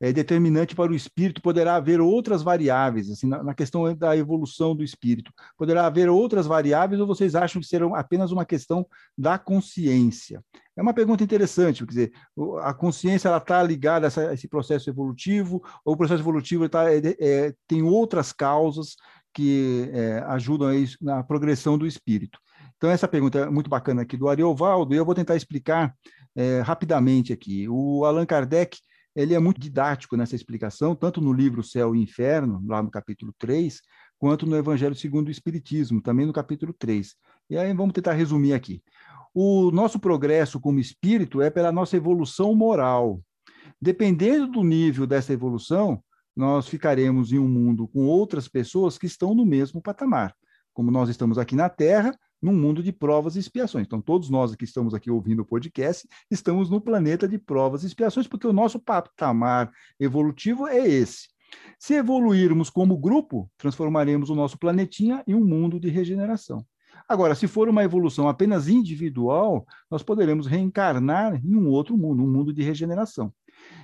é 0.00 0.12
determinante 0.12 0.74
para 0.74 0.92
o 0.92 0.94
espírito, 0.94 1.42
poderá 1.42 1.74
haver 1.74 2.00
outras 2.00 2.42
variáveis, 2.42 3.10
assim, 3.10 3.26
na, 3.26 3.42
na, 3.42 3.54
questão 3.54 3.92
da 3.96 4.16
evolução 4.16 4.74
do 4.74 4.84
espírito. 4.84 5.32
Poderá 5.56 5.86
haver 5.86 6.08
outras 6.08 6.46
variáveis 6.46 7.00
ou 7.00 7.06
vocês 7.06 7.34
acham 7.34 7.60
que 7.60 7.66
serão 7.66 7.94
apenas 7.94 8.30
uma 8.30 8.44
questão 8.44 8.86
da 9.16 9.38
consciência? 9.38 10.42
É 10.76 10.82
uma 10.82 10.94
pergunta 10.94 11.24
interessante, 11.24 11.84
quer 11.84 11.90
dizer, 11.90 12.12
a 12.62 12.72
consciência 12.72 13.34
está 13.36 13.62
ligada 13.62 14.06
a, 14.06 14.08
essa, 14.08 14.30
a, 14.30 14.34
esse 14.34 14.46
processo 14.46 14.88
evolutivo, 14.88 15.60
ou 15.84 15.94
o 15.94 15.96
processo 15.96 16.22
evolutivo 16.22 16.68
tá, 16.68 16.92
é, 16.92 17.00
é, 17.18 17.54
tem 17.66 17.82
outras 17.82 18.32
causas 18.32 18.94
que 19.34 19.90
é, 19.92 20.18
ajudam 20.28 20.68
na 21.00 21.24
progressão 21.24 21.76
do 21.76 21.86
espírito. 21.86 22.38
Então, 22.76 22.88
essa 22.88 23.08
pergunta 23.08 23.40
é 23.40 23.50
muito 23.50 23.68
bacana 23.68 24.02
aqui 24.02 24.16
do 24.16 24.28
Ariovaldo, 24.28 24.94
e 24.94 24.96
eu 24.96 25.04
vou 25.04 25.14
tentar 25.14 25.34
explicar 25.34 25.92
é, 26.36 26.60
rapidamente 26.60 27.32
aqui. 27.32 27.68
O 27.68 28.04
Allan 28.04 28.24
Kardec 28.24 28.78
ele 29.14 29.34
é 29.34 29.38
muito 29.38 29.60
didático 29.60 30.16
nessa 30.16 30.36
explicação, 30.36 30.94
tanto 30.94 31.20
no 31.20 31.32
livro 31.32 31.62
Céu 31.62 31.94
e 31.94 32.02
Inferno, 32.02 32.62
lá 32.66 32.82
no 32.82 32.90
capítulo 32.90 33.34
3, 33.38 33.80
quanto 34.18 34.46
no 34.46 34.56
Evangelho 34.56 34.94
segundo 34.94 35.28
o 35.28 35.30
Espiritismo, 35.30 36.00
também 36.00 36.26
no 36.26 36.32
capítulo 36.32 36.72
3. 36.72 37.14
E 37.50 37.56
aí 37.56 37.72
vamos 37.72 37.92
tentar 37.92 38.12
resumir 38.12 38.52
aqui. 38.52 38.82
O 39.34 39.70
nosso 39.70 39.98
progresso 39.98 40.60
como 40.60 40.80
espírito 40.80 41.40
é 41.40 41.50
pela 41.50 41.70
nossa 41.70 41.96
evolução 41.96 42.54
moral. 42.54 43.20
Dependendo 43.80 44.48
do 44.48 44.64
nível 44.64 45.06
dessa 45.06 45.32
evolução, 45.32 46.02
nós 46.34 46.68
ficaremos 46.68 47.32
em 47.32 47.38
um 47.38 47.48
mundo 47.48 47.88
com 47.88 48.06
outras 48.06 48.48
pessoas 48.48 48.98
que 48.98 49.06
estão 49.06 49.34
no 49.34 49.44
mesmo 49.44 49.80
patamar. 49.80 50.34
Como 50.72 50.90
nós 50.90 51.08
estamos 51.08 51.38
aqui 51.38 51.56
na 51.56 51.68
Terra, 51.68 52.16
num 52.40 52.52
mundo 52.52 52.82
de 52.82 52.92
provas 52.92 53.36
e 53.36 53.38
expiações. 53.38 53.86
Então, 53.86 54.00
todos 54.00 54.30
nós 54.30 54.54
que 54.54 54.64
estamos 54.64 54.94
aqui 54.94 55.10
ouvindo 55.10 55.40
o 55.42 55.46
podcast, 55.46 56.08
estamos 56.30 56.70
no 56.70 56.80
planeta 56.80 57.28
de 57.28 57.38
provas 57.38 57.82
e 57.82 57.86
expiações, 57.86 58.26
porque 58.26 58.46
o 58.46 58.52
nosso 58.52 58.78
patamar 58.78 59.70
evolutivo 59.98 60.66
é 60.66 60.86
esse. 60.86 61.28
Se 61.78 61.94
evoluirmos 61.94 62.70
como 62.70 62.98
grupo, 62.98 63.50
transformaremos 63.56 64.30
o 64.30 64.34
nosso 64.34 64.58
planetinha 64.58 65.22
em 65.26 65.34
um 65.34 65.44
mundo 65.44 65.80
de 65.80 65.88
regeneração. 65.88 66.64
Agora, 67.08 67.34
se 67.34 67.46
for 67.46 67.68
uma 67.68 67.82
evolução 67.82 68.28
apenas 68.28 68.68
individual, 68.68 69.66
nós 69.90 70.02
poderemos 70.02 70.46
reencarnar 70.46 71.40
em 71.42 71.56
um 71.56 71.68
outro 71.68 71.96
mundo, 71.96 72.22
um 72.22 72.30
mundo 72.30 72.52
de 72.52 72.62
regeneração. 72.62 73.32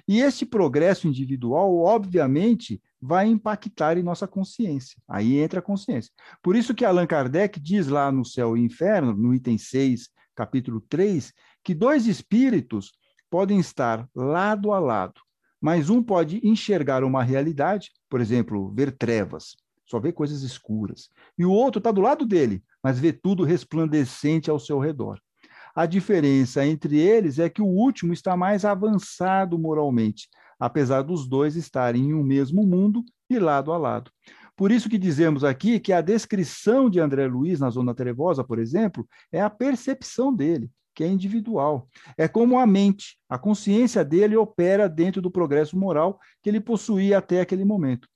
E 0.07 0.21
este 0.21 0.45
progresso 0.45 1.09
individual, 1.09 1.77
obviamente, 1.79 2.81
vai 3.01 3.27
impactar 3.27 3.97
em 3.99 4.03
nossa 4.03 4.27
consciência. 4.27 5.01
Aí 5.09 5.39
entra 5.39 5.61
a 5.61 5.63
consciência. 5.63 6.13
Por 6.43 6.57
isso 6.57 6.75
que 6.75 6.85
Allan 6.85 7.07
Kardec 7.07 7.59
diz 7.61 7.89
lá 7.89 8.11
no 8.13 8.25
Céu 8.25 8.57
e 8.57 8.61
Inferno, 8.61 9.15
no 9.15 9.35
item 9.35 9.59
6, 9.59 10.09
capítulo 10.35 10.81
3, 10.89 11.33
que 11.63 11.75
dois 11.75 12.07
espíritos 12.07 12.93
podem 13.31 13.59
estar 13.59 14.09
lado 14.15 14.73
a 14.73 14.79
lado, 14.79 15.21
mas 15.61 15.89
um 15.89 16.03
pode 16.03 16.41
enxergar 16.47 17.03
uma 17.03 17.23
realidade, 17.23 17.91
por 18.09 18.21
exemplo, 18.21 18.71
ver 18.73 18.93
trevas, 18.93 19.57
só 19.87 19.99
vê 19.99 20.13
coisas 20.13 20.43
escuras, 20.43 21.09
e 21.39 21.45
o 21.45 21.51
outro 21.51 21.79
está 21.79 21.91
do 21.91 22.01
lado 22.01 22.27
dele, 22.27 22.63
mas 22.83 22.99
vê 22.99 23.13
tudo 23.13 23.43
resplandecente 23.43 24.51
ao 24.51 24.59
seu 24.59 24.79
redor. 24.79 25.21
A 25.75 25.87
diferença 25.87 26.65
entre 26.65 26.99
eles 26.99 27.41
é 27.41 27.51
que 27.51 27.61
o 27.61 27.67
último 27.67 28.13
está 28.13 28.37
mais 28.37 28.65
avançado 28.65 29.59
moralmente, 29.59 30.29
apesar 30.57 31.03
dos 31.03 31.27
dois 31.27 31.57
estarem 31.57 32.11
em 32.11 32.15
um 32.15 32.23
mesmo 32.23 32.65
mundo 32.65 33.05
e 33.29 33.41
lado 33.41 33.73
a 33.73 33.77
lado. 33.77 34.09
Por 34.57 34.71
isso 34.71 34.89
que 34.89 34.97
dizemos 34.97 35.43
aqui 35.43 35.81
que 35.81 35.93
a 35.93 36.01
descrição 36.01 36.89
de 36.89 37.01
André 37.01 37.27
Luiz 37.27 37.59
na 37.59 37.71
Zona 37.71 37.93
Trevosa, 37.93 38.45
por 38.45 38.61
exemplo, 38.61 39.05
é 39.33 39.41
a 39.41 39.51
percepção 39.51 40.33
dele, 40.33 40.71
que 40.95 41.03
é 41.03 41.09
individual. 41.09 41.89
É 42.17 42.29
como 42.29 42.57
a 42.57 42.65
mente, 42.65 43.19
a 43.29 43.37
consciência 43.37 44.05
dele 44.05 44.37
opera 44.37 44.89
dentro 44.89 45.21
do 45.21 45.29
progresso 45.29 45.77
moral 45.77 46.21
que 46.41 46.49
ele 46.49 46.61
possuía 46.61 47.19
até 47.19 47.41
aquele 47.41 47.65
momento. 47.65 48.07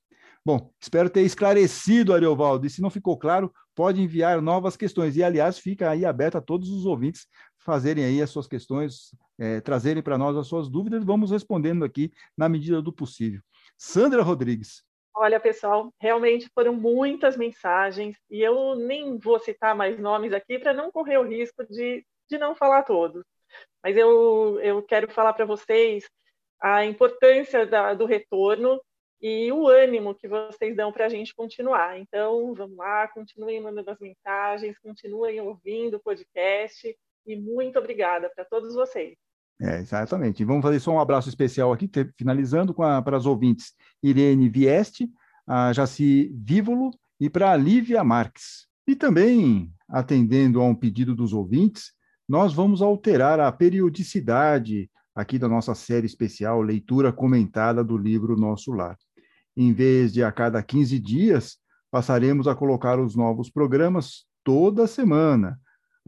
Bom, 0.47 0.71
espero 0.81 1.11
ter 1.11 1.23
esclarecido, 1.23 2.15
Ariovaldo, 2.15 2.67
e 2.67 2.71
se 2.71 2.81
não 2.81 2.89
ficou 2.89 3.19
claro, 3.19 3.53
pode 3.75 4.01
enviar 4.01 4.41
novas 4.41 4.77
questões. 4.77 5.17
E, 5.17 5.23
aliás, 5.23 5.59
fica 5.59 5.91
aí 5.91 6.05
aberto 6.05 6.39
a 6.39 6.41
todos 6.41 6.71
os 6.71 6.87
ouvintes 6.87 7.27
fazerem 7.69 8.03
aí 8.03 8.23
as 8.23 8.31
suas 8.31 8.47
questões, 8.47 9.15
é, 9.39 9.61
trazerem 9.61 10.03
para 10.03 10.17
nós 10.17 10.35
as 10.39 10.47
suas 10.47 10.71
dúvidas, 10.71 11.05
vamos 11.05 11.31
respondendo 11.31 11.85
aqui 11.85 12.11
na 12.35 12.49
medida 12.49 12.81
do 12.81 12.91
possível. 12.91 13.43
Sandra 13.77 14.23
Rodrigues. 14.23 14.83
Olha, 15.15 15.39
pessoal, 15.39 15.93
realmente 16.01 16.49
foram 16.55 16.73
muitas 16.73 17.37
mensagens 17.37 18.17
e 18.31 18.41
eu 18.41 18.75
nem 18.75 19.19
vou 19.19 19.39
citar 19.39 19.75
mais 19.75 20.01
nomes 20.01 20.33
aqui 20.33 20.59
para 20.59 20.73
não 20.73 20.91
correr 20.91 21.19
o 21.19 21.29
risco 21.29 21.63
de, 21.67 22.07
de 22.31 22.39
não 22.39 22.55
falar 22.55 22.85
todos. 22.85 23.23
Mas 23.85 23.95
eu, 23.99 24.59
eu 24.63 24.83
quero 24.83 25.11
falar 25.11 25.35
para 25.35 25.45
vocês 25.45 26.09
a 26.59 26.87
importância 26.87 27.67
da, 27.67 27.93
do 27.93 28.07
retorno 28.07 28.81
e 29.21 29.53
o 29.53 29.69
ânimo 29.69 30.15
que 30.15 30.27
vocês 30.27 30.75
dão 30.75 30.91
para 30.91 31.05
a 31.05 31.11
gente 31.11 31.35
continuar. 31.35 31.99
Então, 31.99 32.55
vamos 32.55 32.79
lá, 32.79 33.07
continuem 33.09 33.61
mandando 33.61 33.91
as 33.91 33.99
mensagens, 33.99 34.79
continuem 34.79 35.39
ouvindo 35.43 35.99
o 35.99 36.01
podcast 36.01 36.97
e 37.29 37.41
muito 37.41 37.79
obrigada 37.79 38.31
para 38.35 38.45
todos 38.45 38.75
vocês. 38.75 39.17
É, 39.61 39.79
exatamente. 39.79 40.45
Vamos 40.45 40.63
fazer 40.63 40.81
só 40.81 40.93
um 40.93 41.01
abraço 41.01 41.29
especial 41.29 41.73
aqui, 41.73 41.91
finalizando 42.17 42.73
com 42.73 42.83
a, 42.83 43.03
para 43.03 43.17
as 43.17 43.27
ouvintes 43.27 43.73
Irene 44.03 44.49
Vieste, 44.49 45.11
a 45.47 45.73
Jaci 45.73 46.33
Vívolo 46.35 46.91
e 47.21 47.29
para 47.29 47.51
a 47.51 47.57
Lívia 47.57 48.05
Marques. 48.05 48.69
E 48.87 48.95
também, 48.95 49.73
atendendo 49.89 50.61
a 50.61 50.65
um 50.65 50.75
pedido 50.75 51.15
dos 51.15 51.33
ouvintes, 51.33 51.93
nós 52.29 52.53
vamos 52.53 52.83
alterar 52.83 53.41
a 53.41 53.51
periodicidade 53.51 54.91
aqui 55.15 55.39
da 55.39 55.49
nossa 55.49 55.75
série 55.75 56.07
especial 56.07 56.63
Leitura 56.63 57.13
Comentada 57.13 57.83
do 57.83 57.97
livro 57.97 58.37
Nosso 58.37 58.71
Lar. 58.71 58.97
Em 59.57 59.73
vez 59.73 60.13
de 60.13 60.23
a 60.23 60.31
cada 60.31 60.63
15 60.63 60.99
dias, 61.01 61.59
passaremos 61.91 62.47
a 62.47 62.55
colocar 62.55 63.01
os 63.01 63.17
novos 63.17 63.51
programas 63.51 64.25
toda 64.45 64.87
semana, 64.87 65.59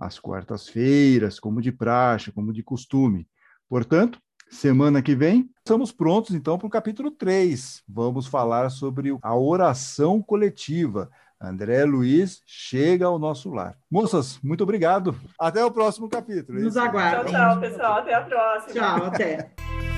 às 0.01 0.19
quartas-feiras, 0.19 1.39
como 1.39 1.61
de 1.61 1.71
praxe, 1.71 2.33
como 2.33 2.53
de 2.53 2.63
costume. 2.63 3.29
Portanto, 3.69 4.19
semana 4.51 5.03
que 5.03 5.15
vem, 5.15 5.51
estamos 5.59 5.93
prontos 5.93 6.35
então 6.35 6.59
para 6.59 6.67
o 6.67 6.71
capítulo 6.71 7.11
3. 7.11 7.83
Vamos 7.87 8.27
falar 8.27 8.71
sobre 8.71 9.17
a 9.21 9.37
oração 9.37 10.23
coletiva. 10.23 11.11
André 11.41 11.85
Luiz 11.85 12.43
chega 12.45 13.07
ao 13.07 13.19
nosso 13.19 13.51
lar. 13.51 13.77
Moças, 13.91 14.39
muito 14.43 14.63
obrigado. 14.63 15.15
Até 15.39 15.65
o 15.65 15.71
próximo 15.71 16.09
capítulo. 16.09 16.61
Nos 16.61 16.77
aguardem. 16.77 17.33
Tchau, 17.33 17.53
tchau, 17.53 17.61
pessoal. 17.61 17.99
Até 17.99 18.15
a 18.15 18.21
próxima. 18.23 18.73
Tchau, 18.75 19.05
até. 19.07 19.90